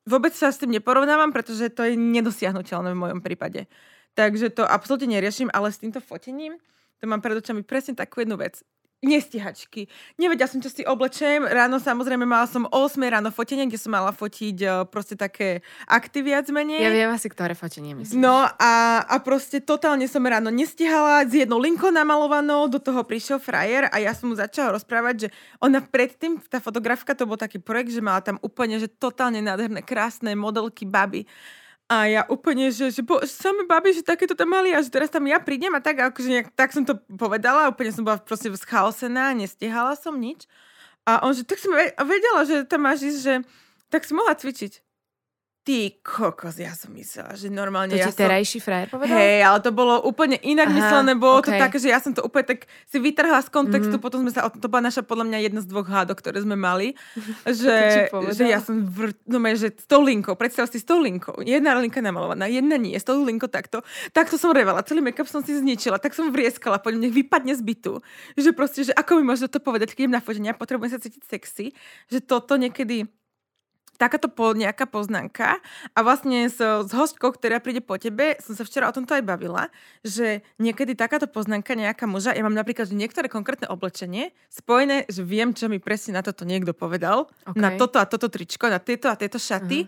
vôbec 0.08 0.32
sa 0.32 0.52
s 0.52 0.60
tým 0.60 0.72
neporovnávam, 0.72 1.36
pretože 1.36 1.72
to 1.72 1.84
je 1.84 2.00
nedosiahnuteľné 2.00 2.96
v 2.96 3.02
mojom 3.04 3.20
prípade. 3.20 3.68
Takže 4.14 4.54
to 4.54 4.64
absolútne 4.64 5.12
neriešim, 5.12 5.52
ale 5.52 5.74
s 5.74 5.82
týmto 5.82 6.00
fotením, 6.00 6.62
to 7.02 7.10
mám 7.10 7.20
pred 7.20 7.36
očami 7.36 7.66
presne 7.66 7.98
takú 7.98 8.24
jednu 8.24 8.40
vec. 8.40 8.64
Nestihačky. 9.04 9.92
Nevedela 10.16 10.48
som, 10.48 10.64
čo 10.64 10.72
si 10.72 10.82
oblečem. 10.88 11.44
Ráno 11.44 11.78
samozrejme 11.78 12.24
mala 12.24 12.48
som 12.48 12.64
o 12.72 12.88
8 12.88 12.98
ráno 13.04 13.30
fotenie, 13.30 13.68
kde 13.68 13.78
som 13.78 13.92
mala 13.92 14.16
fotiť 14.16 14.58
e, 14.64 14.68
proste 14.88 15.20
také 15.20 15.60
akty 15.86 16.24
viac 16.24 16.48
menej. 16.48 16.80
Ja 16.80 16.90
viem 16.90 17.12
asi, 17.12 17.28
ktoré 17.28 17.54
fotenie 17.54 17.94
myslíš. 17.94 18.16
No 18.16 18.48
a, 18.48 19.04
a 19.04 19.16
proste 19.20 19.60
totálne 19.60 20.08
som 20.08 20.24
ráno 20.24 20.50
nestihala, 20.50 21.28
s 21.28 21.36
jednou 21.36 21.60
linkou 21.60 21.92
namalovanou, 21.92 22.72
do 22.72 22.80
toho 22.80 23.04
prišiel 23.04 23.38
frajer 23.44 23.92
a 23.92 24.00
ja 24.00 24.16
som 24.16 24.32
mu 24.32 24.36
začala 24.40 24.74
rozprávať, 24.74 25.28
že 25.28 25.28
ona 25.60 25.84
predtým, 25.84 26.40
tá 26.48 26.64
fotografka, 26.64 27.12
to 27.12 27.28
bol 27.28 27.36
taký 27.36 27.60
projekt, 27.60 27.92
že 27.92 28.00
mala 28.00 28.24
tam 28.24 28.40
úplne, 28.40 28.80
že 28.80 28.88
totálne 28.88 29.44
nádherné, 29.44 29.84
krásne 29.84 30.32
modelky, 30.34 30.88
baby. 30.88 31.28
A 31.92 32.08
ja 32.08 32.22
úplne, 32.32 32.72
že, 32.72 32.90
že, 32.90 33.04
bo, 33.04 33.20
že 33.22 33.36
sami 33.36 33.68
babi, 33.68 33.92
že 33.92 34.08
takéto 34.08 34.34
tam 34.34 34.56
mali 34.56 34.72
a 34.72 34.80
že 34.80 34.90
teraz 34.90 35.12
tam 35.12 35.28
ja 35.28 35.38
prídem 35.38 35.76
a 35.76 35.84
tak, 35.84 36.00
akože 36.00 36.30
nejak, 36.32 36.48
tak 36.56 36.72
som 36.72 36.88
to 36.88 36.96
povedala, 37.20 37.70
úplne 37.70 37.92
som 37.92 38.08
bola 38.08 38.18
proste 38.18 38.48
schaosená, 38.56 39.36
nestihala 39.36 39.94
som 40.00 40.16
nič. 40.16 40.48
A 41.04 41.20
on, 41.28 41.36
že 41.36 41.44
tak 41.44 41.60
som 41.60 41.76
vedela, 41.76 42.48
že 42.48 42.64
tam 42.64 42.88
máš 42.88 43.04
ísť, 43.04 43.20
že 43.20 43.34
tak 43.92 44.08
si 44.08 44.16
mohla 44.16 44.34
cvičiť. 44.34 44.80
Ty 45.64 45.96
kokos, 46.04 46.60
ja 46.60 46.76
som 46.76 46.92
myslela, 46.92 47.40
že 47.40 47.48
normálne... 47.48 47.96
To 47.96 48.04
ja 48.04 48.12
ti 48.12 48.20
terajší 48.20 48.60
frajer 48.60 48.92
povedal? 48.92 49.16
Hej, 49.16 49.48
ale 49.48 49.64
to 49.64 49.72
bolo 49.72 49.96
úplne 50.04 50.36
inak 50.44 50.68
Aha, 50.68 50.76
myslené, 50.76 51.16
bolo 51.16 51.40
okay. 51.40 51.56
to 51.56 51.64
také, 51.64 51.78
že 51.80 51.88
ja 51.88 52.04
som 52.04 52.12
to 52.12 52.20
úplne 52.20 52.52
tak 52.52 52.68
si 52.92 53.00
vytrhla 53.00 53.40
z 53.40 53.48
kontextu, 53.48 53.96
Mhm. 53.96 54.04
potom 54.04 54.28
sme 54.28 54.36
sa, 54.36 54.52
to 54.52 54.68
bola 54.68 54.92
naša 54.92 55.08
podľa 55.08 55.24
mňa 55.24 55.40
jedna 55.48 55.64
z 55.64 55.72
dvoch 55.72 55.88
hádok, 55.88 56.20
ktoré 56.20 56.44
sme 56.44 56.60
mali, 56.60 57.00
že, 57.48 58.12
že 58.36 58.44
ja 58.44 58.60
som 58.60 58.84
vr, 58.84 59.16
no, 59.24 59.40
že 59.56 59.72
s 59.72 59.88
tou 59.88 60.04
linkou, 60.04 60.36
predstav 60.36 60.68
si 60.68 60.84
s 60.84 60.86
tou 60.86 61.00
linkou, 61.00 61.40
jedna 61.48 61.80
linka 61.80 62.04
namalovaná, 62.04 62.52
jedna 62.52 62.76
nie, 62.76 63.00
s 63.00 63.08
tou 63.08 63.24
linkou 63.24 63.48
takto, 63.48 63.88
takto 64.12 64.36
som 64.36 64.52
revala, 64.52 64.84
celý 64.84 65.00
make-up 65.00 65.32
som 65.32 65.40
si 65.48 65.56
zničila, 65.56 65.96
tak 65.96 66.12
som 66.12 66.28
vrieskala, 66.28 66.76
po 66.76 66.92
nech 66.92 67.16
vypadne 67.16 67.56
z 67.56 67.64
bytu, 67.64 68.04
že 68.36 68.52
proste, 68.52 68.84
že 68.84 68.92
ako 68.92 69.16
mi 69.16 69.32
môže 69.32 69.48
to 69.48 69.64
povedať, 69.64 69.96
keď 69.96 70.12
idem 70.12 70.20
na 70.20 70.20
fotenia, 70.20 70.52
potrebujem 70.52 70.92
sa 70.92 71.00
cítiť 71.00 71.24
sexy, 71.24 71.72
že 72.12 72.20
toto 72.20 72.60
niekedy 72.60 73.08
takáto 74.04 74.28
po, 74.28 74.52
nejaká 74.52 74.84
poznámka 74.84 75.64
a 75.96 76.00
vlastne 76.04 76.52
s, 76.52 76.60
s 76.60 76.92
hostkou, 76.92 77.32
ktorá 77.32 77.64
príde 77.64 77.80
po 77.80 77.96
tebe, 77.96 78.36
som 78.44 78.52
sa 78.52 78.68
včera 78.68 78.92
o 78.92 78.96
tomto 78.96 79.16
aj 79.16 79.24
bavila, 79.24 79.72
že 80.04 80.44
niekedy 80.60 81.00
takáto 81.00 81.32
poznámka 81.32 81.72
nejaká 81.72 82.04
muža, 82.04 82.36
ja 82.36 82.44
mám 82.44 82.56
napríklad 82.56 82.92
že 82.92 83.00
niektoré 83.00 83.32
konkrétne 83.32 83.72
oblečenie 83.72 84.36
spojené, 84.52 85.08
že 85.08 85.24
viem, 85.24 85.56
čo 85.56 85.72
mi 85.72 85.80
presne 85.80 86.20
na 86.20 86.22
toto 86.22 86.44
niekto 86.44 86.76
povedal, 86.76 87.32
Ok. 87.48 87.56
na 87.56 87.72
toto 87.80 88.04
a 88.04 88.06
toto 88.06 88.28
tričko, 88.28 88.68
na 88.68 88.84
tieto 88.84 89.08
a 89.08 89.16
tieto 89.16 89.40
šaty 89.40 89.88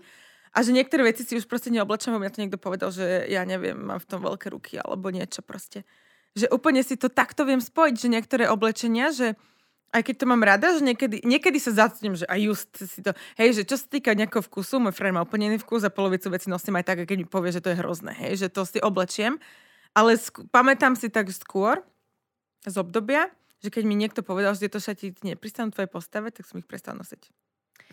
a 0.56 0.64
že 0.64 0.72
niektoré 0.72 1.04
veci 1.04 1.28
si 1.28 1.36
už 1.36 1.52
proste 1.52 1.68
neoblečem, 1.68 2.16
lebo 2.16 2.24
mi 2.24 2.32
na 2.32 2.34
to 2.34 2.40
niekto 2.40 2.56
povedal, 2.56 2.88
že 2.88 3.28
ja 3.28 3.44
neviem, 3.44 3.76
mám 3.76 4.00
v 4.00 4.08
tom 4.08 4.24
veľké 4.24 4.48
ruky 4.56 4.80
alebo 4.80 5.12
niečo 5.12 5.44
proste. 5.44 5.84
Že 6.40 6.48
úplne 6.56 6.80
si 6.80 6.96
to 6.96 7.12
takto 7.12 7.44
viem 7.44 7.60
spojiť, 7.60 7.96
že 8.00 8.08
niektoré 8.08 8.48
oblečenia, 8.48 9.12
že 9.12 9.36
aj 9.92 10.02
keď 10.02 10.16
to 10.22 10.26
mám 10.28 10.44
rada, 10.44 10.74
že 10.76 10.82
niekedy, 10.84 11.24
niekedy 11.24 11.60
sa 11.62 11.88
zacnem, 11.88 12.18
že 12.18 12.26
aj 12.28 12.40
just 12.42 12.72
si 12.74 13.00
to, 13.00 13.16
hej, 13.40 13.62
že 13.62 13.64
čo 13.64 13.80
sa 13.80 13.88
týka 13.88 14.12
nejakého 14.12 14.44
vkusu, 14.44 14.82
môj 14.82 14.96
friend 14.96 15.16
má 15.16 15.24
úplne 15.24 15.54
iný 15.54 15.58
vkus 15.62 15.88
a 15.88 15.94
polovicu 15.94 16.28
veci 16.34 16.52
nosím 16.52 16.76
aj 16.82 16.86
tak, 16.88 16.98
keď 17.08 17.18
mi 17.22 17.28
povie, 17.28 17.56
že 17.56 17.64
to 17.64 17.72
je 17.72 17.80
hrozné, 17.80 18.12
hej, 18.18 18.46
že 18.46 18.48
to 18.52 18.68
si 18.68 18.82
oblečiem. 18.82 19.40
Ale 19.96 20.20
sk- 20.20 20.44
pamätám 20.52 21.00
si 21.00 21.08
tak 21.08 21.32
skôr 21.32 21.80
z 22.68 22.76
obdobia, 22.76 23.32
že 23.64 23.72
keď 23.72 23.84
mi 23.88 23.96
niekto 23.96 24.20
povedal, 24.20 24.52
že 24.54 24.68
tieto 24.68 24.84
šaty 24.84 25.16
nepristanú 25.24 25.72
tvojej 25.72 25.88
postave, 25.88 26.28
tak 26.30 26.44
som 26.44 26.60
ich 26.60 26.68
prestal 26.68 27.00
nosiť. 27.00 27.32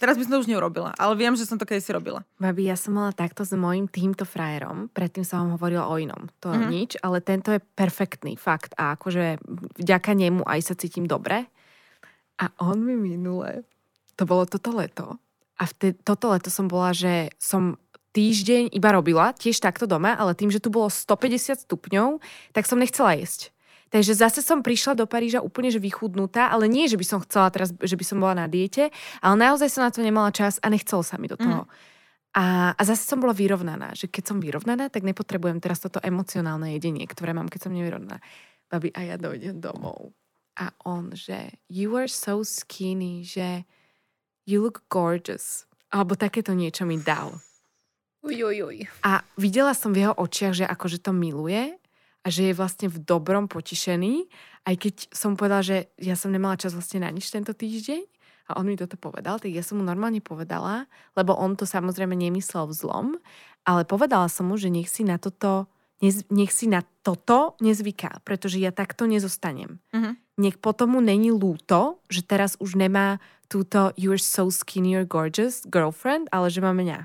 Teraz 0.00 0.16
by 0.16 0.24
som 0.24 0.32
to 0.34 0.42
už 0.42 0.50
neurobila, 0.50 0.90
ale 0.96 1.14
viem, 1.20 1.36
že 1.36 1.44
som 1.44 1.60
to 1.60 1.68
kedysi 1.68 1.92
robila. 1.92 2.24
Babi, 2.40 2.66
ja 2.66 2.74
som 2.74 2.96
mala 2.96 3.12
takto 3.12 3.44
s 3.44 3.52
mojím 3.52 3.86
týmto 3.86 4.24
frajerom. 4.24 4.88
Predtým 4.90 5.22
som 5.22 5.44
vám 5.44 5.60
hovorila 5.60 5.86
o 5.86 5.94
inom. 6.00 6.32
To 6.42 6.50
mm-hmm. 6.50 6.70
nič, 6.72 6.90
ale 7.04 7.20
tento 7.20 7.52
je 7.52 7.60
perfektný 7.60 8.40
fakt. 8.40 8.72
A 8.80 8.96
akože 8.96 9.38
vďaka 9.78 10.16
nemu 10.16 10.42
aj 10.48 10.60
sa 10.64 10.74
cítim 10.74 11.04
dobre. 11.04 11.46
A 12.42 12.50
on 12.58 12.82
mi 12.82 12.98
minule, 12.98 13.62
to 14.18 14.26
bolo 14.26 14.42
toto 14.50 14.74
leto. 14.74 15.22
A 15.62 15.70
vtedy, 15.70 15.94
toto 16.02 16.34
leto 16.34 16.50
som 16.50 16.66
bola, 16.66 16.90
že 16.90 17.30
som 17.38 17.78
týždeň 18.12 18.74
iba 18.74 18.90
robila, 18.90 19.30
tiež 19.32 19.62
takto 19.62 19.86
doma, 19.86 20.18
ale 20.18 20.34
tým, 20.34 20.50
že 20.50 20.58
tu 20.58 20.68
bolo 20.68 20.90
150 20.90 21.64
stupňov, 21.64 22.18
tak 22.50 22.66
som 22.66 22.82
nechcela 22.82 23.14
jesť. 23.14 23.54
Takže 23.92 24.16
zase 24.16 24.40
som 24.40 24.64
prišla 24.64 24.96
do 24.96 25.04
Paríža 25.04 25.44
úplne 25.44 25.68
že 25.68 25.76
vychudnutá, 25.76 26.48
ale 26.48 26.64
nie, 26.64 26.88
že 26.88 26.96
by 26.96 27.04
som 27.04 27.20
chcela 27.20 27.52
teraz, 27.52 27.76
že 27.76 27.96
by 27.96 28.04
som 28.04 28.18
bola 28.18 28.44
na 28.44 28.46
diete, 28.48 28.88
ale 29.20 29.36
naozaj 29.36 29.68
som 29.68 29.84
na 29.84 29.92
to 29.92 30.00
nemala 30.00 30.32
čas 30.32 30.56
a 30.64 30.72
nechcelo 30.72 31.04
sa 31.04 31.20
mi 31.20 31.28
do 31.28 31.36
toho. 31.36 31.68
Mm. 31.68 31.72
A, 32.32 32.72
a 32.72 32.82
zase 32.88 33.04
som 33.04 33.20
bola 33.20 33.36
vyrovnaná, 33.36 33.92
že 33.92 34.08
keď 34.08 34.32
som 34.32 34.40
vyrovnaná, 34.40 34.88
tak 34.88 35.04
nepotrebujem 35.04 35.60
teraz 35.60 35.84
toto 35.84 36.00
emocionálne 36.00 36.72
jedenie, 36.72 37.04
ktoré 37.04 37.36
mám, 37.36 37.52
keď 37.52 37.68
som 37.68 37.76
nevyrovnaná. 37.76 38.24
Babi, 38.72 38.88
a 38.96 39.00
ja 39.04 39.16
dojdem 39.20 39.60
domov. 39.60 40.16
A 40.60 40.72
on, 40.84 41.16
že 41.16 41.56
you 41.68 41.96
are 41.96 42.08
so 42.08 42.44
skinny, 42.44 43.24
že 43.24 43.64
you 44.44 44.60
look 44.60 44.84
gorgeous. 44.92 45.64
Alebo 45.92 46.16
takéto 46.16 46.52
niečo 46.56 46.84
mi 46.88 47.00
dal. 47.00 47.40
Uj, 48.22 48.38
uj, 48.38 48.58
uj. 48.62 48.78
A 49.02 49.26
videla 49.34 49.74
som 49.74 49.90
v 49.90 50.06
jeho 50.06 50.14
očiach, 50.14 50.54
že 50.54 50.64
akože 50.64 51.02
to 51.02 51.10
miluje 51.10 51.74
a 52.22 52.26
že 52.30 52.50
je 52.50 52.54
vlastne 52.54 52.86
v 52.86 53.02
dobrom 53.02 53.50
potišený, 53.50 54.30
aj 54.62 54.74
keď 54.78 54.94
som 55.10 55.34
povedala, 55.34 55.66
že 55.66 55.90
ja 55.98 56.14
som 56.14 56.30
nemala 56.30 56.54
čas 56.54 56.70
vlastne 56.70 57.02
na 57.02 57.10
nič 57.10 57.34
tento 57.34 57.50
týždeň 57.50 58.06
a 58.46 58.62
on 58.62 58.70
mi 58.70 58.78
toto 58.78 58.94
povedal, 58.94 59.42
tak 59.42 59.50
ja 59.50 59.66
som 59.66 59.82
mu 59.82 59.84
normálne 59.84 60.22
povedala, 60.22 60.86
lebo 61.18 61.34
on 61.34 61.58
to 61.58 61.66
samozrejme 61.66 62.14
nemyslel 62.14 62.70
v 62.70 62.78
zlom, 62.78 63.06
ale 63.66 63.82
povedala 63.82 64.30
som 64.30 64.46
mu, 64.46 64.54
že 64.54 64.70
nech 64.70 64.86
si 64.86 65.02
na 65.02 65.18
toto 65.18 65.66
nech 66.34 66.50
si 66.50 66.66
na 66.66 66.82
toto 67.06 67.54
nezvyká, 67.62 68.26
pretože 68.26 68.58
ja 68.58 68.74
takto 68.74 69.06
nezostanem. 69.06 69.78
Mhm. 69.94 70.18
Nech 70.40 70.56
potom 70.56 70.96
mu 70.96 71.00
není 71.04 71.28
lúto, 71.28 72.00
že 72.08 72.24
teraz 72.24 72.56
už 72.56 72.80
nemá 72.80 73.20
túto 73.52 73.92
you're 74.00 74.20
so 74.20 74.48
skinny, 74.48 74.96
you're 74.96 75.04
gorgeous 75.04 75.60
girlfriend, 75.68 76.32
ale 76.32 76.48
že 76.48 76.64
má 76.64 76.72
mňa. 76.72 77.04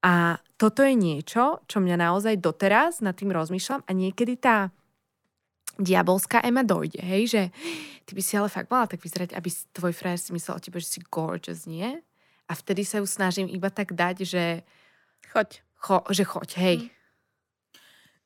A 0.00 0.40
toto 0.56 0.80
je 0.80 0.96
niečo, 0.96 1.60
čo 1.68 1.84
mňa 1.84 2.00
naozaj 2.00 2.40
doteraz 2.40 3.04
nad 3.04 3.12
tým 3.12 3.36
rozmýšľam 3.36 3.84
a 3.84 3.90
niekedy 3.92 4.40
tá 4.40 4.72
diabolská 5.76 6.40
Ema 6.40 6.64
dojde, 6.64 7.00
hej, 7.00 7.28
že 7.28 7.42
ty 8.08 8.12
by 8.16 8.22
si 8.24 8.36
ale 8.36 8.48
fakt 8.52 8.72
mala 8.72 8.88
tak 8.88 9.00
vyzerať, 9.00 9.36
aby 9.36 9.48
tvoj 9.76 9.92
frajer 9.92 10.20
si 10.20 10.30
myslel 10.32 10.56
o 10.56 10.64
tebe, 10.64 10.80
že 10.80 10.88
si 10.96 11.00
gorgeous, 11.04 11.64
nie? 11.68 12.00
A 12.48 12.52
vtedy 12.56 12.84
sa 12.84 13.00
ju 13.00 13.06
snažím 13.08 13.48
iba 13.48 13.68
tak 13.68 13.92
dať, 13.92 14.24
že, 14.24 14.44
Choď. 15.32 15.62
cho, 15.76 16.04
že 16.12 16.24
choď, 16.24 16.50
hej. 16.60 16.78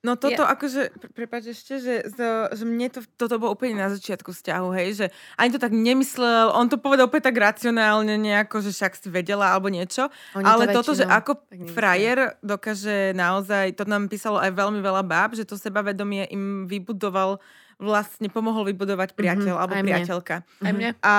No 0.05 0.15
toto 0.15 0.45
akože, 0.45 0.93
pre, 0.93 1.09
prepáč 1.11 1.51
ešte, 1.51 1.81
že, 1.81 1.95
z- 2.07 2.53
že 2.53 2.63
mne 2.63 2.87
to, 2.87 3.01
toto 3.17 3.41
bolo 3.41 3.53
úplne 3.53 3.73
na 3.75 3.89
začiatku 3.89 4.31
vzťahu, 4.31 4.69
hej, 4.75 4.89
že 4.95 5.07
ani 5.35 5.49
to 5.49 5.59
tak 5.59 5.73
nemyslel, 5.73 6.53
on 6.53 6.69
to 6.69 6.77
povedal 6.77 7.09
úplne 7.09 7.25
tak 7.25 7.35
racionálne 7.35 8.13
nejako, 8.15 8.61
že 8.61 8.71
však 8.71 8.93
si 8.95 9.09
vedela 9.09 9.49
alebo 9.49 9.67
niečo, 9.67 10.13
Oni 10.33 10.45
ale 10.45 10.69
toto, 10.71 10.93
že 10.93 11.03
väčšinou 11.03 11.17
ako 11.17 11.33
tak 11.35 11.45
nemyslia. 11.51 11.73
frajer 11.73 12.19
dokáže 12.39 12.97
naozaj, 13.13 13.73
to 13.73 13.85
nám 13.85 14.07
písalo 14.07 14.37
aj 14.37 14.53
veľmi 14.53 14.79
veľa 14.79 15.03
báb, 15.03 15.33
že 15.33 15.43
to 15.43 15.57
sebavedomie 15.57 16.29
im 16.29 16.45
vybudoval, 16.65 17.41
vlastne 17.77 18.27
pomohol 18.27 18.67
vybudovať 18.67 19.13
priateľ 19.13 19.51
Mhm, 19.51 19.61
alebo 19.61 19.73
aj 19.73 19.81
mne. 19.81 19.89
priateľka. 19.91 20.35
Aj 20.41 20.65
Mhm. 20.65 20.75
mne. 20.75 20.89
A, 21.01 21.15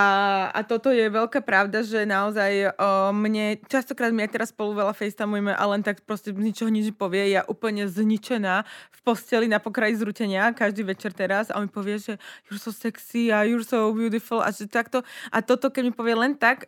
a 0.50 0.60
toto 0.62 0.90
je 0.90 1.06
veľká 1.06 1.40
pravda, 1.40 1.82
že 1.82 2.04
naozaj 2.04 2.52
o, 2.72 2.90
mne, 3.12 3.60
častokrát 3.64 4.10
my 4.10 4.24
aj 4.24 4.32
teraz 4.32 4.50
spolu 4.50 4.74
veľa 4.76 4.92
facetimujeme 4.92 5.52
a 5.52 5.64
len 5.68 5.82
tak 5.82 6.02
proste 6.02 6.30
z 6.30 6.38
ničoho 6.38 6.68
nič 6.68 6.92
povie. 6.92 7.30
Ja 7.30 7.44
úplne 7.44 7.86
zničená 7.86 8.64
v 8.90 9.00
posteli 9.04 9.46
na 9.46 9.58
pokraji 9.58 9.96
zrutenia 9.96 10.52
každý 10.52 10.84
večer 10.84 11.12
teraz 11.12 11.48
a 11.48 11.56
on 11.56 11.66
mi 11.66 11.72
povie, 11.72 11.98
že 11.98 12.14
you're 12.46 12.58
so 12.58 12.70
sexy 12.70 13.30
a 13.30 13.44
you're 13.44 13.62
so 13.62 13.92
beautiful 13.92 14.40
a 14.40 14.50
že 14.50 14.66
takto. 14.66 15.02
A 15.30 15.40
toto, 15.40 15.68
keď 15.68 15.84
mi 15.84 15.94
povie 15.94 16.14
len 16.14 16.34
tak, 16.34 16.68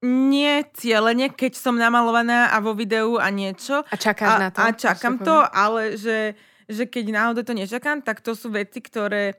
nie 0.00 0.66
cieľene, 0.72 1.30
keď 1.30 1.54
som 1.54 1.74
namalovaná 1.76 2.50
a 2.50 2.58
vo 2.58 2.74
videu 2.74 3.16
a 3.16 3.30
niečo. 3.30 3.86
A 3.86 3.94
čakáš 3.94 4.28
A, 4.28 4.36
na 4.36 4.48
to? 4.50 4.58
a 4.58 4.66
čakám 4.72 5.14
to, 5.16 5.36
ale 5.46 5.94
že, 5.94 6.34
že 6.72 6.84
keď 6.88 7.04
náhodou 7.12 7.42
to 7.44 7.54
nečakám, 7.54 8.00
tak 8.00 8.24
to 8.24 8.32
sú 8.32 8.50
veci, 8.52 8.80
ktoré 8.80 9.38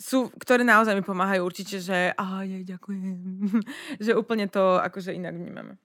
sú, 0.00 0.32
ktoré 0.32 0.64
naozaj 0.64 0.96
mi 0.96 1.04
pomáhajú 1.04 1.44
určite, 1.44 1.76
že 1.76 2.16
aha, 2.16 2.48
jej, 2.48 2.64
ďakujem. 2.64 3.16
že 4.04 4.16
úplne 4.16 4.48
to 4.48 4.80
akože 4.80 5.12
inak 5.12 5.36
vnímame. 5.36 5.76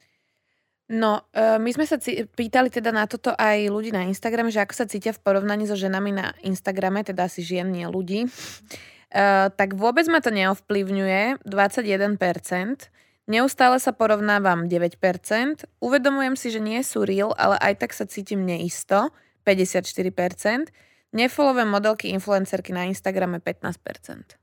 No, 0.86 1.26
e, 1.34 1.58
my 1.58 1.70
sme 1.74 1.84
sa 1.90 1.98
ci- 1.98 2.24
pýtali 2.24 2.70
teda 2.70 2.94
na 2.94 3.10
toto 3.10 3.34
aj 3.34 3.74
ľudí 3.74 3.90
na 3.90 4.06
Instagrame, 4.06 4.54
že 4.54 4.62
ako 4.62 4.74
sa 4.74 4.86
cítia 4.86 5.12
v 5.12 5.20
porovnaní 5.20 5.66
so 5.66 5.76
ženami 5.76 6.14
na 6.14 6.32
Instagrame, 6.46 7.02
teda 7.02 7.26
asi 7.26 7.42
žien, 7.42 7.68
nie 7.74 7.90
ľudí. 7.90 8.30
E, 8.30 8.30
tak 9.50 9.74
vôbec 9.74 10.06
ma 10.08 10.22
to 10.22 10.30
neovplyvňuje, 10.30 11.42
21%. 11.44 12.94
Neustále 13.26 13.82
sa 13.82 13.92
porovnávam 13.98 14.70
9%. 14.70 15.02
Uvedomujem 15.82 16.38
si, 16.38 16.54
že 16.54 16.62
nie 16.62 16.78
sú 16.86 17.02
real, 17.02 17.34
ale 17.34 17.58
aj 17.58 17.82
tak 17.82 17.92
sa 17.98 18.06
cítim 18.06 18.46
neisto, 18.46 19.10
54%. 19.46 20.74
Nefollowujem 21.14 21.70
modelky 21.70 22.12
influencerky 22.12 22.74
na 22.74 22.84
Instagrame 22.84 23.40
15%. 23.40 24.36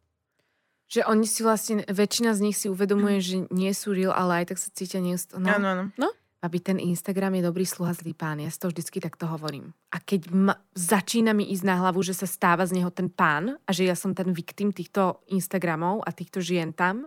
Že 0.89 1.09
oni 1.09 1.27
si 1.27 1.41
vlastne, 1.43 1.83
väčšina 1.85 2.33
z 2.33 2.41
nich 2.41 2.57
si 2.57 2.69
uvedomuje, 2.69 3.19
že 3.21 3.37
nie 3.51 3.73
sú 3.73 3.93
real, 3.93 4.13
ale 4.13 4.45
aj 4.45 4.55
tak 4.55 4.59
sa 4.61 4.69
cítia 4.73 5.01
neustále. 5.01 5.45
Áno, 5.49 5.59
No, 5.61 5.69
áno. 5.97 6.09
aby 6.43 6.59
ten 6.59 6.77
Instagram 6.77 7.39
je 7.41 7.49
dobrý 7.49 7.65
sluha 7.65 7.95
zlý 7.95 8.13
pán. 8.13 8.43
Ja 8.43 8.51
si 8.51 8.59
to 8.61 8.69
vždycky 8.69 8.99
takto 9.01 9.31
hovorím. 9.31 9.73
A 9.95 10.03
keď 10.03 10.29
ma, 10.35 10.55
začína 10.75 11.33
mi 11.33 11.49
ísť 11.49 11.65
na 11.65 11.81
hlavu, 11.81 12.03
že 12.05 12.13
sa 12.19 12.27
stáva 12.27 12.67
z 12.67 12.77
neho 12.77 12.91
ten 12.93 13.09
pán 13.09 13.57
a 13.63 13.71
že 13.73 13.87
ja 13.89 13.95
som 13.97 14.13
ten 14.13 14.35
viktim 14.35 14.75
týchto 14.75 15.23
Instagramov 15.31 16.03
a 16.05 16.11
týchto 16.13 16.43
žien 16.45 16.75
tam, 16.75 17.07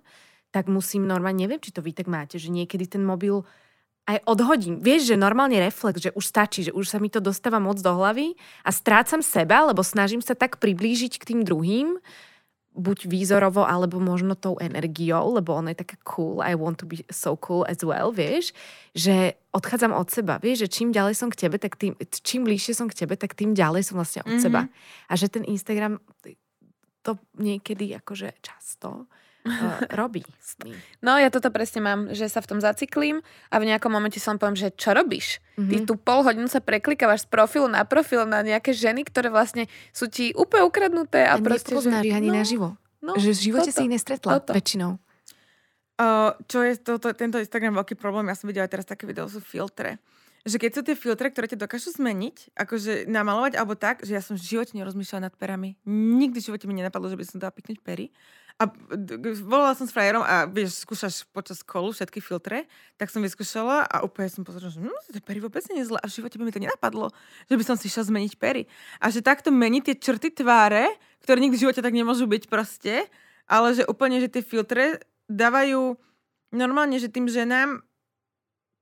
tak 0.50 0.72
musím 0.72 1.04
normálne, 1.04 1.44
neviem, 1.44 1.60
či 1.60 1.76
to 1.76 1.84
vy 1.84 1.92
tak 1.92 2.08
máte, 2.08 2.40
že 2.40 2.48
niekedy 2.48 2.88
ten 2.88 3.04
mobil 3.04 3.44
aj 4.06 4.22
odhodím. 4.30 4.78
Vieš, 4.82 5.14
že 5.14 5.16
normálne 5.18 5.58
reflex, 5.58 5.98
že 5.98 6.14
už 6.14 6.26
stačí, 6.30 6.70
že 6.70 6.76
už 6.76 6.86
sa 6.86 7.02
mi 7.02 7.10
to 7.10 7.18
dostáva 7.18 7.58
moc 7.58 7.82
do 7.82 7.90
hlavy 7.90 8.38
a 8.62 8.70
strácam 8.70 9.26
seba, 9.26 9.66
lebo 9.66 9.82
snažím 9.82 10.22
sa 10.22 10.38
tak 10.38 10.62
priblížiť 10.62 11.18
k 11.18 11.28
tým 11.34 11.40
druhým, 11.42 11.98
buď 12.76 13.08
výzorovo, 13.08 13.64
alebo 13.64 14.04
možno 14.04 14.36
tou 14.36 14.60
energiou, 14.60 15.40
lebo 15.40 15.56
ona 15.56 15.72
je 15.72 15.80
taká 15.80 15.96
cool, 16.04 16.44
I 16.44 16.60
want 16.60 16.84
to 16.84 16.86
be 16.86 17.08
so 17.08 17.40
cool 17.40 17.64
as 17.72 17.80
well, 17.80 18.12
vieš, 18.12 18.52
že 18.92 19.40
odchádzam 19.56 19.96
od 19.96 20.12
seba, 20.12 20.44
vieš, 20.44 20.68
že 20.68 20.84
čím 20.84 20.92
ďalej 20.92 21.16
som 21.16 21.32
k 21.32 21.48
tebe, 21.48 21.56
tak 21.56 21.80
tým, 21.80 21.96
čím 22.04 22.44
bližšie 22.44 22.76
som 22.76 22.92
k 22.92 23.08
tebe, 23.08 23.16
tak 23.16 23.32
tým 23.32 23.56
ďalej 23.56 23.88
som 23.88 23.96
vlastne 23.96 24.28
od 24.28 24.36
mm-hmm. 24.36 24.44
seba. 24.44 24.68
A 25.08 25.14
že 25.16 25.32
ten 25.32 25.48
Instagram 25.48 26.04
to 27.00 27.16
niekedy 27.40 27.96
akože 27.96 28.44
často 28.44 29.08
robí. 30.00 30.26
No 31.06 31.16
ja 31.22 31.30
toto 31.30 31.54
presne 31.54 31.82
mám, 31.86 32.00
že 32.12 32.26
sa 32.28 32.42
v 32.42 32.50
tom 32.56 32.60
zaciklím 32.60 33.22
a 33.54 33.62
v 33.62 33.70
nejakom 33.70 33.94
momente 33.94 34.18
som 34.18 34.42
poviem, 34.42 34.58
že 34.58 34.74
čo 34.74 34.98
robíš? 34.98 35.40
Mm-hmm. 35.56 35.70
Ty 35.70 35.76
tu 35.86 35.94
pol 35.96 36.20
hodinu 36.26 36.48
sa 36.50 36.60
preklikávaš 36.60 37.26
z 37.26 37.28
profilu 37.30 37.70
na 37.70 37.86
profil 37.86 38.26
na 38.26 38.42
nejaké 38.42 38.74
ženy, 38.74 39.06
ktoré 39.06 39.30
vlastne 39.30 39.70
sú 39.94 40.10
ti 40.10 40.34
úplne 40.34 40.66
ukradnuté. 40.66 41.30
A, 41.30 41.38
a 41.38 41.42
proste, 41.42 41.78
že... 41.78 41.90
ani 41.92 42.30
no, 42.30 42.36
naživo. 42.36 42.68
No, 43.06 43.14
že 43.16 43.38
v 43.38 43.54
živote 43.54 43.70
toto, 43.70 43.78
si 43.78 43.82
ich 43.86 43.94
nestretla 43.94 44.32
toto. 44.42 44.52
väčšinou. 44.58 44.98
Uh, 45.96 46.36
čo 46.52 46.60
je 46.60 46.76
toto, 46.76 47.16
tento 47.16 47.40
Instagram 47.40 47.80
veľký 47.80 47.96
problém, 47.96 48.28
ja 48.28 48.36
som 48.36 48.52
videla 48.52 48.68
aj 48.68 48.72
teraz 48.76 48.86
také 48.90 49.08
video, 49.08 49.32
sú 49.32 49.40
filtre 49.40 49.96
že 50.46 50.62
keď 50.62 50.72
sú 50.78 50.82
tie 50.86 50.94
filtre, 50.94 51.34
ktoré 51.34 51.50
ťa 51.50 51.58
dokážu 51.58 51.90
zmeniť, 51.98 52.54
akože 52.54 53.10
namalovať 53.10 53.58
alebo 53.58 53.74
tak, 53.74 54.06
že 54.06 54.14
ja 54.14 54.22
som 54.22 54.38
v 54.38 54.46
živote 54.46 54.78
nerozmýšľala 54.78 55.34
nad 55.34 55.36
perami. 55.36 55.74
Nikdy 55.90 56.38
v 56.38 56.48
živote 56.54 56.70
mi 56.70 56.78
nenapadlo, 56.78 57.10
že 57.10 57.18
by 57.18 57.26
som 57.26 57.42
dala 57.42 57.50
piknúť 57.50 57.82
pery. 57.82 58.14
A 58.56 58.72
volala 59.44 59.76
som 59.76 59.84
s 59.84 59.92
frajerom 59.92 60.24
a 60.24 60.48
vieš, 60.48 60.88
skúšaš 60.88 61.28
počas 61.36 61.60
kolu 61.60 61.92
všetky 61.92 62.24
filtre, 62.24 62.70
tak 62.96 63.12
som 63.12 63.20
vyskúšala 63.20 63.84
a 63.84 64.06
úplne 64.06 64.32
som 64.32 64.48
pozorila, 64.48 64.72
že 64.72 64.80
hm, 64.80 65.12
tie 65.12 65.20
pery 65.20 65.44
vôbec 65.44 65.60
nie 65.76 65.84
zle 65.84 66.00
a 66.00 66.08
v 66.08 66.16
živote 66.16 66.40
by 66.40 66.48
mi 66.48 66.56
to 66.56 66.64
nenapadlo, 66.64 67.12
že 67.52 67.56
by 67.60 67.64
som 67.68 67.76
si 67.76 67.92
išla 67.92 68.08
zmeniť 68.08 68.40
pery. 68.40 68.64
A 69.04 69.12
že 69.12 69.20
takto 69.20 69.52
mení 69.52 69.84
tie 69.84 70.00
črty 70.00 70.32
tváre, 70.32 70.88
ktoré 71.28 71.44
nikdy 71.44 71.60
v 71.60 71.64
živote 71.68 71.84
tak 71.84 71.92
nemôžu 71.92 72.32
byť 72.32 72.48
proste, 72.48 73.10
ale 73.44 73.76
že 73.76 73.84
úplne, 73.92 74.24
že 74.24 74.32
tie 74.32 74.46
filtre 74.46 75.04
dávajú 75.28 76.00
normálne, 76.56 76.96
že 76.96 77.12
tým 77.12 77.28
ženám 77.28 77.84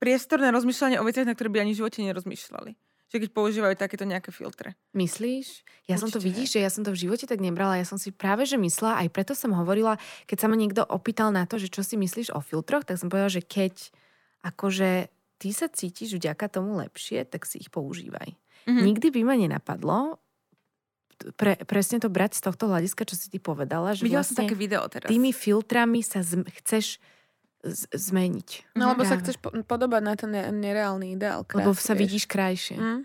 priestor 0.04 0.44
na 0.44 0.52
rozmýšľanie 0.52 1.00
o 1.00 1.08
veciach, 1.08 1.24
na 1.24 1.32
ktoré 1.32 1.48
by 1.48 1.64
ani 1.64 1.72
v 1.72 1.80
živote 1.80 2.04
nerozmýšľali 2.04 2.76
že 3.14 3.22
keď 3.22 3.30
používajú 3.30 3.78
takéto 3.78 4.10
nejaké 4.10 4.34
filtre. 4.34 4.74
Myslíš? 4.98 5.62
Ja 5.86 5.94
Určite. 5.94 6.02
som 6.02 6.10
to, 6.10 6.18
vidíš, 6.18 6.58
že 6.58 6.66
ja 6.66 6.72
som 6.74 6.82
to 6.82 6.90
v 6.90 7.06
živote 7.06 7.30
tak 7.30 7.38
nebrala. 7.46 7.78
Ja 7.78 7.86
som 7.86 8.02
si 8.02 8.10
práve, 8.10 8.50
že 8.50 8.58
myslela, 8.58 9.06
aj 9.06 9.14
preto 9.14 9.38
som 9.38 9.54
hovorila, 9.54 10.02
keď 10.26 10.38
sa 10.42 10.48
ma 10.50 10.58
niekto 10.58 10.82
opýtal 10.82 11.30
na 11.30 11.46
to, 11.46 11.62
že 11.62 11.70
čo 11.70 11.86
si 11.86 11.94
myslíš 11.94 12.34
o 12.34 12.42
filtroch, 12.42 12.82
tak 12.82 12.98
som 12.98 13.14
povedala, 13.14 13.30
že 13.30 13.46
keď 13.46 13.94
akože 14.42 15.14
ty 15.38 15.50
sa 15.54 15.70
cítiš 15.70 16.18
vďaka 16.18 16.50
tomu 16.50 16.74
lepšie, 16.82 17.30
tak 17.30 17.46
si 17.46 17.62
ich 17.62 17.70
používaj. 17.70 18.34
Mm-hmm. 18.66 18.82
Nikdy 18.82 19.08
by 19.14 19.22
ma 19.22 19.36
nenapadlo, 19.38 20.18
pre, 21.38 21.54
presne 21.70 22.02
to 22.02 22.10
brať 22.10 22.42
z 22.42 22.50
tohto 22.50 22.66
hľadiska, 22.66 23.06
čo 23.06 23.14
si 23.14 23.30
ty 23.30 23.38
povedala. 23.38 23.94
Že 23.94 24.10
Videla 24.10 24.26
vlastne 24.26 24.36
som 24.36 24.44
také 24.50 24.58
video 24.58 24.82
teraz. 24.90 25.08
Tými 25.08 25.30
filtrami 25.30 26.02
sa 26.02 26.26
z, 26.26 26.42
chceš 26.66 26.98
z- 27.64 27.88
zmeniť. 27.90 28.76
No, 28.76 28.92
lebo 28.92 29.08
sa 29.08 29.18
chceš 29.18 29.40
po- 29.40 29.56
podobať 29.56 30.02
na 30.04 30.14
ten 30.20 30.32
nereálny 30.36 31.16
ideál. 31.16 31.48
Krásy, 31.48 31.60
lebo 31.64 31.72
sa 31.74 31.96
vieš. 31.96 32.02
vidíš 32.04 32.26
krajšie. 32.28 32.78
Mm. 32.78 33.02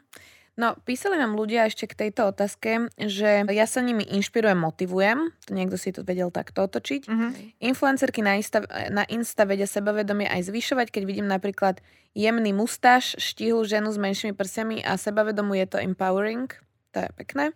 No, 0.59 0.75
písali 0.83 1.15
nám 1.15 1.39
ľudia 1.39 1.71
ešte 1.71 1.87
k 1.87 1.95
tejto 1.95 2.35
otázke, 2.35 2.91
že 2.99 3.47
ja 3.47 3.67
sa 3.71 3.79
nimi 3.79 4.03
inšpirujem, 4.03 4.59
motivujem. 4.59 5.31
To 5.47 5.55
niekto 5.55 5.79
si 5.79 5.95
to 5.95 6.03
vedel 6.03 6.35
takto 6.35 6.67
otočiť. 6.67 7.07
Mm-hmm. 7.07 7.31
Influencerky 7.63 8.27
na 8.27 8.35
Insta, 8.35 8.67
na 8.91 9.07
Insta 9.07 9.47
vedia 9.47 9.71
sebavedomie 9.71 10.27
aj 10.27 10.51
zvyšovať, 10.51 10.91
keď 10.91 11.03
vidím 11.07 11.31
napríklad 11.31 11.79
jemný 12.11 12.51
mustáž, 12.51 13.15
štihlú 13.23 13.63
ženu 13.63 13.95
s 13.95 14.03
menšími 14.03 14.35
prsiami 14.35 14.83
a 14.83 14.99
sebavedomu 14.99 15.55
je 15.63 15.67
to 15.71 15.79
empowering. 15.79 16.51
To 16.91 17.07
je 17.07 17.11
pekné. 17.15 17.55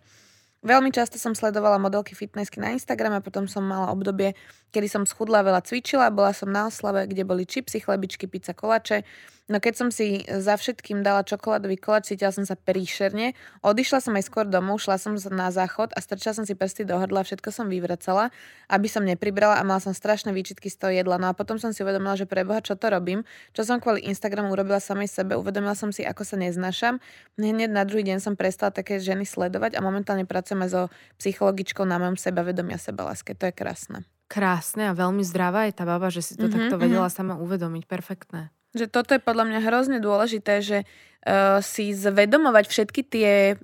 Veľmi 0.63 0.95
často 0.95 1.19
som 1.19 1.35
sledovala 1.35 1.75
modelky 1.75 2.15
fitnessky 2.15 2.63
na 2.63 2.71
Instagrame, 2.71 3.19
potom 3.19 3.51
som 3.51 3.67
mala 3.67 3.91
obdobie, 3.91 4.31
kedy 4.73 4.89
som 4.89 5.03
schudla, 5.05 5.45
veľa 5.45 5.61
cvičila, 5.61 6.09
bola 6.09 6.33
som 6.33 6.49
na 6.49 6.65
oslave, 6.67 7.05
kde 7.05 7.21
boli 7.21 7.45
čipsy, 7.45 7.77
chlebičky, 7.77 8.25
pizza, 8.25 8.57
kolače. 8.57 9.05
No 9.51 9.59
keď 9.59 9.73
som 9.75 9.89
si 9.91 10.23
za 10.23 10.55
všetkým 10.55 11.03
dala 11.03 11.19
čokoládový 11.27 11.75
kolač, 11.75 12.15
cítila 12.15 12.31
som 12.31 12.47
sa 12.47 12.55
príšerne. 12.55 13.35
Odišla 13.59 13.99
som 13.99 14.15
aj 14.15 14.31
skôr 14.31 14.47
domov, 14.47 14.79
šla 14.79 14.95
som 14.95 15.19
na 15.35 15.51
záchod 15.51 15.91
a 15.91 15.99
strčila 15.99 16.31
som 16.31 16.47
si 16.47 16.55
prsty 16.55 16.87
do 16.87 16.95
hrdla, 16.95 17.27
všetko 17.27 17.51
som 17.51 17.67
vyvracala, 17.67 18.31
aby 18.71 18.87
som 18.87 19.03
nepribrala 19.03 19.59
a 19.59 19.67
mala 19.67 19.83
som 19.83 19.91
strašné 19.91 20.31
výčitky 20.31 20.71
z 20.71 20.79
toho 20.79 20.91
jedla. 20.95 21.19
No 21.19 21.27
a 21.27 21.35
potom 21.35 21.59
som 21.59 21.75
si 21.75 21.83
uvedomila, 21.83 22.15
že 22.15 22.23
preboha, 22.23 22.63
čo 22.63 22.79
to 22.79 22.87
robím, 22.87 23.27
čo 23.51 23.67
som 23.67 23.83
kvôli 23.83 24.07
Instagramu 24.07 24.47
urobila 24.47 24.79
samej 24.79 25.11
sebe, 25.11 25.35
uvedomila 25.35 25.75
som 25.75 25.91
si, 25.91 26.07
ako 26.07 26.23
sa 26.23 26.39
neznášam. 26.39 27.03
Hneď 27.35 27.67
na 27.67 27.83
druhý 27.83 28.07
deň 28.07 28.23
som 28.23 28.39
prestala 28.39 28.71
také 28.71 29.03
ženy 29.03 29.27
sledovať 29.27 29.75
a 29.75 29.83
momentálne 29.83 30.23
pracujeme 30.23 30.71
so 30.71 30.87
psychologičkou 31.19 31.83
na 31.83 31.99
mojom 31.99 32.15
sebavedomia, 32.15 32.79
sebaláske. 32.79 33.35
To 33.35 33.51
je 33.51 33.53
krásne 33.53 34.07
krásne 34.33 34.89
a 34.89 34.97
veľmi 34.97 35.21
zdravá 35.21 35.69
je 35.69 35.77
tá 35.77 35.85
baba, 35.85 36.09
že 36.09 36.25
si 36.25 36.33
to 36.33 36.49
mm-hmm, 36.49 36.73
takto 36.73 36.75
vedela 36.81 37.05
mm-hmm. 37.05 37.21
sama 37.21 37.37
uvedomiť. 37.37 37.85
Perfektné. 37.85 38.49
Že 38.73 38.89
toto 38.89 39.13
je 39.13 39.21
podľa 39.21 39.45
mňa 39.53 39.59
hrozne 39.69 40.01
dôležité, 40.01 40.65
že 40.65 40.77
uh, 40.81 41.61
si 41.61 41.93
zvedomovať 41.93 42.65
všetky 42.65 43.01
tie 43.05 43.61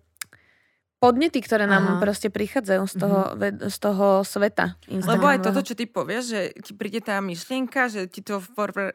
podnety, 1.02 1.42
ktoré 1.42 1.66
nám 1.66 1.98
Aha. 1.98 2.00
proste 2.04 2.30
prichádzajú 2.30 2.84
z 2.86 2.96
toho, 3.02 3.20
mm-hmm. 3.34 3.72
z 3.72 3.78
toho 3.82 4.08
sveta. 4.22 4.78
Lebo 4.86 5.26
aj 5.26 5.42
toto, 5.42 5.66
čo 5.66 5.74
ty 5.74 5.90
povieš, 5.90 6.24
že 6.30 6.42
ti 6.62 6.78
príde 6.78 7.02
tá 7.02 7.18
myšlienka, 7.24 7.90
že 7.90 8.06
ti 8.06 8.22
to 8.22 8.38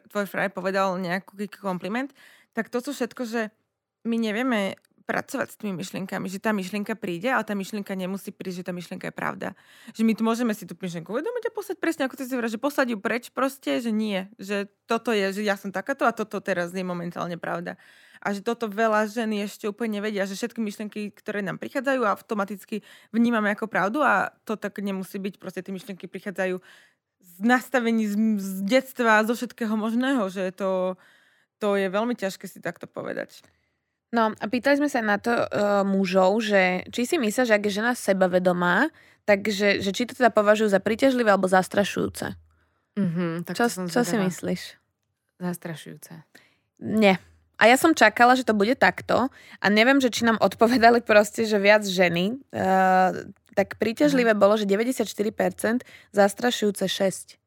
tvoj 0.07 0.25
fraj 0.29 0.55
povedal 0.55 0.95
nejaký 1.01 1.51
kompliment, 1.59 2.15
tak 2.55 2.71
to 2.71 2.79
sú 2.79 2.95
všetko, 2.95 3.27
že 3.27 3.41
my 4.07 4.15
nevieme 4.15 4.79
pracovať 5.05 5.47
s 5.53 5.57
tými 5.61 5.77
myšlienkami, 5.77 6.25
že 6.25 6.41
tá 6.41 6.49
myšlienka 6.49 6.97
príde, 6.97 7.29
ale 7.29 7.45
tá 7.45 7.53
myšlienka 7.53 7.93
nemusí 7.93 8.33
prísť, 8.33 8.57
že 8.61 8.65
tá 8.65 8.73
myšlienka 8.73 9.13
je 9.13 9.15
pravda. 9.15 9.47
Že 9.93 10.01
my 10.01 10.13
tu 10.17 10.21
môžeme 10.25 10.51
si 10.57 10.65
tú 10.65 10.73
myšlienku 10.73 11.13
uvedomiť 11.13 11.43
a 11.47 11.51
poslať 11.53 11.77
presne 11.77 12.09
ako 12.09 12.17
si 12.17 12.33
hovorí, 12.33 12.49
že 12.49 12.57
poslať 12.57 12.87
ju 12.91 12.97
preč 12.97 13.29
proste, 13.29 13.77
že 13.77 13.93
nie, 13.93 14.25
že 14.41 14.65
toto 14.89 15.13
je, 15.13 15.29
že 15.29 15.41
ja 15.45 15.55
som 15.55 15.69
takáto 15.69 16.09
a 16.09 16.11
toto 16.11 16.41
teraz 16.41 16.73
je 16.73 16.81
momentálne 16.81 17.37
pravda. 17.37 17.77
A 18.25 18.33
že 18.33 18.41
toto 18.41 18.65
veľa 18.65 19.05
ženy 19.05 19.45
ešte 19.45 19.69
úplne 19.69 20.01
nevedia, 20.01 20.25
že 20.25 20.33
všetky 20.33 20.57
myšlienky, 20.57 21.13
ktoré 21.13 21.45
nám 21.45 21.61
prichádzajú, 21.61 22.01
automaticky 22.01 22.81
vnímame 23.13 23.53
ako 23.53 23.69
pravdu 23.69 24.01
a 24.01 24.33
to 24.49 24.57
tak 24.57 24.81
nemusí 24.81 25.21
byť. 25.21 25.37
Proste 25.37 25.61
tie 25.61 25.69
myšlienky 25.69 26.09
prichádzajú 26.09 26.57
z 27.21 27.33
nastavení 27.45 28.09
z, 28.09 28.15
z 28.41 28.51
detstva, 28.65 29.21
zo 29.29 29.37
všetkého 29.37 29.77
možného, 29.77 30.25
že 30.33 30.49
to, 30.57 30.97
to 31.61 31.77
je 31.77 31.85
veľmi 31.85 32.17
ťažké 32.17 32.49
si 32.49 32.57
takto 32.57 32.89
povedať. 32.89 33.45
No 34.15 34.31
a 34.31 34.45
pýtali 34.47 34.79
sme 34.79 34.87
sa 34.87 35.03
na 35.03 35.19
to 35.19 35.35
uh, 35.35 35.83
mužov, 35.83 36.39
že 36.39 36.87
či 36.87 37.03
si 37.03 37.19
myslia, 37.19 37.43
že 37.43 37.55
ak 37.59 37.67
je 37.67 37.83
žena 37.83 37.91
sebavedomá, 37.91 38.87
takže 39.27 39.83
že 39.83 39.91
či 39.91 40.07
to 40.07 40.15
teda 40.15 40.31
považujú 40.31 40.71
za 40.71 40.79
príťažlivé 40.79 41.35
alebo 41.35 41.51
zastrašujúce. 41.51 42.39
Mm-hmm, 42.95 43.43
tak 43.43 43.59
čo 43.59 43.67
čo 43.91 44.01
si 44.07 44.15
myslíš? 44.15 44.79
Zastrašujúce. 45.43 46.23
Nie. 46.79 47.19
A 47.59 47.67
ja 47.67 47.75
som 47.75 47.91
čakala, 47.91 48.39
že 48.39 48.47
to 48.47 48.55
bude 48.55 48.79
takto 48.79 49.27
a 49.59 49.65
neviem, 49.67 49.99
že 49.99 50.11
či 50.11 50.23
nám 50.23 50.39
odpovedali 50.39 51.03
proste, 51.03 51.43
že 51.43 51.59
viac 51.59 51.83
ženy. 51.83 52.39
Uh, 52.55 53.27
tak 53.55 53.75
príťažlivé 53.79 54.31
mm. 54.35 54.39
bolo, 54.39 54.55
že 54.55 54.67
94%, 54.67 55.83
zastrašujúce 56.11 56.87
6%. 56.87 57.39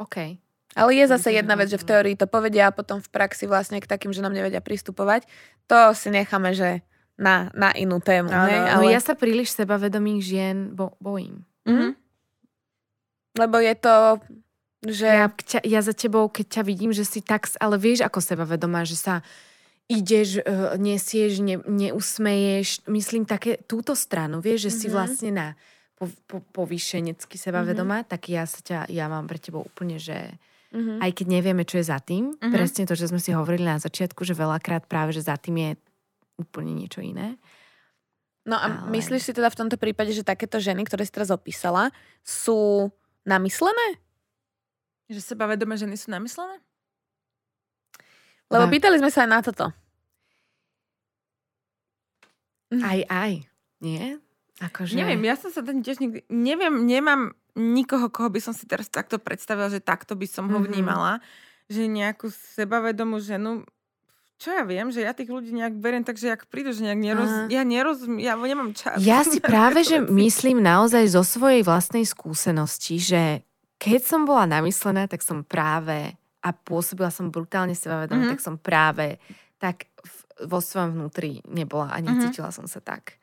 OK. 0.00 0.40
Ale 0.78 0.94
je 0.94 1.04
zase 1.10 1.34
jedna 1.34 1.58
vec, 1.58 1.66
že 1.66 1.82
v 1.82 1.88
teórii 1.88 2.14
to 2.14 2.30
povedia 2.30 2.70
a 2.70 2.74
potom 2.74 3.02
v 3.02 3.10
praxi 3.10 3.50
vlastne 3.50 3.82
k 3.82 3.90
takým, 3.90 4.14
že 4.14 4.22
nám 4.22 4.34
nevedia 4.34 4.62
pristupovať. 4.62 5.26
To 5.66 5.90
si 5.98 6.14
necháme, 6.14 6.54
že 6.54 6.86
na, 7.18 7.50
na 7.52 7.74
inú 7.74 7.98
tému. 7.98 8.30
Ale, 8.30 8.54
ne? 8.54 8.70
ale... 8.70 8.82
ja 8.94 9.02
sa 9.02 9.18
príliš 9.18 9.52
sebavedomých 9.52 10.20
žien 10.22 10.56
bo, 10.72 10.94
bojím. 11.02 11.44
Mm-hmm. 11.66 11.92
Lebo 13.38 13.56
je 13.60 13.74
to, 13.76 13.94
že... 14.88 15.06
Ja, 15.06 15.28
ťa, 15.28 15.60
ja 15.66 15.80
za 15.84 15.94
tebou, 15.94 16.30
keď 16.32 16.46
ťa 16.60 16.62
vidím, 16.64 16.90
že 16.94 17.04
si 17.04 17.20
tak, 17.20 17.50
ale 17.60 17.76
vieš 17.76 18.06
ako 18.06 18.22
sebavedomá, 18.22 18.86
že 18.88 18.96
sa 18.96 19.20
ideš, 19.90 20.40
uh, 20.46 20.78
nesieš, 20.78 21.42
ne, 21.42 21.58
neusmeješ, 21.60 22.86
myslím 22.86 23.26
také 23.26 23.58
túto 23.66 23.98
stranu, 23.98 24.38
vieš, 24.38 24.70
že 24.70 24.70
mm-hmm. 24.70 24.80
si 24.80 24.86
vlastne 24.88 25.30
na 25.34 25.46
po, 25.98 26.08
po, 26.30 26.40
povýšenecky 26.54 27.36
sebavedomá, 27.36 28.02
mm-hmm. 28.02 28.12
tak 28.16 28.22
ja 28.30 28.46
sa 28.46 28.62
ťa, 28.62 28.78
ja 28.88 29.10
mám 29.10 29.26
pre 29.26 29.36
tebou 29.36 29.66
úplne, 29.66 30.00
že 30.00 30.40
Mm-hmm. 30.70 30.98
Aj 31.02 31.10
keď 31.10 31.26
nevieme, 31.26 31.64
čo 31.66 31.82
je 31.82 31.90
za 31.90 31.98
tým. 31.98 32.30
Mm-hmm. 32.30 32.52
Presne 32.54 32.86
to, 32.86 32.94
že 32.94 33.10
sme 33.10 33.18
si 33.18 33.34
hovorili 33.34 33.66
na 33.66 33.82
začiatku, 33.82 34.22
že 34.22 34.38
veľakrát 34.38 34.86
práve, 34.86 35.10
že 35.10 35.26
za 35.26 35.34
tým 35.34 35.58
je 35.58 35.70
úplne 36.38 36.72
niečo 36.72 37.02
iné. 37.02 37.34
No 38.46 38.56
a 38.56 38.86
Ale... 38.86 38.94
myslíš 38.94 39.30
si 39.30 39.32
teda 39.34 39.50
v 39.50 39.58
tomto 39.66 39.76
prípade, 39.76 40.14
že 40.14 40.24
takéto 40.24 40.62
ženy, 40.62 40.86
ktoré 40.86 41.02
si 41.04 41.12
teraz 41.12 41.28
opísala, 41.34 41.90
sú 42.22 42.88
namyslené? 43.26 43.98
Že 45.10 45.34
sebavedomé 45.34 45.74
ženy 45.74 45.98
sú 45.98 46.14
namyslené? 46.14 46.62
Lebo 48.50 48.66
Ba- 48.66 48.72
pýtali 48.72 49.02
sme 49.02 49.10
sa 49.10 49.26
aj 49.26 49.30
na 49.30 49.40
toto. 49.42 49.66
Aj, 52.78 53.00
aj. 53.10 53.32
Nie? 53.82 54.22
Akože... 54.62 54.94
Neviem, 54.94 55.26
ja 55.26 55.34
som 55.34 55.50
sa 55.50 55.66
tam 55.66 55.82
tiež 55.82 55.98
nikdy... 55.98 56.22
Neviem, 56.30 56.86
nemám 56.86 57.34
nikoho, 57.54 58.06
koho 58.06 58.28
by 58.28 58.40
som 58.40 58.52
si 58.52 58.64
teraz 58.64 58.86
takto 58.86 59.16
predstavila, 59.16 59.66
že 59.66 59.78
takto 59.78 60.14
by 60.14 60.26
som 60.26 60.46
ho 60.46 60.58
Mhm. 60.58 60.66
vnímala. 60.66 61.12
Že 61.66 61.86
nejakú 61.86 62.28
sebavedomú 62.56 63.18
ženu 63.18 63.62
čo 64.36 64.48
ja 64.50 64.64
viem, 64.64 64.88
že 64.88 65.04
ja 65.04 65.12
tých 65.12 65.28
ľudí 65.28 65.52
nejak 65.52 65.76
beriem, 65.76 66.00
takže 66.00 66.32
jak 66.32 66.48
prídu, 66.48 66.72
že 66.72 66.80
nejak 66.80 66.96
neroz... 66.96 67.28
Aha. 67.28 67.52
Ja 67.52 67.60
nerozumiem, 67.60 68.24
ja 68.24 68.32
nemám 68.32 68.72
čas. 68.72 68.96
Ja 68.96 69.20
si 69.20 69.36
práve, 69.44 69.84
že 69.84 70.00
myslím 70.00 70.64
naozaj 70.64 71.12
zo 71.12 71.20
svojej 71.20 71.60
vlastnej 71.60 72.08
skúsenosti, 72.08 72.96
že 72.96 73.44
keď 73.76 74.00
som 74.00 74.24
bola 74.24 74.48
namyslená, 74.48 75.04
tak 75.04 75.20
som 75.20 75.44
práve 75.44 76.16
a 76.40 76.56
pôsobila 76.56 77.12
som 77.12 77.28
brutálne 77.28 77.76
sebavedomie, 77.76 78.24
Mhm. 78.24 78.32
tak 78.32 78.40
som 78.40 78.56
práve 78.56 79.20
tak 79.60 79.92
v, 80.00 80.16
vo 80.48 80.64
svojom 80.64 80.96
vnútri 80.96 81.44
nebola 81.44 81.92
a 81.92 82.00
necítila 82.00 82.48
som 82.48 82.64
sa 82.64 82.80
tak. 82.80 83.19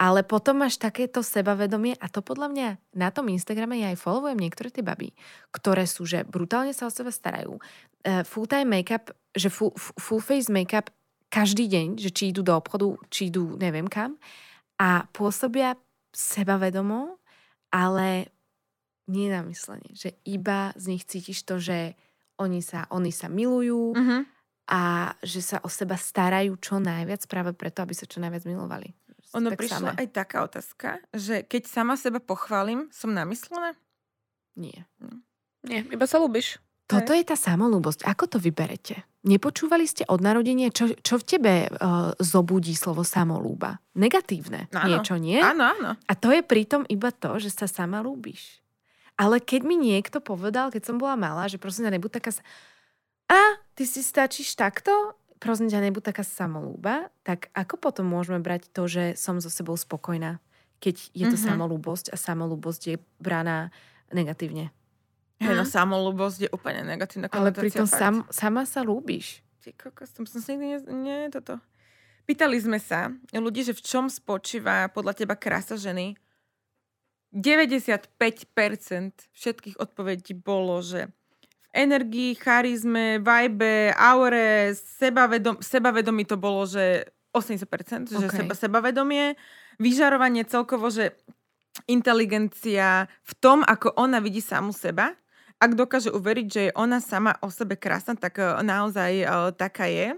Ale 0.00 0.24
potom 0.24 0.64
máš 0.64 0.80
takéto 0.80 1.20
sebavedomie 1.20 1.94
a 2.00 2.08
to 2.08 2.24
podľa 2.24 2.48
mňa 2.48 2.68
na 2.96 3.12
tom 3.12 3.28
Instagrame 3.28 3.76
ja 3.76 3.92
aj 3.92 4.00
followujem 4.00 4.40
niektoré 4.40 4.72
tie 4.72 4.80
baby, 4.80 5.12
ktoré 5.52 5.84
sú, 5.84 6.08
že 6.08 6.24
brutálne 6.24 6.72
sa 6.72 6.88
o 6.88 6.92
seba 6.92 7.12
starajú. 7.12 7.60
Uh, 8.02 8.24
full 8.24 8.48
time 8.48 8.72
make-up, 8.72 9.12
že 9.36 9.52
full, 9.52 9.70
full 9.76 10.24
face 10.24 10.48
make-up 10.48 10.88
každý 11.28 11.68
deň, 11.68 12.00
že 12.00 12.10
či 12.12 12.32
idú 12.32 12.40
do 12.44 12.56
obchodu, 12.56 12.92
či 13.12 13.28
idú 13.28 13.56
neviem 13.56 13.86
kam 13.88 14.16
a 14.76 15.06
pôsobia 15.12 15.76
sebavedomo, 16.12 17.16
ale 17.72 18.28
nie 19.08 19.28
na 19.32 19.40
myslenie, 19.44 19.92
že 19.92 20.16
iba 20.24 20.72
z 20.76 20.84
nich 20.96 21.04
cítiš 21.08 21.44
to, 21.44 21.56
že 21.56 21.96
oni 22.40 22.60
sa, 22.64 22.88
oni 22.92 23.12
sa 23.12 23.28
milujú 23.32 23.96
Mhm. 23.96 24.18
a 24.72 25.12
že 25.20 25.40
sa 25.44 25.60
o 25.62 25.68
seba 25.68 25.96
starajú 26.00 26.56
čo 26.58 26.80
najviac 26.80 27.24
práve 27.28 27.52
preto, 27.52 27.82
aby 27.84 27.92
sa 27.92 28.08
čo 28.08 28.20
najviac 28.20 28.44
milovali. 28.48 28.94
Ono 29.32 29.48
Tak 29.48 29.58
prišla 29.58 29.78
samé. 29.80 29.90
aj 29.96 30.08
taká 30.12 30.44
otázka, 30.44 30.88
že 31.10 31.40
keď 31.42 31.62
sama 31.64 31.94
seba 31.96 32.20
pochválim, 32.20 32.92
som 32.92 33.10
namyslená? 33.10 33.72
Nie. 34.52 34.84
Nie, 35.64 35.80
iba 35.88 36.04
sa 36.04 36.20
ľúbiš. 36.20 36.60
Toto 36.84 37.16
je 37.16 37.24
tá 37.24 37.32
samolúbosť. 37.32 38.04
Ako 38.04 38.28
to 38.28 38.36
vyberete? 38.36 39.00
Nepočúvali 39.24 39.88
ste 39.88 40.04
od 40.04 40.20
narodenia, 40.20 40.68
čo, 40.68 40.92
čo 40.92 41.16
v 41.16 41.24
tebe 41.24 41.52
uh, 41.64 42.12
zobudí 42.20 42.74
slovo 42.74 43.00
samolúba? 43.00 43.80
Negatívne. 43.96 44.68
Áno. 44.74 44.84
Niečo, 44.90 45.16
nie? 45.16 45.40
Áno, 45.40 45.62
áno. 45.64 45.90
A 45.96 46.12
to 46.12 46.28
je 46.28 46.42
pritom 46.42 46.84
iba 46.90 47.08
to, 47.08 47.38
že 47.38 47.48
sa 47.48 47.64
sama 47.64 48.02
ľúbiš. 48.02 48.60
Ale 49.16 49.38
keď 49.38 49.60
mi 49.62 49.78
niekto 49.78 50.18
povedal, 50.18 50.68
keď 50.68 50.92
som 50.92 50.96
bola 50.98 51.14
malá, 51.14 51.48
že 51.48 51.56
prosím 51.56 51.88
nebuď 51.88 52.20
taká... 52.20 52.34
sa- 52.34 52.44
A, 53.30 53.40
ty 53.72 53.86
si 53.86 54.02
stačíš 54.02 54.52
takto? 54.52 54.92
Prosím 55.42 55.66
ťa, 55.66 55.82
nebuď 55.82 56.02
taká 56.04 56.22
samolúba. 56.22 57.10
Tak 57.22 57.50
ako 57.52 57.74
potom 57.76 58.06
môžeme 58.06 58.38
brať 58.38 58.70
to, 58.70 58.86
že 58.86 59.18
som 59.18 59.42
so 59.42 59.50
sebou 59.50 59.74
spokojná? 59.74 60.38
Keď 60.78 61.10
je 61.10 61.26
to 61.26 61.36
Mhm. 61.36 61.44
samolúbosť 61.44 62.10
a 62.10 62.16
samolúbosť 62.16 62.82
je 62.86 62.96
braná 63.18 63.74
negatívne. 64.08 64.70
Hej, 65.38 65.54
no 65.54 65.66
samolúbosť 65.66 66.46
je 66.46 66.50
úplne 66.50 66.86
negatívna 66.86 67.26
Ale 67.28 67.50
pritom 67.50 67.84
fakt. 67.84 67.98
sam, 67.98 68.14
sama 68.30 68.62
sa 68.62 68.82
ľúbiš. 68.82 69.42
Ty 69.58 69.74
kokos, 69.74 70.14
som 70.14 70.22
sa 70.22 70.38
nikdy 70.38 70.66
ne, 70.66 70.78
nie, 70.92 71.18
toto. 71.28 71.58
Pýtali 72.22 72.54
sme 72.58 72.78
sa 72.78 73.10
ľudí, 73.32 73.62
že 73.62 73.74
v 73.74 73.82
čom 73.82 74.06
spočíva 74.06 74.86
podľa 74.88 75.18
teba 75.18 75.34
krása 75.34 75.74
ženy. 75.74 76.14
95% 77.32 78.06
všetkých 79.32 79.76
odpovedí 79.80 80.36
bolo, 80.36 80.78
že 80.78 81.10
energii, 81.72 82.36
charizme, 82.36 83.18
vibe, 83.18 83.96
aure, 83.96 84.76
sebavedom, 84.76 85.64
sebavedomí 85.64 86.28
to 86.28 86.36
bolo, 86.36 86.68
že 86.68 87.08
80%, 87.32 88.12
že 88.12 88.28
Ok. 88.28 88.36
seba, 88.36 88.52
sebavedomie, 88.52 89.34
vyžarovanie 89.80 90.44
celkovo, 90.44 90.92
že 90.92 91.16
inteligencia 91.88 93.08
v 93.24 93.32
tom, 93.40 93.64
ako 93.64 93.96
ona 93.96 94.20
vidí 94.20 94.44
samu 94.44 94.76
seba. 94.76 95.16
Ak 95.56 95.72
dokáže 95.72 96.12
uveriť, 96.12 96.46
že 96.52 96.60
je 96.68 96.72
ona 96.76 97.00
sama 97.00 97.38
o 97.40 97.48
sebe 97.48 97.80
krásna, 97.80 98.12
tak 98.20 98.36
eh, 98.36 98.60
naozaj 98.60 99.12
eh, 99.24 99.28
taká 99.56 99.88
je. 99.88 100.12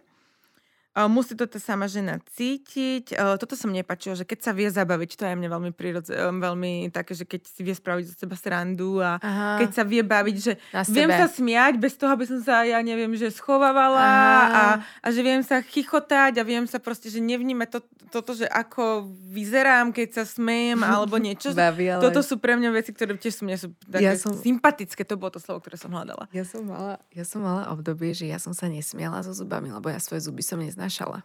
Musí 0.95 1.35
to 1.35 1.51
tá 1.51 1.59
sama 1.59 1.91
žena 1.91 2.23
cítiť. 2.39 3.19
Eh, 3.19 3.35
Toto 3.35 3.59
sa 3.59 3.67
nepáčilo, 3.67 4.15
že 4.15 4.23
keď 4.23 4.39
sa 4.47 4.53
vie 4.55 4.71
zabaviť, 4.71 5.19
to 5.19 5.27
je 5.27 5.35
mne 5.35 5.51
veľmi 5.51 5.73
prírodze, 5.75 6.15
eh, 6.15 6.31
veľmi 6.31 6.87
také, 6.95 7.19
že 7.19 7.27
keď 7.27 7.51
si 7.51 7.67
vie 7.67 7.75
spraviť 7.75 8.05
zo 8.07 8.15
seba 8.15 8.39
srandu 8.39 9.03
a 9.03 9.19
Aha, 9.19 9.59
keď 9.59 9.71
sa 9.75 9.83
vie 9.83 10.07
baviť, 10.07 10.37
že 10.39 10.53
viem 10.95 11.11
sa 11.11 11.27
smiať 11.27 11.83
bez 11.83 11.99
toho, 11.99 12.15
aby 12.15 12.31
som 12.31 12.39
sa, 12.39 12.63
ja 12.63 12.79
neviem, 12.79 13.11
že 13.19 13.27
schovávala 13.35 14.07
a, 14.47 14.63
a 15.03 15.07
že 15.11 15.19
viem 15.27 15.43
sa 15.43 15.59
chichotať 15.59 16.39
a 16.39 16.47
viem 16.47 16.63
sa 16.71 16.79
proste, 16.79 17.11
že 17.11 17.19
nevnímať 17.19 17.69
to, 17.75 17.79
toto, 18.15 18.39
že 18.39 18.47
ako 18.47 19.11
vyzerám, 19.35 19.91
keď 19.91 20.23
sa 20.23 20.25
smejem 20.29 20.79
alebo 20.87 21.19
niečo. 21.19 21.51
Baví, 21.51 21.91
ale... 21.91 22.07
Toto 22.07 22.23
sú 22.23 22.39
pre 22.39 22.55
mňa 22.55 22.71
veci, 22.71 22.95
ktoré 22.95 23.19
tiež 23.19 23.43
sú 23.43 23.43
mne 23.43 23.59
sú 23.59 23.75
také 23.91 24.07
Ja 24.07 24.15
som- 24.15 24.39
sympatické, 24.39 25.03
to 25.03 25.19
bolo 25.19 25.35
to 25.35 25.43
slovo, 25.43 25.59
ktoré 25.59 25.75
som 25.75 25.91
hľadala. 25.91 26.31
Ja 26.31 26.47
som, 26.47 26.63
mala, 26.63 27.03
ja 27.11 27.27
som 27.27 27.43
mala 27.43 27.67
obdobie, 27.75 28.15
že 28.15 28.31
ja 28.31 28.39
som 28.39 28.55
sa 28.55 28.71
nesmiala 28.71 29.27
so 29.27 29.35
zubami, 29.35 29.75
lebo 29.75 29.91
ja 29.91 29.99
svoje 29.99 30.23
zuby 30.31 30.47
som 30.47 30.63
neznášala. 30.85 31.25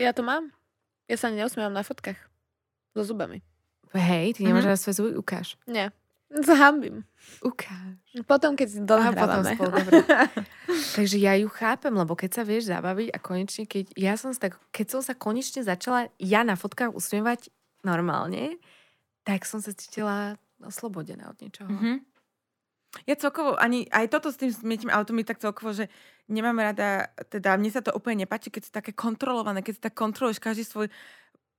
Ja 0.00 0.16
to 0.16 0.24
mám. 0.24 0.48
Ja 1.04 1.20
sa 1.20 1.28
ani 1.28 1.44
neusmievam 1.44 1.76
na 1.76 1.84
fotkách. 1.84 2.16
So 2.96 3.04
zubami. 3.04 3.44
Hej, 3.92 4.40
ty 4.40 4.48
nemáš 4.48 4.64
mm-hmm. 4.64 4.80
svoje 4.80 4.96
zuby? 4.96 5.10
Ukáž. 5.20 5.60
Nie. 5.68 5.92
Zahambím. 6.30 7.02
Ukáž. 7.42 7.98
Potom, 8.24 8.54
keď 8.54 8.68
si 8.70 8.78
Aha, 8.86 9.10
potom 9.12 9.42
spolu, 9.42 9.70
dobre. 9.82 10.00
Takže 10.96 11.18
ja 11.18 11.34
ju 11.34 11.50
chápem, 11.50 11.90
lebo 11.90 12.14
keď 12.14 12.30
sa 12.40 12.42
vieš 12.46 12.70
zabaviť 12.70 13.10
a 13.10 13.18
konečne, 13.18 13.66
keď 13.66 13.90
ja 13.98 14.14
som 14.14 14.30
sa 14.30 14.48
tak, 14.48 14.62
keď 14.70 14.86
som 14.94 15.00
sa 15.02 15.12
konečne 15.18 15.66
začala 15.66 16.06
ja 16.22 16.46
na 16.46 16.54
fotkách 16.54 16.94
usmievať 16.94 17.50
normálne, 17.82 18.62
tak 19.26 19.42
som 19.42 19.58
sa 19.58 19.74
cítila 19.74 20.38
oslobodená 20.62 21.34
od 21.34 21.36
niečoho. 21.42 21.68
Mhm. 21.68 22.06
Ja 23.06 23.14
celkovo, 23.14 23.54
ani 23.54 23.86
aj 23.90 24.10
toto 24.10 24.34
s 24.34 24.38
tým 24.40 24.50
smietím, 24.50 24.90
ale 24.90 25.06
to 25.06 25.14
mi 25.14 25.22
tak 25.22 25.38
celkovo, 25.38 25.70
že 25.70 25.86
nemám 26.26 26.58
rada, 26.58 27.10
teda 27.30 27.54
mne 27.54 27.70
sa 27.70 27.82
to 27.82 27.94
úplne 27.94 28.26
nepáči, 28.26 28.50
keď 28.50 28.62
si 28.66 28.72
také 28.74 28.90
kontrolované, 28.90 29.62
keď 29.62 29.74
si 29.78 29.82
tak 29.82 29.94
kontroluješ 29.94 30.42
každý 30.42 30.66
svoj 30.66 30.90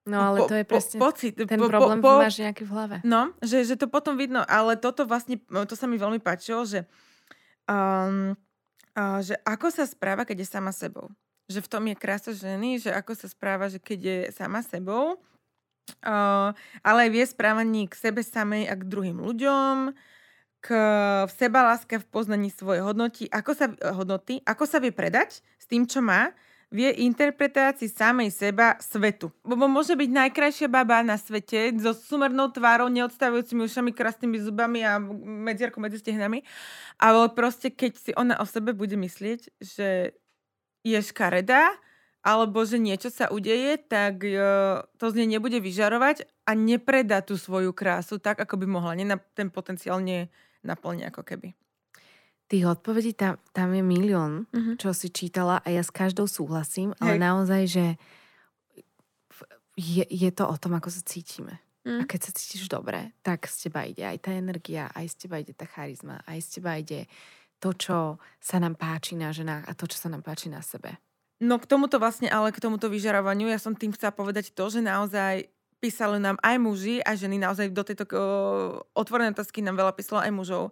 No 0.01 0.33
ale 0.33 0.37
po- 0.41 0.49
to 0.49 0.55
je 0.57 0.65
po- 0.65 0.73
presne 0.73 0.97
pocit. 0.97 1.33
ten 1.37 1.59
po- 1.61 1.69
po- 1.69 1.71
problém, 1.77 2.01
po- 2.01 2.17
máš 2.17 2.41
nejaký 2.41 2.65
v 2.65 2.71
hlave. 2.73 2.95
No, 3.05 3.29
že, 3.45 3.61
že 3.61 3.77
to 3.77 3.85
potom 3.85 4.17
vidno, 4.17 4.41
ale 4.49 4.73
toto 4.73 5.05
vlastne, 5.05 5.37
to 5.69 5.75
sa 5.77 5.85
mi 5.85 6.01
veľmi 6.01 6.17
páčilo, 6.17 6.65
že, 6.65 6.89
um, 7.69 8.33
uh, 8.97 9.19
že 9.21 9.37
ako 9.45 9.69
sa 9.69 9.85
správa, 9.85 10.25
keď 10.25 10.41
je 10.41 10.47
sama 10.49 10.73
sebou. 10.73 11.13
Že 11.53 11.61
v 11.61 11.69
tom 11.69 11.83
je 11.85 11.95
krása 11.95 12.31
ženy, 12.33 12.81
že 12.81 12.89
ako 12.89 13.13
sa 13.13 13.29
správa, 13.29 13.69
že 13.69 13.77
keď 13.77 13.99
je 14.01 14.17
sama 14.33 14.65
sebou, 14.65 15.21
uh, 16.01 16.49
ale 16.81 16.97
aj 17.05 17.09
vie 17.13 17.25
správaní 17.29 17.85
k 17.85 17.93
sebe 17.93 18.25
samej 18.25 18.73
a 18.73 18.73
k 18.73 18.87
druhým 18.89 19.21
ľuďom, 19.21 19.93
k 20.61 20.67
v 21.25 21.31
sebaláske 21.33 21.97
v 21.97 22.05
poznaní 22.05 22.53
svojej 22.53 22.85
hodnoty, 22.85 23.25
ako 23.33 23.51
sa, 23.57 23.73
hodnoty, 23.97 24.45
ako 24.45 24.63
sa 24.69 24.77
vie 24.77 24.93
predať 24.93 25.41
s 25.57 25.65
tým, 25.65 25.89
čo 25.89 26.05
má, 26.05 26.29
vie 26.71 26.87
interpretácii 27.03 27.91
samej 27.91 28.31
seba 28.31 28.79
svetu. 28.79 29.27
Lebo 29.43 29.67
môže 29.67 29.91
byť 29.91 30.07
najkrajšia 30.07 30.67
baba 30.71 31.03
na 31.03 31.19
svete 31.19 31.75
so 31.81 31.91
sumernou 31.91 32.47
tvárou, 32.47 32.87
neodstavujúcimi 32.87 33.67
ušami, 33.67 33.91
krásnymi 33.91 34.39
zubami 34.39 34.79
a 34.87 34.95
medziarkou 35.43 35.83
medzi 35.83 35.99
stehnami. 35.99 36.47
Ale 36.95 37.27
proste, 37.35 37.75
keď 37.75 37.91
si 37.99 38.11
ona 38.15 38.39
o 38.39 38.47
sebe 38.47 38.71
bude 38.71 38.95
myslieť, 38.95 39.51
že 39.59 40.15
je 40.87 40.99
škaredá, 41.03 41.75
alebo 42.21 42.61
že 42.63 42.77
niečo 42.77 43.09
sa 43.09 43.33
udeje, 43.33 43.81
tak 43.81 44.21
e, 44.21 44.37
to 45.01 45.05
z 45.09 45.17
nej 45.17 45.27
nebude 45.37 45.57
vyžarovať 45.57 46.29
a 46.45 46.53
nepredá 46.53 47.25
tú 47.25 47.33
svoju 47.33 47.73
krásu 47.73 48.21
tak, 48.21 48.37
ako 48.37 48.61
by 48.61 48.65
mohla. 48.69 48.93
Nena, 48.93 49.17
ten 49.33 49.49
potenciál 49.49 49.99
nie 50.05 50.29
naplní 50.63 51.05
ako 51.05 51.21
keby. 51.21 51.53
Tých 52.47 52.67
odpovedí 52.67 53.15
tam, 53.15 53.39
tam 53.55 53.71
je 53.71 53.79
milión, 53.79 54.45
Mhm. 54.51 54.75
čo 54.75 54.91
si 54.91 55.07
čítala 55.07 55.63
a 55.63 55.67
ja 55.71 55.79
s 55.79 55.89
každou 55.89 56.27
súhlasím, 56.27 56.91
ale 56.99 57.15
Hej. 57.15 57.23
naozaj, 57.23 57.61
že 57.65 57.85
je, 59.79 60.03
je 60.03 60.29
to 60.35 60.43
o 60.45 60.55
tom, 60.59 60.75
ako 60.75 60.91
sa 60.91 61.01
cítime. 61.01 61.59
A 61.81 62.05
Mm. 62.05 62.05
keď 62.05 62.29
sa 62.29 62.31
cítiš 62.37 62.69
dobre, 62.69 63.09
tak 63.25 63.49
z 63.49 63.65
teba 63.65 63.81
ide 63.89 64.05
aj 64.05 64.21
tá 64.21 64.31
energia, 64.37 64.93
aj 64.93 65.17
z 65.17 65.25
teba 65.25 65.41
ide 65.41 65.49
tá 65.57 65.65
charizma, 65.65 66.21
aj 66.29 66.37
z 66.37 66.47
teba 66.61 66.77
ide 66.77 67.09
to, 67.57 67.73
čo 67.73 68.21
sa 68.37 68.61
nám 68.61 68.77
páči 68.77 69.17
na 69.17 69.33
ženách 69.33 69.65
a 69.65 69.73
to, 69.73 69.89
čo 69.89 69.97
sa 69.97 70.05
nám 70.13 70.21
páči 70.21 70.53
na 70.53 70.61
sebe. 70.61 71.01
No 71.41 71.57
k 71.57 71.65
tomuto 71.65 71.97
vlastne, 71.97 72.29
ale 72.29 72.53
k 72.53 72.61
tomuto 72.61 72.85
vyžarovaniu, 72.85 73.49
ja 73.49 73.57
som 73.57 73.73
tým 73.73 73.97
chcela 73.97 74.13
povedať 74.13 74.53
to, 74.53 74.69
že 74.69 74.85
naozaj 74.85 75.49
písali 75.81 76.21
nám 76.21 76.37
aj 76.45 76.55
muži 76.61 77.01
a 77.01 77.17
ženy, 77.17 77.41
naozaj 77.41 77.73
do 77.73 77.81
tejto 77.81 78.05
o, 78.13 78.15
otvorenej 78.93 79.33
otázky 79.33 79.65
nám 79.65 79.81
veľa 79.81 79.97
písalo 79.97 80.21
aj 80.21 80.31
mužov. 80.31 80.63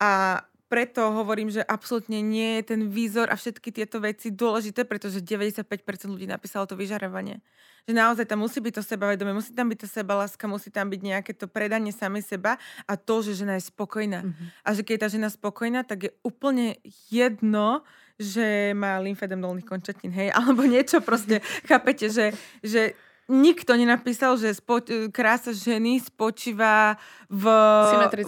A 0.00 0.40
preto 0.68 1.00
hovorím, 1.16 1.48
že 1.48 1.64
absolútne 1.64 2.20
nie 2.20 2.60
je 2.60 2.76
ten 2.76 2.80
výzor 2.92 3.32
a 3.32 3.40
všetky 3.40 3.72
tieto 3.72 4.04
veci 4.04 4.28
dôležité, 4.28 4.84
pretože 4.84 5.24
95% 5.24 5.64
ľudí 6.08 6.28
napísalo 6.28 6.68
to 6.68 6.76
vyžarovanie. 6.76 7.40
Že 7.88 7.96
naozaj 7.96 8.24
tam 8.28 8.44
musí 8.44 8.60
byť 8.60 8.72
to 8.76 8.82
sebavedomie, 8.84 9.32
musí 9.32 9.56
tam 9.56 9.72
byť 9.72 9.78
tá 9.80 9.88
sebaláska, 9.88 10.44
musí 10.44 10.68
tam 10.68 10.92
byť 10.92 11.00
nejaké 11.00 11.32
to 11.32 11.48
predanie 11.48 11.88
samej 11.88 12.20
seba 12.20 12.60
a 12.84 12.92
to, 13.00 13.24
že 13.24 13.40
žena 13.40 13.56
je 13.56 13.64
spokojná. 13.72 14.28
Mhm. 14.28 14.44
A 14.60 14.68
že 14.76 14.84
keď 14.84 14.92
je 14.92 15.02
tá 15.02 15.08
žena 15.08 15.28
spokojná, 15.32 15.88
tak 15.88 15.98
je 16.08 16.12
úplne 16.20 16.76
jedno, 17.08 17.80
že 18.20 18.76
má 18.76 19.00
lymfedem 19.00 19.40
dolných 19.40 19.64
končatín, 19.64 20.12
hej, 20.12 20.28
alebo 20.36 20.68
niečo 20.68 21.00
proste, 21.00 21.40
chápete, 21.64 22.12
že, 22.12 22.36
že 22.60 22.92
nikto 23.28 23.76
nenapísal, 23.76 24.40
že 24.40 24.56
spo, 24.56 24.80
krása 25.12 25.52
ženy 25.52 26.00
spočíva 26.00 26.96
v 27.28 27.44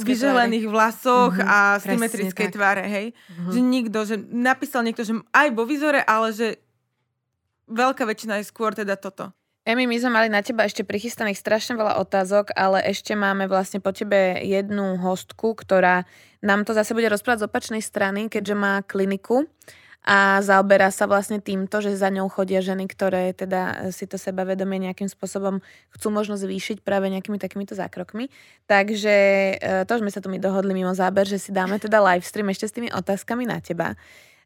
vyželených 0.05 0.69
vlasoch 0.69 1.35
mm-hmm, 1.35 1.49
a 1.49 1.59
symetrickej 1.81 2.49
tváre, 2.53 2.85
hej. 2.85 3.07
Mm-hmm. 3.17 3.53
Že 3.53 3.61
nikto, 3.65 3.99
že 4.05 4.17
napísal 4.29 4.85
niekto, 4.85 5.03
že 5.03 5.17
aj 5.33 5.49
vo 5.57 5.65
výzore, 5.65 6.05
ale 6.05 6.37
že 6.37 6.61
veľká 7.73 8.05
väčšina 8.05 8.45
je 8.45 8.51
skôr 8.53 8.77
teda 8.77 9.01
toto. 9.01 9.33
Emi, 9.65 9.85
my 9.85 9.97
sme 10.01 10.11
mali 10.13 10.29
na 10.33 10.41
teba 10.41 10.65
ešte 10.65 10.89
prichystaných 10.89 11.37
strašne 11.37 11.77
veľa 11.77 12.01
otázok, 12.01 12.57
ale 12.57 12.81
ešte 12.81 13.13
máme 13.13 13.45
vlastne 13.45 13.81
po 13.81 13.93
tebe 13.93 14.41
jednu 14.41 14.97
hostku, 15.01 15.53
ktorá 15.53 16.09
nám 16.41 16.65
to 16.65 16.73
zase 16.73 16.97
bude 16.97 17.13
rozprávať 17.13 17.45
z 17.45 17.49
opačnej 17.49 17.83
strany, 17.85 18.33
keďže 18.33 18.57
má 18.57 18.81
kliniku 18.81 19.45
a 20.01 20.41
zaoberá 20.41 20.89
sa 20.89 21.05
vlastne 21.05 21.45
týmto, 21.45 21.85
že 21.85 21.93
za 21.93 22.09
ňou 22.09 22.33
chodia 22.33 22.65
ženy, 22.65 22.89
ktoré 22.89 23.37
teda 23.37 23.93
si 23.93 24.09
to 24.09 24.17
sebavedomie 24.17 24.81
nejakým 24.81 25.13
spôsobom 25.13 25.61
chcú 25.93 26.09
možno 26.09 26.41
zvýšiť 26.41 26.81
práve 26.81 27.13
nejakými 27.13 27.37
takýmito 27.37 27.77
zákrokmi. 27.77 28.33
Takže 28.65 29.17
e, 29.61 29.85
to 29.85 29.93
sme 30.01 30.09
sa 30.09 30.25
tu 30.25 30.33
mi 30.33 30.41
dohodli 30.41 30.73
mimo 30.73 30.97
záber, 30.97 31.29
že 31.29 31.37
si 31.37 31.53
dáme 31.53 31.77
teda 31.77 32.01
live 32.01 32.25
stream 32.25 32.49
ešte 32.49 32.67
s 32.67 32.75
tými 32.75 32.89
otázkami 32.89 33.45
na 33.45 33.61
teba. 33.61 33.93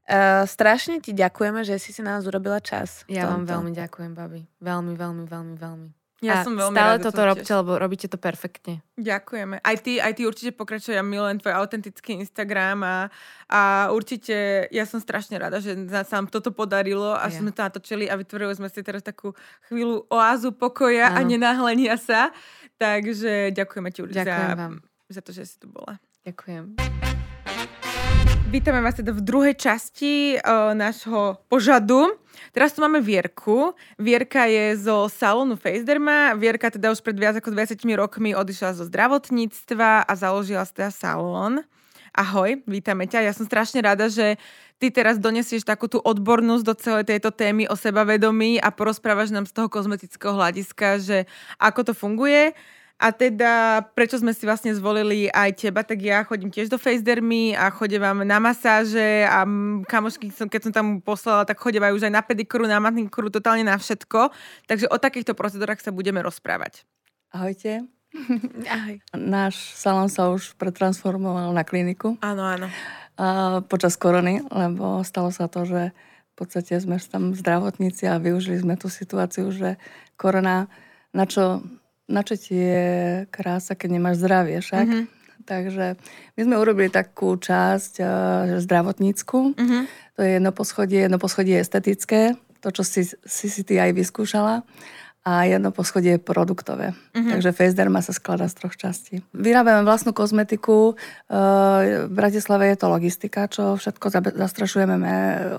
Uh, 0.05 0.45
strašne 0.45 1.01
ti 1.01 1.17
ďakujeme, 1.17 1.65
že 1.65 1.81
si 1.81 1.89
si 1.89 2.05
na 2.05 2.21
nás 2.21 2.29
urobila 2.29 2.61
čas. 2.61 3.09
Ja 3.09 3.25
vám 3.25 3.49
veľmi 3.49 3.73
ďakujem, 3.73 4.13
babi. 4.13 4.45
Veľmi, 4.61 4.93
veľmi, 5.01 5.25
veľmi, 5.25 5.57
veľmi. 5.57 6.04
Ja 6.25 6.41
a 6.41 6.45
som 6.45 6.57
veľmi 6.57 6.73
stále 6.73 6.97
rada, 6.97 7.05
toto 7.05 7.21
robíte, 7.21 7.53
lebo 7.53 7.73
robíte 7.77 8.07
to 8.09 8.17
perfektne. 8.17 8.81
Ďakujeme. 8.97 9.61
Aj 9.61 9.77
ty, 9.77 10.01
aj 10.01 10.13
ty 10.17 10.25
určite 10.25 10.57
pokračuj. 10.57 10.97
Ja 10.97 11.05
milujem 11.05 11.37
tvoj 11.45 11.55
autentický 11.61 12.17
Instagram 12.25 12.81
a, 12.81 12.97
a 13.53 13.61
určite 13.93 14.67
ja 14.73 14.85
som 14.89 15.05
strašne 15.05 15.37
rada, 15.37 15.61
že 15.61 15.77
sa 15.93 16.17
nám 16.17 16.33
toto 16.33 16.49
podarilo 16.49 17.13
a 17.13 17.29
ja. 17.29 17.37
sme 17.37 17.53
to 17.53 17.61
natočili 17.61 18.09
a 18.09 18.17
vytvorili 18.17 18.57
sme 18.57 18.73
si 18.73 18.81
teraz 18.81 19.05
takú 19.05 19.37
chvíľu 19.69 20.09
oázu 20.09 20.57
pokoja 20.57 21.13
ano. 21.13 21.21
a 21.21 21.29
nenáhlenia 21.29 22.01
sa. 22.01 22.33
Takže 22.81 23.53
ďakujeme 23.53 23.89
ti 23.93 24.01
Ďakujem 24.03 24.51
za, 24.51 24.59
vám. 24.59 24.75
za 25.13 25.21
to, 25.21 25.31
že 25.31 25.45
si 25.45 25.57
tu 25.61 25.69
bola. 25.69 26.01
Ďakujem. 26.25 27.74
Vítame 28.55 28.79
vás 28.87 28.95
teda 28.95 29.11
v 29.11 29.19
druhej 29.19 29.59
časti 29.59 30.39
uh, 30.39 30.79
nášho 30.79 31.43
požadu. 31.51 32.07
Teraz 32.55 32.71
tu 32.71 32.87
máme 32.87 33.03
Vierku. 33.03 33.75
Vierka 33.99 34.47
je 34.47 34.79
zo 34.79 35.11
salónu 35.11 35.59
Facederma. 35.59 36.39
Vierka 36.39 36.71
teda 36.71 36.95
už 36.95 37.03
pred 37.03 37.19
viac 37.19 37.35
ako 37.35 37.51
20 37.51 37.83
rokmi 37.99 38.31
odišla 38.31 38.79
zo 38.79 38.87
zdravotníctva 38.87 40.07
a 40.07 40.13
založila 40.15 40.63
teda 40.71 40.95
salón. 40.95 41.67
Ahoj, 42.15 42.63
vítame 42.71 43.11
ťa. 43.11 43.27
Ja 43.27 43.35
som 43.35 43.43
strašne 43.43 43.83
rada, 43.83 44.07
že 44.07 44.39
ty 44.79 44.95
teraz 44.95 45.19
donesieš 45.19 45.67
takú 45.67 45.91
tú 45.91 45.99
odbornosť 45.99 46.63
do 46.63 46.75
celej 46.79 47.11
tejto 47.11 47.35
témy 47.35 47.67
o 47.67 47.75
sebavedomí 47.75 48.63
a 48.63 48.71
porozprávaš 48.71 49.35
nám 49.35 49.51
z 49.51 49.57
toho 49.59 49.67
kozmetického 49.67 50.31
hľadiska, 50.31 51.03
že 51.03 51.27
ako 51.59 51.91
to 51.91 51.93
funguje 51.99 52.55
a 52.95 53.11
teda, 53.11 53.83
prečo 53.99 54.23
sme 54.23 54.31
si 54.31 54.47
vlastne 54.47 54.71
zvolili 54.71 55.27
aj 55.27 55.67
teba, 55.67 55.83
tak 55.83 55.99
ja 55.99 56.23
chodím 56.23 56.55
tiež 56.55 56.71
do 56.71 56.79
Dermy 56.79 57.51
a 57.53 57.75
vám 57.75 58.23
na 58.23 58.39
masáže 58.39 59.27
a 59.27 59.43
kamošky, 59.91 60.31
keď 60.31 60.61
som 60.63 60.73
tam 60.73 60.87
poslala, 61.03 61.43
tak 61.43 61.59
chodevajú 61.59 61.99
už 61.99 62.07
aj 62.07 62.15
na 62.15 62.23
pedikuru, 62.23 62.71
na 62.71 62.79
manikuru, 62.79 63.35
totálne 63.35 63.67
na 63.67 63.75
všetko. 63.75 64.31
Takže 64.71 64.87
o 64.89 64.97
takýchto 64.97 65.35
procedúrach 65.35 65.83
sa 65.83 65.91
budeme 65.91 66.23
rozprávať. 66.23 66.87
Ahojte. 67.35 67.91
Ahoj. 68.79 69.03
Náš 69.11 69.75
salón 69.75 70.07
sa 70.07 70.31
už 70.31 70.55
pretransformoval 70.55 71.51
na 71.51 71.67
kliniku. 71.67 72.15
Áno, 72.23 72.47
áno. 72.47 72.71
A 73.19 73.59
počas 73.67 73.99
korony, 73.99 74.39
lebo 74.55 75.03
stalo 75.03 75.35
sa 75.35 75.51
to, 75.51 75.67
že 75.67 75.91
v 75.91 76.35
podstate 76.39 76.79
sme 76.79 76.99
tam 77.11 77.35
zdravotníci 77.35 78.07
a 78.07 78.23
využili 78.23 78.63
sme 78.63 78.79
tú 78.79 78.87
situáciu, 78.87 79.51
že 79.51 79.83
korona, 80.15 80.71
na 81.11 81.27
čo 81.27 81.63
na 82.09 82.21
čo 82.21 82.37
ti 82.37 82.57
je 82.57 83.25
krása, 83.33 83.73
keď 83.77 83.89
nemáš 83.97 84.21
zdravie 84.21 84.61
však. 84.61 84.87
Mm-hmm. 84.87 85.05
Takže 85.45 85.87
my 86.37 86.41
sme 86.41 86.57
urobili 86.57 86.89
takú 86.89 87.37
časť 87.37 88.01
uh, 88.01 88.09
zdravotnícku. 88.65 89.57
Mm-hmm. 89.57 89.83
To 90.17 90.21
je 90.25 90.31
jedno 90.41 90.51
poschodie, 90.57 91.05
jedno 91.05 91.21
poschodie 91.21 91.61
estetické, 91.61 92.41
to, 92.65 92.73
čo 92.73 92.81
si, 92.81 93.05
si, 93.05 93.47
si 93.53 93.61
ty 93.61 93.77
aj 93.77 93.93
vyskúšala. 93.93 94.65
A 95.25 95.49
jedno 95.49 95.73
poschodie 95.73 96.17
je 96.17 96.21
produktové. 96.21 96.93
Mm-hmm. 96.93 97.33
Takže 97.33 97.57
Face 97.57 97.73
sa 97.73 98.13
skladá 98.13 98.45
z 98.45 98.61
troch 98.61 98.77
častí. 98.77 99.25
Vyrábame 99.33 99.81
vlastnú 99.81 100.13
kozmetiku. 100.13 101.01
Uh, 101.33 102.05
v 102.09 102.13
Bratislave 102.13 102.69
je 102.69 102.77
to 102.77 102.93
logistika, 102.93 103.49
čo 103.49 103.81
všetko 103.81 104.37
zastrašujeme 104.37 105.13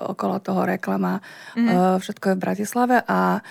okolo 0.06 0.38
toho 0.38 0.70
reklama. 0.70 1.26
Mm-hmm. 1.58 1.66
Uh, 1.66 1.98
všetko 1.98 2.26
je 2.30 2.36
v 2.38 2.44
Bratislave 2.46 2.98
a 3.10 3.42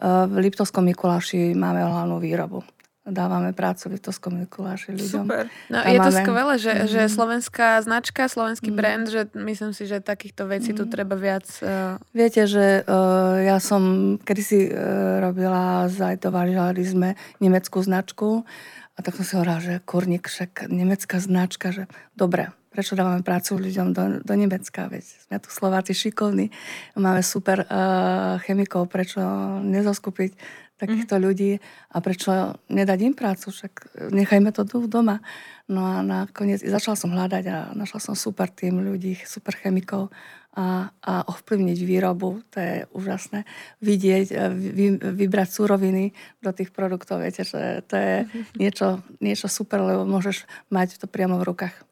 v 0.00 0.36
Liptovskom 0.40 0.88
Mikuláši 0.88 1.52
máme 1.56 1.84
hlavnú 1.84 2.18
výrobu 2.18 2.64
dávame 3.02 3.50
prácu 3.50 3.90
v 3.90 3.92
Liptovskom 3.98 4.46
Mikuláši 4.46 4.94
ľuďom. 4.94 5.26
Super. 5.26 5.50
No, 5.66 5.82
je 5.82 5.98
máme... 5.98 6.06
to 6.06 6.10
skvelé, 6.22 6.54
že, 6.54 6.72
mm-hmm. 6.72 6.90
že 6.94 7.02
slovenská 7.10 7.68
značka, 7.82 8.30
slovenský 8.30 8.70
mm-hmm. 8.70 8.78
brand, 8.78 9.06
že 9.10 9.20
myslím 9.34 9.74
si, 9.74 9.90
že 9.90 9.98
takýchto 9.98 10.46
vecí 10.46 10.70
mm-hmm. 10.70 10.78
tu 10.78 10.84
mhm. 10.86 10.92
treba 10.94 11.14
viac... 11.18 11.46
Uh... 11.58 11.98
Viete, 12.14 12.46
že 12.46 12.86
uh, 12.86 13.42
ja 13.42 13.58
som 13.58 14.14
kedysi 14.22 14.70
uh, 14.70 15.18
robila, 15.18 15.90
zajtovali 15.90 16.82
sme 16.86 17.18
nemeckú 17.42 17.82
značku 17.82 18.46
a 18.94 18.98
tak 19.02 19.18
som 19.18 19.26
si 19.26 19.34
hovorila, 19.34 19.58
že 19.58 19.74
kurník, 19.82 20.30
však 20.30 20.70
nemecká 20.70 21.18
značka, 21.18 21.74
že 21.74 21.90
dobre, 22.14 22.54
prečo 22.72 22.96
dávame 22.96 23.20
prácu 23.20 23.60
ľuďom 23.60 23.92
do, 23.92 24.04
do 24.24 24.34
Nemecka, 24.34 24.88
veď 24.88 25.04
sme 25.04 25.36
tu 25.38 25.52
Slováci 25.52 25.92
šikovní, 25.92 26.48
máme 26.96 27.20
super 27.20 27.68
uh, 27.68 28.40
chemikov, 28.40 28.88
prečo 28.88 29.20
nezoskupiť 29.60 30.62
takýchto 30.82 31.14
mm-hmm. 31.14 31.28
ľudí 31.30 31.52
a 31.94 31.96
prečo 32.02 32.58
nedať 32.66 32.98
im 33.06 33.14
prácu, 33.14 33.54
však 33.54 34.02
nechajme 34.10 34.50
to 34.50 34.66
tu 34.66 34.90
doma. 34.90 35.22
No 35.70 35.86
a 35.86 36.02
nakoniec 36.02 36.58
začala 36.58 36.98
som 36.98 37.14
hľadať 37.14 37.44
a 37.46 37.56
našla 37.78 38.00
som 38.02 38.14
super 38.18 38.50
tým 38.50 38.82
ľudí, 38.82 39.14
super 39.22 39.54
chemikov 39.54 40.10
a, 40.52 40.90
a 41.00 41.12
ovplyvniť 41.30 41.78
výrobu, 41.86 42.42
to 42.50 42.58
je 42.58 42.74
úžasné. 42.92 43.46
Vidieť, 43.78 44.26
vy, 44.52 44.86
vybrať 45.00 45.48
súroviny 45.48 46.12
do 46.42 46.50
tých 46.50 46.74
produktov, 46.74 47.22
viete, 47.22 47.46
že 47.46 47.86
to 47.86 47.94
je 47.94 48.14
niečo, 48.62 49.00
niečo 49.22 49.46
super, 49.46 49.80
lebo 49.80 50.02
môžeš 50.02 50.44
mať 50.68 50.98
to 50.98 51.06
priamo 51.06 51.38
v 51.38 51.46
rukách. 51.46 51.91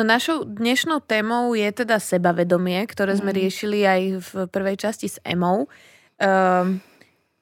No 0.00 0.08
našou 0.08 0.48
dnešnou 0.48 1.04
témou 1.04 1.52
je 1.52 1.68
teda 1.76 2.00
sebavedomie, 2.00 2.88
ktoré 2.88 3.20
sme 3.20 3.36
mm. 3.36 3.36
riešili 3.36 3.78
aj 3.84 4.02
v 4.16 4.30
prvej 4.48 4.80
časti 4.80 5.12
s 5.12 5.20
Emou. 5.20 5.68
Um, 6.16 6.80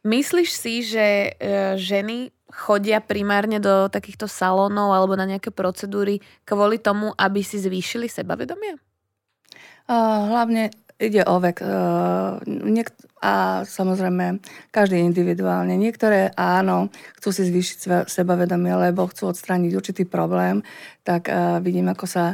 myslíš 0.02 0.50
si, 0.50 0.82
že 0.82 1.38
uh, 1.38 1.78
ženy 1.78 2.34
chodia 2.50 2.98
primárne 2.98 3.62
do 3.62 3.86
takýchto 3.86 4.26
salónov 4.26 4.90
alebo 4.90 5.14
na 5.14 5.30
nejaké 5.30 5.54
procedúry 5.54 6.18
kvôli 6.42 6.82
tomu, 6.82 7.14
aby 7.14 7.46
si 7.46 7.62
zvýšili 7.62 8.10
sebavedomie? 8.10 8.74
Uh, 9.86 10.26
hlavne 10.26 10.74
ide 10.98 11.22
o 11.30 11.38
vek. 11.38 11.62
Uh, 11.62 12.42
niek- 12.42 12.90
a 13.22 13.66
samozrejme 13.66 14.38
každý 14.70 15.02
individuálne. 15.02 15.74
Niektoré 15.74 16.30
áno, 16.38 16.90
chcú 17.18 17.28
si 17.34 17.42
zvýšiť 17.50 18.06
sebavedomie, 18.06 18.74
lebo 18.90 19.10
chcú 19.10 19.30
odstrániť 19.34 19.72
určitý 19.74 20.02
problém, 20.06 20.62
tak 21.02 21.26
uh, 21.26 21.58
vidím, 21.58 21.90
ako 21.90 22.06
sa 22.06 22.24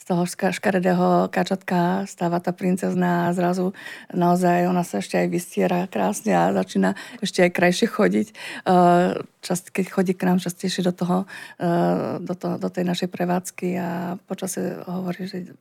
z 0.00 0.04
toho 0.08 0.24
škaredého 0.24 1.28
kačatka 1.28 2.08
stáva 2.08 2.40
tá 2.40 2.56
princezná 2.56 3.28
a 3.28 3.36
zrazu 3.36 3.76
naozaj 4.08 4.64
ona 4.64 4.80
sa 4.80 5.04
ešte 5.04 5.20
aj 5.20 5.28
vystiera 5.28 5.84
krásne 5.92 6.32
a 6.32 6.56
začína 6.56 6.96
ešte 7.20 7.44
aj 7.44 7.50
krajšie 7.52 7.86
chodiť. 7.92 8.26
Uh, 8.64 9.20
čas, 9.44 9.60
keď 9.68 9.92
chodí 9.92 10.12
k 10.16 10.24
nám 10.24 10.40
častejšie 10.40 10.88
do, 10.88 10.96
toho, 10.96 11.28
uh, 11.60 12.16
do, 12.16 12.32
to, 12.32 12.56
do 12.56 12.68
tej 12.72 12.88
našej 12.88 13.12
prevádzky 13.12 13.68
a 13.76 14.16
počasie 14.24 14.80
hovorí, 14.88 15.28
že 15.28 15.52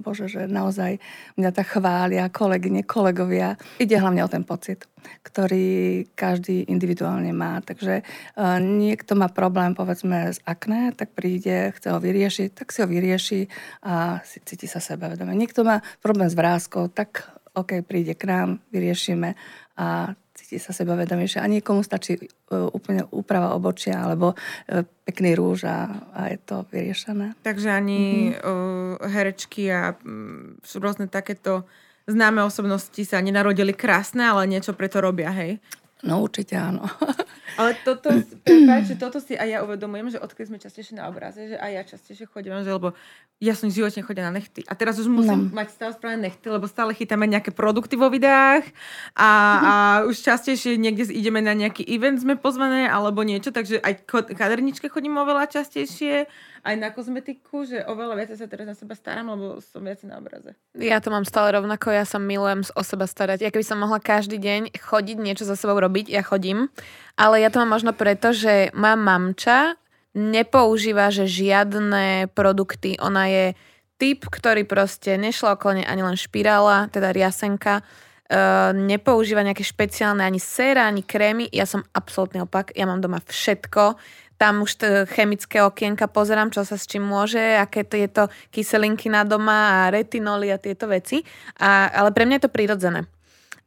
bože, 0.00 0.28
že 0.28 0.48
naozaj 0.48 0.96
mňa 1.36 1.50
tak 1.52 1.76
chvália 1.76 2.32
kolegyne, 2.32 2.84
kolegovia. 2.88 3.60
Ide 3.76 4.00
hlavne 4.00 4.21
o 4.22 4.30
ten 4.30 4.46
pocit, 4.46 4.86
ktorý 5.26 6.06
každý 6.14 6.64
individuálne 6.70 7.34
má. 7.34 7.58
Takže 7.60 8.02
uh, 8.02 8.58
niekto 8.62 9.18
má 9.18 9.28
problém, 9.28 9.74
povedzme, 9.74 10.32
s 10.32 10.38
akné, 10.46 10.94
tak 10.94 11.12
príde, 11.12 11.74
chce 11.74 11.88
ho 11.90 11.98
vyriešiť, 11.98 12.48
tak 12.54 12.70
si 12.70 12.78
ho 12.80 12.88
vyrieši 12.88 13.40
a 13.82 14.22
si, 14.22 14.38
cíti 14.46 14.70
sa 14.70 14.78
sebavedome. 14.78 15.34
Niekto 15.34 15.66
má 15.66 15.82
problém 15.98 16.30
s 16.30 16.38
vrázkou, 16.38 16.88
tak 16.88 17.26
OK, 17.52 17.84
príde 17.84 18.16
k 18.16 18.24
nám, 18.24 18.64
vyriešime 18.72 19.36
a 19.76 20.16
cíti 20.32 20.56
sa 20.56 20.72
sebavedomejšie. 20.72 21.44
A 21.44 21.50
niekomu 21.50 21.84
stačí 21.84 22.16
uh, 22.16 22.72
úplne 22.72 23.04
úprava 23.12 23.52
obočia 23.52 24.00
alebo 24.00 24.32
uh, 24.32 24.84
pekný 25.04 25.36
rúž 25.36 25.68
a, 25.68 26.08
a 26.16 26.32
je 26.32 26.38
to 26.40 26.64
vyriešené. 26.72 27.36
Takže 27.44 27.68
ani 27.68 28.32
mm-hmm. 28.32 29.04
herečky 29.04 29.68
a 29.68 29.92
um, 30.00 30.56
rôzne 30.80 31.12
takéto 31.12 31.68
známe 32.06 32.42
osobnosti 32.42 33.02
sa 33.06 33.22
nenarodili 33.22 33.72
krásne, 33.76 34.26
ale 34.26 34.50
niečo 34.50 34.74
preto 34.74 34.98
robia, 34.98 35.30
hej? 35.30 35.62
No 36.02 36.18
určite 36.18 36.58
áno. 36.58 36.82
Ale 37.60 37.76
toto, 37.84 38.10
prepáč, 38.42 38.90
že 38.90 38.96
toto 38.96 39.20
si 39.20 39.36
aj 39.36 39.44
ja 39.44 39.58
uvedomujem, 39.60 40.16
že 40.16 40.18
odkedy 40.18 40.50
sme 40.50 40.58
častejšie 40.58 40.98
na 40.98 41.06
obraze, 41.06 41.52
že 41.52 41.56
aj 41.60 41.70
ja 41.70 41.82
častejšie 41.84 42.26
chodím, 42.26 42.56
že 42.64 42.74
lebo 42.74 42.96
ja 43.38 43.52
som 43.52 43.68
v 43.68 43.76
živote 43.76 44.00
nechodila 44.00 44.32
na 44.32 44.40
nechty. 44.40 44.64
A 44.66 44.74
teraz 44.74 44.96
už 44.96 45.06
musím 45.06 45.52
no. 45.52 45.54
mať 45.54 45.68
stále 45.76 45.92
spravené 45.92 46.32
nechty, 46.32 46.48
lebo 46.48 46.64
stále 46.64 46.96
chytáme 46.96 47.28
nejaké 47.28 47.52
produkty 47.52 47.94
vo 48.00 48.08
videách 48.08 48.64
a, 49.14 49.30
a 49.60 49.72
už 50.10 50.16
častejšie 50.16 50.80
niekde 50.80 51.12
ideme 51.12 51.38
na 51.38 51.52
nejaký 51.52 51.84
event 51.86 52.18
sme 52.18 52.40
pozvané 52.40 52.88
alebo 52.88 53.20
niečo, 53.22 53.52
takže 53.52 53.78
aj 53.84 54.08
kaderničke 54.32 54.88
chodím 54.88 55.20
oveľa 55.20 55.54
častejšie 55.54 56.26
aj 56.62 56.74
na 56.78 56.94
kozmetiku, 56.94 57.66
že 57.66 57.82
oveľa 57.82 58.14
viac 58.14 58.30
sa 58.38 58.46
teraz 58.46 58.70
na 58.70 58.78
seba 58.78 58.94
starám, 58.94 59.34
lebo 59.34 59.58
som 59.58 59.82
viac 59.82 59.98
na 60.06 60.22
obraze. 60.22 60.54
Ja 60.78 61.02
to 61.02 61.10
mám 61.10 61.26
stále 61.26 61.58
rovnako, 61.58 61.90
ja 61.90 62.06
sa 62.06 62.22
milujem 62.22 62.62
o 62.78 62.82
seba 62.86 63.10
starať. 63.10 63.42
Ja 63.42 63.50
keby 63.50 63.66
som 63.66 63.82
mohla 63.82 63.98
každý 63.98 64.38
deň 64.38 64.78
chodiť, 64.78 65.18
niečo 65.18 65.42
za 65.42 65.58
sebou 65.58 65.74
robiť, 65.82 66.06
ja 66.06 66.22
chodím. 66.22 66.70
Ale 67.18 67.42
ja 67.42 67.50
to 67.50 67.58
mám 67.66 67.74
možno 67.74 67.90
preto, 67.90 68.30
že 68.30 68.70
mám 68.78 69.02
mamča, 69.02 69.74
nepoužíva, 70.14 71.10
že 71.10 71.26
žiadne 71.26 72.30
produkty. 72.30 72.94
Ona 73.02 73.26
je 73.26 73.44
typ, 73.98 74.30
ktorý 74.30 74.62
proste 74.62 75.18
nešla 75.18 75.58
okolo 75.58 75.82
ani 75.82 76.02
len 76.06 76.14
špirála, 76.14 76.94
teda 76.94 77.10
riasenka, 77.10 77.82
uh, 77.82 78.70
nepoužíva 78.70 79.42
nejaké 79.42 79.66
špeciálne 79.66 80.22
ani 80.22 80.38
séra, 80.38 80.86
ani 80.86 81.02
krémy. 81.02 81.50
Ja 81.50 81.66
som 81.66 81.82
absolútny 81.90 82.38
opak. 82.44 82.70
Ja 82.78 82.86
mám 82.86 83.02
doma 83.02 83.18
všetko 83.18 83.98
tam 84.42 84.66
už 84.66 84.72
t- 84.74 85.06
chemické 85.14 85.62
okienka 85.62 86.10
pozerám, 86.10 86.50
čo 86.50 86.66
sa 86.66 86.74
s 86.74 86.90
čím 86.90 87.06
môže, 87.06 87.38
aké 87.38 87.86
to 87.86 87.94
je 87.94 88.10
to 88.10 88.26
kyselinky 88.50 89.06
na 89.06 89.22
doma 89.22 89.86
a 89.86 89.94
retinoly 89.94 90.50
a 90.50 90.58
tieto 90.58 90.90
veci. 90.90 91.22
A, 91.62 91.86
ale 91.86 92.10
pre 92.10 92.26
mňa 92.26 92.42
je 92.42 92.44
to 92.50 92.50
prirodzené. 92.50 93.06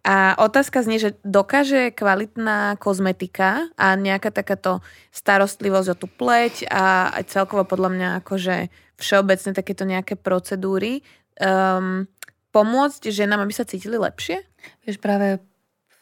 A 0.05 0.35
otázka 0.37 0.83
znie, 0.83 0.99
že 0.99 1.15
dokáže 1.23 1.95
kvalitná 1.95 2.75
kozmetika 2.77 3.71
a 3.79 3.95
nejaká 3.95 4.35
takáto 4.35 4.83
starostlivosť 5.15 5.95
o 5.95 5.95
tú 5.95 6.11
pleť 6.11 6.67
a 6.67 7.09
aj 7.23 7.23
celkovo 7.31 7.63
podľa 7.63 7.89
mňa 7.95 8.09
akože 8.21 8.69
všeobecne 8.99 9.51
takéto 9.55 9.87
nejaké 9.87 10.19
procedúry 10.19 11.01
um, 11.39 12.05
pomôcť 12.53 13.09
ženám, 13.09 13.47
aby 13.47 13.53
sa 13.55 13.65
cítili 13.65 13.97
lepšie? 13.97 14.43
Vieš, 14.85 15.01
práve 15.01 15.41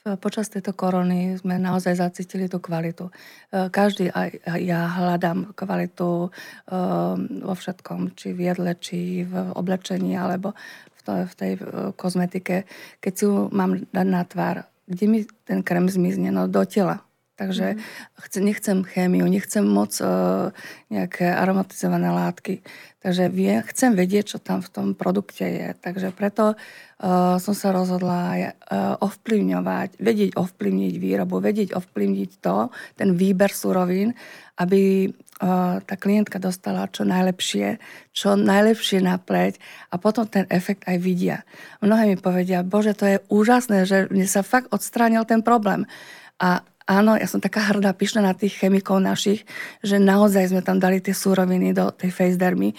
počas 0.04 0.52
tejto 0.52 0.76
korony 0.76 1.40
sme 1.40 1.56
naozaj 1.56 1.96
zacítili 1.96 2.52
tú 2.52 2.60
kvalitu. 2.60 3.08
E, 3.08 3.72
každý, 3.72 4.12
aj 4.12 4.36
ja 4.60 4.92
hľadám 5.00 5.56
kvalitu 5.56 6.28
e, 6.28 6.30
vo 7.40 7.56
všetkom, 7.56 8.12
či 8.20 8.36
v 8.36 8.52
jedle, 8.52 8.76
či 8.76 9.24
v 9.24 9.34
oblečení, 9.56 10.20
alebo 10.20 10.52
v, 11.00 11.00
to, 11.08 11.12
v 11.24 11.34
tej 11.40 11.52
e, 11.56 11.62
kozmetike. 11.96 12.68
Keď 13.00 13.14
si 13.16 13.24
ju 13.24 13.48
mám 13.56 13.80
dať 13.96 14.08
na 14.08 14.28
tvár, 14.28 14.68
kde 14.92 15.06
mi 15.08 15.20
ten 15.48 15.64
krém 15.64 15.88
zmizne? 15.88 16.36
No 16.36 16.52
do 16.52 16.68
tela. 16.68 17.00
Takže 17.34 17.74
mm. 17.74 18.46
nechcem 18.46 18.78
chémiu, 18.86 19.26
nechcem 19.26 19.66
moc 19.66 19.98
uh, 20.02 20.54
nejaké 20.94 21.26
aromatizované 21.26 22.14
látky. 22.14 22.62
Takže 23.04 23.28
vie, 23.28 23.60
chcem 23.74 23.92
vedieť, 23.98 24.38
čo 24.38 24.38
tam 24.40 24.64
v 24.64 24.70
tom 24.72 24.88
produkte 24.96 25.44
je. 25.44 25.68
Takže 25.76 26.16
preto 26.16 26.56
uh, 26.56 27.36
som 27.42 27.52
sa 27.52 27.74
rozhodla 27.76 28.38
uh, 28.38 28.96
ovplyvňovať, 29.02 30.00
vedieť 30.00 30.40
ovplyvniť 30.40 30.94
výrobu, 31.02 31.42
vedieť 31.44 31.76
ovplyvniť 31.76 32.32
to, 32.40 32.72
ten 32.96 33.18
výber 33.18 33.52
surovín, 33.52 34.16
aby 34.56 35.10
uh, 35.10 35.82
tá 35.82 35.96
klientka 35.98 36.38
dostala 36.38 36.86
čo 36.88 37.04
najlepšie, 37.04 37.82
čo 38.16 38.38
najlepšie 38.38 39.02
na 39.02 39.18
pleť 39.18 39.58
a 39.90 39.98
potom 39.98 40.30
ten 40.30 40.46
efekt 40.54 40.86
aj 40.86 41.02
vidia. 41.02 41.44
Mnohé 41.82 42.14
mi 42.14 42.16
povedia, 42.16 42.62
bože, 42.62 42.94
to 42.94 43.06
je 43.10 43.18
úžasné, 43.28 43.90
že 43.90 44.08
mne 44.14 44.30
sa 44.30 44.46
fakt 44.46 44.70
odstránil 44.70 45.26
ten 45.26 45.42
problém. 45.42 45.90
A 46.42 46.66
áno, 46.88 47.16
ja 47.16 47.28
som 47.28 47.40
taká 47.40 47.64
hrdá, 47.72 47.96
pyšná 47.96 48.24
na 48.24 48.36
tých 48.36 48.60
chemikov 48.60 49.00
našich, 49.00 49.48
že 49.84 50.00
naozaj 50.00 50.52
sme 50.52 50.62
tam 50.62 50.80
dali 50.80 51.00
tie 51.00 51.16
súroviny 51.16 51.72
do 51.72 51.92
tej 51.92 52.12
face 52.12 52.38
dermy, 52.40 52.72
e, 52.74 52.76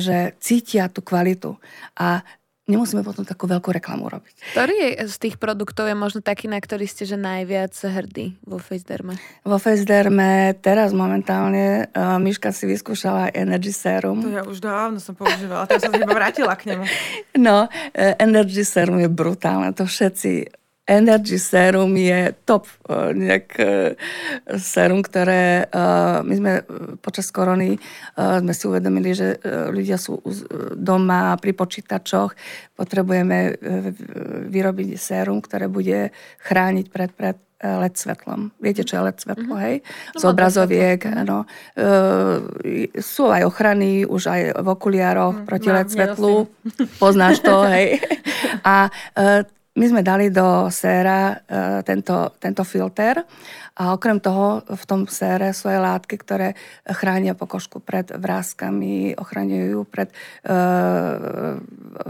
že 0.00 0.36
cítia 0.38 0.88
tú 0.92 1.00
kvalitu. 1.00 1.56
A 1.96 2.24
nemusíme 2.70 3.02
potom 3.02 3.26
takú 3.26 3.50
veľkú 3.50 3.74
reklamu 3.74 4.06
robiť. 4.06 4.54
Ktorý 4.54 4.74
je 4.78 4.90
z 5.10 5.16
tých 5.18 5.36
produktov 5.36 5.90
je 5.90 5.96
možno 5.98 6.22
taký, 6.22 6.46
na 6.46 6.62
ktorý 6.62 6.86
ste 6.86 7.02
že 7.02 7.18
najviac 7.18 7.74
hrdí 7.74 8.38
vo 8.46 8.62
Facederme? 8.62 9.18
Vo 9.42 9.58
Facederme 9.58 10.54
teraz 10.62 10.94
momentálne 10.94 11.90
uh, 11.90 12.16
Miška 12.22 12.54
si 12.54 12.70
vyskúšala 12.70 13.34
Energy 13.34 13.74
Serum. 13.74 14.22
To 14.22 14.30
ja 14.30 14.46
už 14.46 14.62
dávno 14.62 15.02
som 15.02 15.18
používala, 15.18 15.66
teraz 15.66 15.82
som 15.82 15.90
sa 15.90 15.98
iba 15.98 16.14
vrátila 16.14 16.54
k 16.54 16.72
nemu. 16.72 16.84
No, 17.34 17.66
uh, 17.66 18.14
Energy 18.22 18.62
Serum 18.62 19.02
je 19.02 19.10
brutálne, 19.10 19.74
to 19.74 19.82
všetci 19.82 20.61
Energy 20.92 21.40
Serum 21.40 21.96
je 21.96 22.36
top 22.44 22.68
e, 22.68 23.16
nejak 23.16 23.48
e, 23.56 23.66
serum, 24.60 25.00
ktoré 25.00 25.64
e, 25.64 25.84
my 26.20 26.34
sme 26.36 26.52
počas 27.00 27.32
korony 27.32 27.80
sme 28.12 28.52
si 28.52 28.64
uvedomili, 28.68 29.16
že 29.16 29.40
ľudia 29.72 29.96
sú 29.96 30.20
doma 30.76 31.32
pri 31.40 31.56
počítačoch, 31.56 32.36
potrebujeme 32.76 33.56
vyrobiť 34.52 34.88
sérum, 35.00 35.40
ktoré 35.40 35.66
bude 35.72 36.12
chrániť 36.44 36.86
pred, 36.92 37.10
pred 37.16 37.36
LED 37.62 37.94
svetlom. 37.94 38.50
Viete, 38.58 38.82
čo 38.82 38.98
je 38.98 39.06
LED 39.06 39.18
svetlo, 39.22 39.54
mm-hmm. 39.54 39.64
hej? 39.64 39.76
No, 39.86 40.18
Z 40.18 40.24
obrazoviek, 40.26 41.00
no. 41.22 41.38
E, 41.78 42.98
sú 42.98 43.30
aj 43.30 43.46
ochrany, 43.46 44.02
už 44.02 44.22
aj 44.26 44.42
v 44.58 44.66
okuliároch 44.66 45.36
mm, 45.42 45.46
proti 45.46 45.70
no, 45.70 45.74
LED 45.78 45.88
svetlu. 45.94 46.34
Poznáš 46.98 47.38
to, 47.38 47.62
hej? 47.70 48.02
A 48.66 48.90
e, 49.14 49.46
my 49.72 49.84
sme 49.88 50.02
dali 50.04 50.28
do 50.28 50.68
séra 50.68 51.32
uh, 51.32 51.80
tento, 51.80 52.36
tento 52.36 52.60
filter 52.60 53.24
a 53.72 53.96
okrem 53.96 54.20
toho 54.20 54.60
v 54.68 54.84
tom 54.84 55.08
sére 55.08 55.56
sú 55.56 55.72
aj 55.72 55.80
látky, 55.80 56.20
ktoré 56.20 56.52
chránia 56.84 57.32
pokožku 57.32 57.80
pred 57.80 58.04
vrázkami, 58.12 59.16
ochraňujú 59.16 59.88
pred 59.88 60.12
uh, 60.44 61.56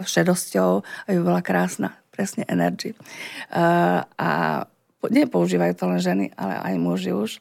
šedosťou, 0.02 0.82
aby 1.06 1.18
bola 1.22 1.38
krásna. 1.38 1.94
Presne 2.12 2.44
energy. 2.50 2.92
Uh, 3.48 4.04
a 4.20 4.30
nepoužívajú 5.06 5.72
to 5.78 5.84
len 5.88 6.00
ženy, 6.02 6.26
ale 6.36 6.60
aj 6.60 6.74
muži 6.76 7.14
už 7.14 7.40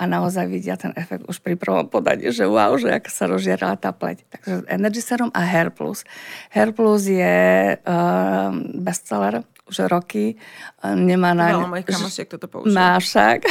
a 0.00 0.08
naozaj 0.08 0.48
vidia 0.48 0.74
ten 0.80 0.96
efekt 0.96 1.28
už 1.28 1.38
pri 1.44 1.54
prvom 1.54 1.86
podaní, 1.86 2.32
že 2.32 2.48
wow, 2.48 2.74
že 2.80 2.88
ako 2.88 3.10
sa 3.12 3.24
rozžierala 3.28 3.76
tá 3.76 3.92
pleť. 3.92 4.24
Takže 4.32 4.64
Energy 4.66 5.00
Serum 5.04 5.30
a 5.36 5.44
Hair 5.44 5.70
Plus. 5.70 6.02
Hair 6.50 6.72
Plus 6.72 7.04
je 7.04 7.38
uh, 7.76 8.50
bestseller 8.80 9.44
už 9.68 9.86
roky. 9.86 10.34
Nemá 10.82 11.36
na... 11.36 11.52
Veľa 11.52 11.70
mojich 11.70 11.88
kamošiek 11.88 12.26
toto 12.26 12.48
používa. 12.48 12.74
Má 12.74 12.90
však. 12.98 13.38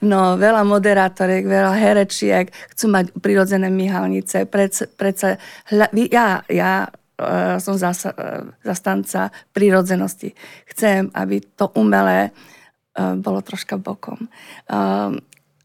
No, 0.00 0.40
veľa 0.40 0.64
moderátoriek, 0.64 1.44
veľa 1.44 1.76
herečiek 1.76 2.48
chcú 2.72 2.88
mať 2.88 3.12
prirodzené 3.20 3.68
myhalnice. 3.68 4.48
Predsa, 4.48 5.36
hľa, 5.68 5.92
ja, 6.08 6.40
ja 6.48 6.88
uh, 6.88 7.60
som 7.60 7.76
zasa, 7.76 8.16
uh, 8.16 8.48
zastanca 8.64 9.28
prirodzenosti. 9.52 10.32
Chcem, 10.72 11.12
aby 11.12 11.44
to 11.52 11.68
umelé 11.76 12.32
uh, 12.32 13.12
bolo 13.12 13.44
troška 13.44 13.76
bokom. 13.76 14.30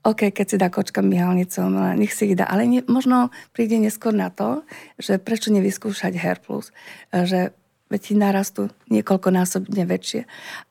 OK, 0.06 0.30
keď 0.30 0.46
si 0.46 0.62
dá 0.62 0.70
kočka 0.70 1.02
myhalnicu, 1.02 1.66
no, 1.66 1.82
nech 1.98 2.14
si 2.14 2.30
ich 2.30 2.38
dá. 2.38 2.46
Ale 2.46 2.70
nie, 2.70 2.86
možno 2.86 3.34
príde 3.58 3.82
neskôr 3.82 4.14
na 4.14 4.30
to, 4.30 4.62
že 5.02 5.18
prečo 5.18 5.50
nevyskúšať 5.50 6.14
Hair 6.14 6.46
Plus. 6.46 6.70
Že 7.10 7.58
veď 7.90 8.02
ti 8.02 8.14
narastú 8.18 8.62
niekoľkonásobne 8.90 9.84
väčšie. 9.86 10.26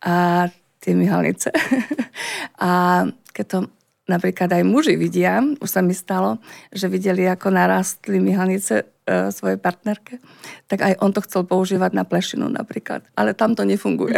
A 0.04 0.46
tie 0.84 0.92
myhalnice. 0.92 1.48
a 2.60 3.04
keď 3.32 3.46
to 3.48 3.58
napríklad 4.04 4.52
aj 4.52 4.62
muži 4.68 5.00
vidia, 5.00 5.40
už 5.40 5.68
sa 5.68 5.80
mi 5.80 5.96
stalo, 5.96 6.36
že 6.68 6.92
videli, 6.92 7.24
ako 7.24 7.48
narastli 7.48 8.20
myhalnice 8.20 8.93
e, 9.05 9.30
svojej 9.32 9.61
partnerke, 9.61 10.18
tak 10.68 10.80
aj 10.80 10.96
on 11.00 11.12
to 11.12 11.20
chcel 11.24 11.44
používať 11.44 11.92
na 11.92 12.05
plešinu 12.05 12.48
napríklad. 12.48 13.05
Ale 13.16 13.36
tam 13.36 13.52
to 13.52 13.64
nefunguje. 13.64 14.16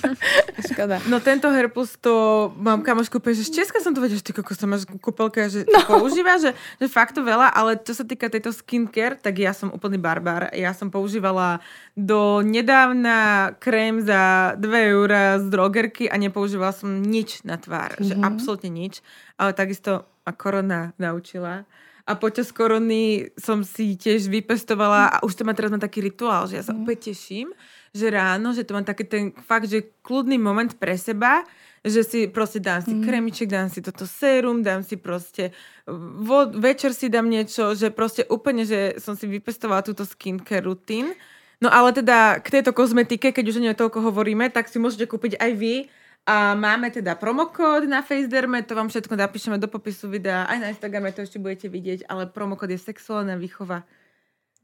Škoda. 0.72 1.00
No 1.12 1.20
tento 1.20 1.52
herpus 1.52 2.00
to 2.00 2.48
mám 2.56 2.80
kamošku 2.80 3.20
že 3.20 3.44
z 3.44 3.62
Česka 3.62 3.84
som 3.84 3.92
to 3.92 4.00
vedela, 4.00 4.20
že 4.20 4.24
ty 4.24 4.32
kokos 4.32 4.56
to 4.56 4.66
máš 4.66 4.88
kúpelke, 4.88 5.44
že 5.52 5.68
no. 5.68 5.84
používa, 5.84 6.40
že, 6.40 6.56
že 6.80 6.86
fakt 6.88 7.16
to 7.16 7.20
veľa, 7.20 7.52
ale 7.52 7.76
čo 7.76 7.92
sa 7.92 8.04
týka 8.04 8.32
tejto 8.32 8.54
skincare, 8.54 9.20
tak 9.20 9.36
ja 9.36 9.52
som 9.52 9.68
úplný 9.72 10.00
barbar. 10.00 10.48
Ja 10.56 10.72
som 10.72 10.88
používala 10.88 11.60
do 11.92 12.40
nedávna 12.40 13.52
krém 13.60 14.00
za 14.02 14.54
2 14.56 14.94
eurá 14.94 15.38
z 15.38 15.46
drogerky 15.52 16.08
a 16.08 16.16
nepoužívala 16.16 16.72
som 16.72 16.90
nič 17.02 17.44
na 17.44 17.60
tvár. 17.60 17.98
Mm-hmm. 17.98 18.08
Že 18.08 18.14
mhm. 18.16 18.24
absolútne 18.24 18.70
nič. 18.70 19.04
Ale 19.34 19.52
takisto 19.52 20.06
ma 20.24 20.32
korona 20.32 20.80
naučila. 20.96 21.68
A 22.04 22.20
počas 22.20 22.52
korony 22.52 23.32
som 23.40 23.64
si 23.64 23.96
tiež 23.96 24.28
vypestovala 24.28 25.08
a 25.08 25.16
už 25.24 25.40
to 25.40 25.42
má 25.48 25.56
teraz 25.56 25.72
na 25.72 25.80
taký 25.80 26.04
rituál, 26.04 26.44
že 26.44 26.60
ja 26.60 26.64
sa 26.64 26.76
mm. 26.76 26.84
opäť 26.84 26.98
teším, 27.16 27.48
že 27.96 28.12
ráno, 28.12 28.52
že 28.52 28.68
to 28.68 28.76
mám 28.76 28.84
taký 28.84 29.08
ten 29.08 29.24
fakt, 29.48 29.72
že 29.72 29.88
kľudný 30.04 30.36
moment 30.36 30.68
pre 30.76 31.00
seba, 31.00 31.48
že 31.80 32.04
si 32.04 32.28
proste 32.28 32.60
dám 32.60 32.84
si 32.84 32.92
mm. 32.92 33.08
kremiček, 33.08 33.48
dám 33.48 33.72
si 33.72 33.80
toto 33.80 34.04
sérum, 34.04 34.60
dám 34.60 34.84
si 34.84 35.00
proste 35.00 35.56
vo, 35.88 36.44
večer 36.52 36.92
si 36.92 37.08
dám 37.08 37.24
niečo, 37.24 37.72
že 37.72 37.88
proste 37.88 38.28
úplne, 38.28 38.68
že 38.68 39.00
som 39.00 39.16
si 39.16 39.24
vypestovala 39.24 39.80
túto 39.80 40.04
skincare 40.04 40.64
rutín. 40.64 41.16
No 41.64 41.72
ale 41.72 41.96
teda 41.96 42.36
k 42.44 42.60
tejto 42.60 42.76
kozmetike, 42.76 43.32
keď 43.32 43.44
už 43.48 43.56
o 43.60 43.64
nej 43.64 43.72
toľko 43.72 44.12
hovoríme, 44.12 44.52
tak 44.52 44.68
si 44.68 44.76
môžete 44.76 45.08
kúpiť 45.08 45.40
aj 45.40 45.50
vy 45.56 45.88
A 46.24 46.56
máme 46.56 46.88
teda 46.88 47.20
promokód 47.20 47.84
na 47.84 48.00
Facederme, 48.00 48.64
to 48.64 48.72
vám 48.72 48.88
všetko 48.88 49.12
napíšeme 49.12 49.60
do 49.60 49.68
popisu 49.68 50.08
videa, 50.08 50.48
aj 50.48 50.56
na 50.56 50.72
Instagrame 50.72 51.12
to 51.12 51.20
ešte 51.20 51.36
budete 51.36 51.68
vidieť, 51.68 52.08
ale 52.08 52.24
promokód 52.24 52.72
je 52.72 52.80
sexuálna 52.80 53.36
výchova 53.36 53.84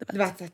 20. 0.08 0.48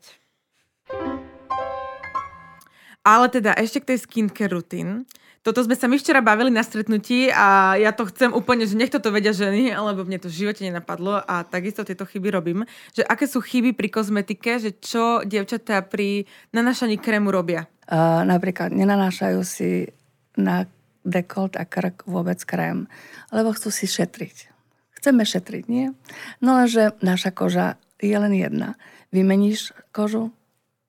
Ale 3.07 3.25
teda 3.31 3.55
ešte 3.55 3.79
k 3.79 3.95
tej 3.95 4.03
skincare 4.03 4.51
rutín. 4.51 5.07
Toto 5.47 5.63
sme 5.63 5.79
sa 5.79 5.87
my 5.87 5.95
včera 5.95 6.19
bavili 6.19 6.51
na 6.51 6.59
stretnutí 6.59 7.31
a 7.31 7.79
ja 7.79 7.95
to 7.95 8.03
chcem 8.11 8.35
úplne, 8.35 8.67
že 8.67 8.75
nech 8.75 8.91
toto 8.91 9.07
vedia 9.15 9.31
ženy, 9.31 9.71
lebo 9.71 10.03
mne 10.03 10.19
to 10.19 10.27
v 10.27 10.43
živote 10.43 10.59
nenapadlo 10.67 11.23
a 11.23 11.47
takisto 11.47 11.87
tieto 11.87 12.03
chyby 12.03 12.35
robím. 12.35 12.67
Že 12.91 13.07
aké 13.07 13.31
sú 13.31 13.39
chyby 13.39 13.79
pri 13.79 13.87
kozmetike, 13.87 14.59
že 14.59 14.75
čo 14.75 15.23
dievčatá 15.23 15.87
pri 15.87 16.27
nanášaní 16.51 16.99
krému 16.99 17.31
robia? 17.31 17.63
Uh, 17.87 18.27
napríklad 18.27 18.75
nenanášajú 18.75 19.39
si 19.47 19.87
na 20.35 20.67
dekolt 21.07 21.55
a 21.55 21.63
krk 21.63 22.03
vôbec 22.03 22.43
krém, 22.43 22.91
lebo 23.31 23.55
chcú 23.55 23.71
si 23.71 23.87
šetriť. 23.87 24.51
Chceme 24.99 25.23
šetriť, 25.23 25.63
nie? 25.71 25.95
No 26.43 26.59
lenže 26.59 26.91
naša 26.99 27.31
koža 27.31 27.79
je 28.03 28.13
len 28.13 28.35
jedna. 28.35 28.75
Vymeníš 29.15 29.71
kožu, 29.95 30.35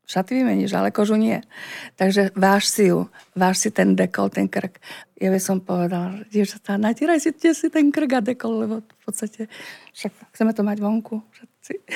šaty 0.09 0.41
vymeníš, 0.41 0.73
ale 0.73 0.91
kožu 0.91 1.21
nie. 1.21 1.45
Takže 2.01 2.33
váš 2.33 2.73
si 2.73 2.89
ju, 2.89 3.07
váš 3.37 3.63
si 3.63 3.71
ten 3.71 3.93
dekol, 3.93 4.33
ten 4.33 4.49
krk. 4.49 4.81
Ja 5.21 5.29
by 5.29 5.41
som 5.43 5.61
povedala, 5.61 6.25
dievčatá, 6.33 6.81
natíraj 6.81 7.21
si, 7.21 7.31
si 7.37 7.69
ten 7.69 7.93
krk 7.93 8.11
a 8.17 8.21
dekol, 8.25 8.65
lebo 8.65 8.75
v 8.81 9.01
podstate 9.05 9.53
však 9.93 10.33
chceme 10.35 10.57
to 10.57 10.65
mať 10.65 10.79
vonku 10.81 11.23
všetci. 11.31 11.75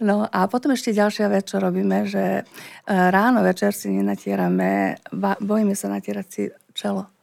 No 0.00 0.24
a 0.24 0.48
potom 0.48 0.72
ešte 0.72 0.96
ďalšia 0.96 1.28
vec, 1.28 1.44
čo 1.44 1.60
robíme, 1.60 2.08
že 2.08 2.40
e, 2.40 2.42
ráno, 2.88 3.44
večer 3.44 3.76
si 3.76 3.92
nenatierame, 3.92 4.96
bojíme 5.44 5.76
sa 5.76 5.92
natierať 5.92 6.26
si 6.32 6.48
čelo 6.72 7.19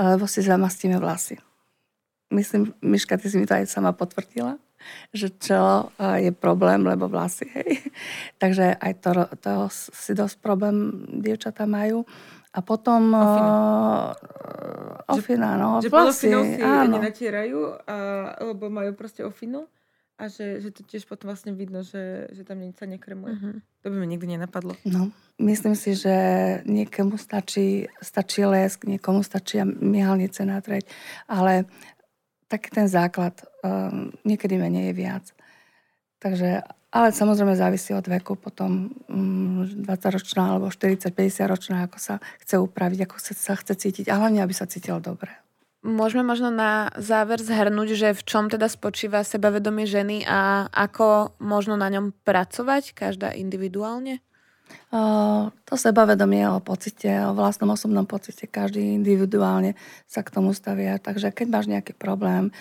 lebo 0.00 0.24
si 0.24 0.40
zamastíme 0.40 0.96
vlasy. 0.96 1.36
Myslím, 2.30 2.72
Miška, 2.80 3.18
ty 3.18 3.26
si 3.26 3.36
mi 3.36 3.46
to 3.46 3.58
aj 3.58 3.66
sama 3.66 3.90
potvrdila, 3.90 4.54
že 5.10 5.34
čo 5.34 5.90
je 5.98 6.30
problém, 6.30 6.86
lebo 6.86 7.10
vlasy, 7.10 7.44
hej. 7.52 7.82
Takže 8.42 8.78
aj 8.78 8.92
to, 9.02 9.10
to 9.42 9.52
si 9.72 10.14
dosť 10.14 10.36
problém 10.38 11.04
dievčatá 11.20 11.66
majú. 11.66 12.06
A 12.50 12.66
potom... 12.66 13.14
Ofina. 13.14 13.52
Uh, 15.06 15.14
ofina, 15.14 15.48
no. 15.54 15.78
Že 15.78 15.90
vlasy, 15.90 16.28
si 16.34 16.62
áno. 16.62 16.98
nenatierajú, 16.98 17.58
a, 17.86 17.96
lebo 18.42 18.66
majú 18.66 18.90
proste 18.98 19.22
ofinu 19.22 19.70
a 20.20 20.28
že, 20.28 20.60
že 20.60 20.68
to 20.68 20.84
tiež 20.84 21.08
potom 21.08 21.32
vlastne 21.32 21.56
vidno, 21.56 21.80
že, 21.80 22.28
že 22.36 22.44
tam 22.44 22.60
nič 22.60 22.76
sa 22.76 22.84
nekremuje. 22.84 23.32
Uh-huh. 23.32 23.56
To 23.80 23.86
by 23.88 23.96
mi 23.96 24.06
nikdy 24.12 24.36
nenapadlo. 24.36 24.76
No, 24.84 25.08
myslím 25.40 25.72
si, 25.72 25.96
že 25.96 26.12
niekomu 26.68 27.16
stačí, 27.16 27.88
stačí 28.04 28.44
lesk, 28.44 28.84
niekomu 28.84 29.24
stačí 29.24 29.64
mihalnice 29.64 30.44
natrieť, 30.44 30.84
ale 31.24 31.64
taký 32.52 32.68
ten 32.68 32.84
základ 32.84 33.40
um, 33.64 34.12
niekedy 34.28 34.60
menej 34.60 34.92
je 34.92 34.94
viac. 34.94 35.24
Takže, 36.20 36.68
ale 36.92 37.08
samozrejme 37.16 37.56
závisí 37.56 37.96
od 37.96 38.04
veku, 38.04 38.36
potom 38.36 38.92
um, 39.08 39.64
mm, 39.64 39.88
20-ročná 39.88 40.52
alebo 40.52 40.68
40-50 40.68 41.48
ročná, 41.48 41.88
ako 41.88 41.96
sa 41.96 42.20
chce 42.44 42.60
upraviť, 42.60 43.08
ako 43.08 43.16
sa 43.24 43.56
chce 43.56 43.72
cítiť, 43.72 44.12
a 44.12 44.20
hlavne, 44.20 44.44
aby 44.44 44.52
sa 44.52 44.68
cítil 44.68 45.00
dobre. 45.00 45.32
Môžeme 45.80 46.20
možno 46.20 46.52
na 46.52 46.92
záver 47.00 47.40
zhrnúť, 47.40 47.96
že 47.96 48.08
v 48.12 48.22
čom 48.28 48.52
teda 48.52 48.68
spočíva 48.68 49.24
sebavedomie 49.24 49.88
ženy 49.88 50.28
a 50.28 50.68
ako 50.68 51.32
možno 51.40 51.80
na 51.80 51.88
ňom 51.88 52.12
pracovať, 52.20 52.92
každá 52.92 53.32
individuálne? 53.32 54.20
To 54.92 55.74
sebavedomie 55.74 56.46
o 56.46 56.62
pocite, 56.62 57.10
o 57.26 57.34
vlastnom 57.34 57.74
osobnom 57.74 58.06
pocite, 58.06 58.46
každý 58.46 58.94
individuálne 58.94 59.74
sa 60.06 60.22
k 60.22 60.30
tomu 60.30 60.54
stavia. 60.54 60.94
Takže 61.00 61.34
keď 61.34 61.46
máš 61.50 61.66
nejaký 61.66 61.96
problém, 61.98 62.54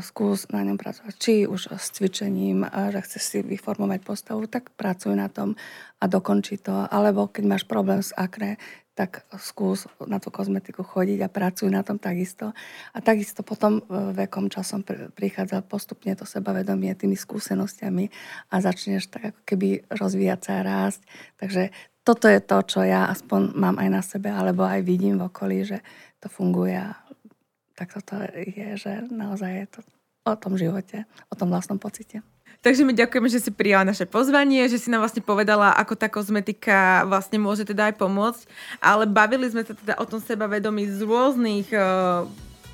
skús 0.00 0.48
na 0.48 0.64
ňom 0.64 0.80
pracovať. 0.80 1.12
Či 1.20 1.44
už 1.44 1.76
s 1.76 1.86
cvičením, 1.92 2.64
že 2.64 3.00
chceš 3.04 3.22
si 3.22 3.38
vyformovať 3.44 4.00
postavu, 4.06 4.48
tak 4.48 4.72
pracuj 4.72 5.12
na 5.12 5.28
tom 5.28 5.52
a 6.00 6.04
dokončí 6.08 6.64
to. 6.64 6.88
Alebo 6.88 7.28
keď 7.28 7.44
máš 7.44 7.64
problém 7.68 8.00
s 8.00 8.16
akné, 8.16 8.56
tak 8.94 9.26
skús 9.42 9.90
na 10.06 10.22
tú 10.22 10.30
kozmetiku 10.30 10.86
chodiť 10.86 11.26
a 11.26 11.28
pracuj 11.28 11.66
na 11.66 11.82
tom 11.82 11.98
takisto. 11.98 12.54
A 12.94 12.98
takisto 13.02 13.42
potom 13.42 13.82
e, 13.82 14.14
vekom 14.14 14.46
časom 14.46 14.86
prichádza 15.18 15.66
postupne 15.66 16.14
to 16.14 16.22
sebavedomie 16.22 16.94
tými 16.94 17.18
skúsenostiami 17.18 18.06
a 18.54 18.54
začneš 18.62 19.10
tak 19.10 19.34
ako 19.34 19.40
keby 19.42 19.68
rozvíjať 19.90 20.40
sa 20.46 20.52
a 20.62 20.66
rásť. 20.66 21.00
Takže 21.42 21.62
toto 22.06 22.30
je 22.30 22.38
to, 22.38 22.56
čo 22.62 22.80
ja 22.86 23.10
aspoň 23.10 23.58
mám 23.58 23.82
aj 23.82 23.88
na 23.90 24.02
sebe, 24.04 24.30
alebo 24.30 24.62
aj 24.62 24.86
vidím 24.86 25.18
v 25.18 25.26
okolí, 25.26 25.66
že 25.66 25.82
to 26.22 26.30
funguje. 26.30 26.78
Tak 27.74 27.98
toto 27.98 28.22
je, 28.30 28.78
že 28.78 29.10
naozaj 29.10 29.50
je 29.50 29.66
to 29.74 29.80
o 30.24 30.34
tom 30.38 30.54
živote, 30.54 31.04
o 31.28 31.34
tom 31.34 31.50
vlastnom 31.50 31.82
pocite. 31.82 32.22
Takže 32.64 32.80
my 32.80 32.96
ďakujeme, 32.96 33.28
že 33.28 33.44
si 33.44 33.52
prijala 33.52 33.84
naše 33.84 34.08
pozvanie, 34.08 34.64
že 34.72 34.80
si 34.80 34.88
nám 34.88 35.04
vlastne 35.04 35.20
povedala, 35.20 35.76
ako 35.76 36.00
tá 36.00 36.08
kozmetika 36.08 37.04
vlastne 37.04 37.36
môže 37.36 37.68
teda 37.68 37.92
aj 37.92 38.00
pomôcť. 38.00 38.48
Ale 38.80 39.04
bavili 39.04 39.52
sme 39.52 39.68
sa 39.68 39.76
teda 39.76 40.00
o 40.00 40.08
tom 40.08 40.16
sebavedomí 40.16 40.88
z 40.88 41.04
rôznych 41.04 41.68
uh, 41.76 42.24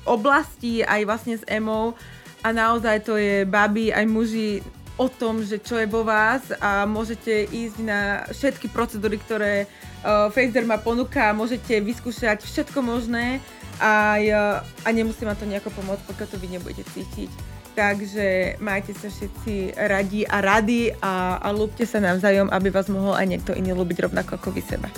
oblastí, 0.07 0.79
aj 0.87 1.03
vlastne 1.03 1.35
s 1.35 1.43
emou. 1.43 1.91
A 2.39 2.55
naozaj 2.55 3.03
to 3.03 3.19
je 3.19 3.43
baby, 3.43 3.91
aj 3.91 4.07
muži 4.07 4.63
o 4.95 5.11
tom, 5.11 5.43
že 5.43 5.59
čo 5.59 5.75
je 5.75 5.91
vo 5.91 6.07
vás 6.07 6.39
a 6.63 6.87
môžete 6.87 7.51
ísť 7.51 7.77
na 7.83 8.23
všetky 8.31 8.71
procedúry, 8.71 9.19
ktoré 9.19 9.67
uh, 9.67 10.31
Facer 10.31 10.63
má 10.63 10.79
ponúka, 10.79 11.35
môžete 11.35 11.83
vyskúšať 11.83 12.47
všetko 12.47 12.79
možné 12.79 13.43
a, 13.75 14.15
uh, 14.15 14.87
a 14.87 14.89
nemusí 14.95 15.27
ma 15.27 15.35
to 15.35 15.43
nejako 15.43 15.67
pomôcť, 15.75 16.07
pokiaľ 16.07 16.27
to 16.31 16.39
vy 16.39 16.47
nebudete 16.47 16.87
cítiť. 16.95 17.60
Takže 17.71 18.59
majte 18.59 18.91
sa 18.91 19.07
všetci 19.07 19.79
radi 19.79 20.27
a 20.27 20.43
rady 20.43 20.91
a, 20.99 21.39
a 21.39 21.47
lúbte 21.55 21.87
sa 21.87 22.03
navzájom, 22.03 22.51
aby 22.51 22.67
vás 22.67 22.91
mohol 22.91 23.15
aj 23.15 23.25
niekto 23.31 23.51
iný 23.55 23.71
lúbiť 23.71 24.11
rovnako 24.11 24.35
ako 24.35 24.51
vy 24.51 24.61
seba. 24.61 24.91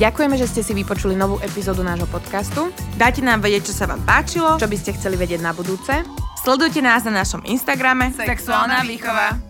Ďakujeme, 0.00 0.36
že 0.40 0.48
ste 0.48 0.64
si 0.64 0.72
vypočuli 0.72 1.12
novú 1.12 1.36
epizódu 1.44 1.84
nášho 1.84 2.08
podcastu. 2.08 2.72
Dajte 2.96 3.20
nám 3.20 3.44
vedieť, 3.44 3.68
čo 3.68 3.74
sa 3.76 3.84
vám 3.84 4.00
páčilo, 4.08 4.56
čo 4.56 4.64
by 4.64 4.76
ste 4.80 4.96
chceli 4.96 5.20
vedieť 5.20 5.44
na 5.44 5.52
budúce. 5.52 5.92
Sledujte 6.40 6.80
nás 6.80 7.04
na 7.04 7.12
našom 7.20 7.44
Instagrame 7.44 8.08
Sexuálna 8.16 8.80
výchova. 8.80 9.49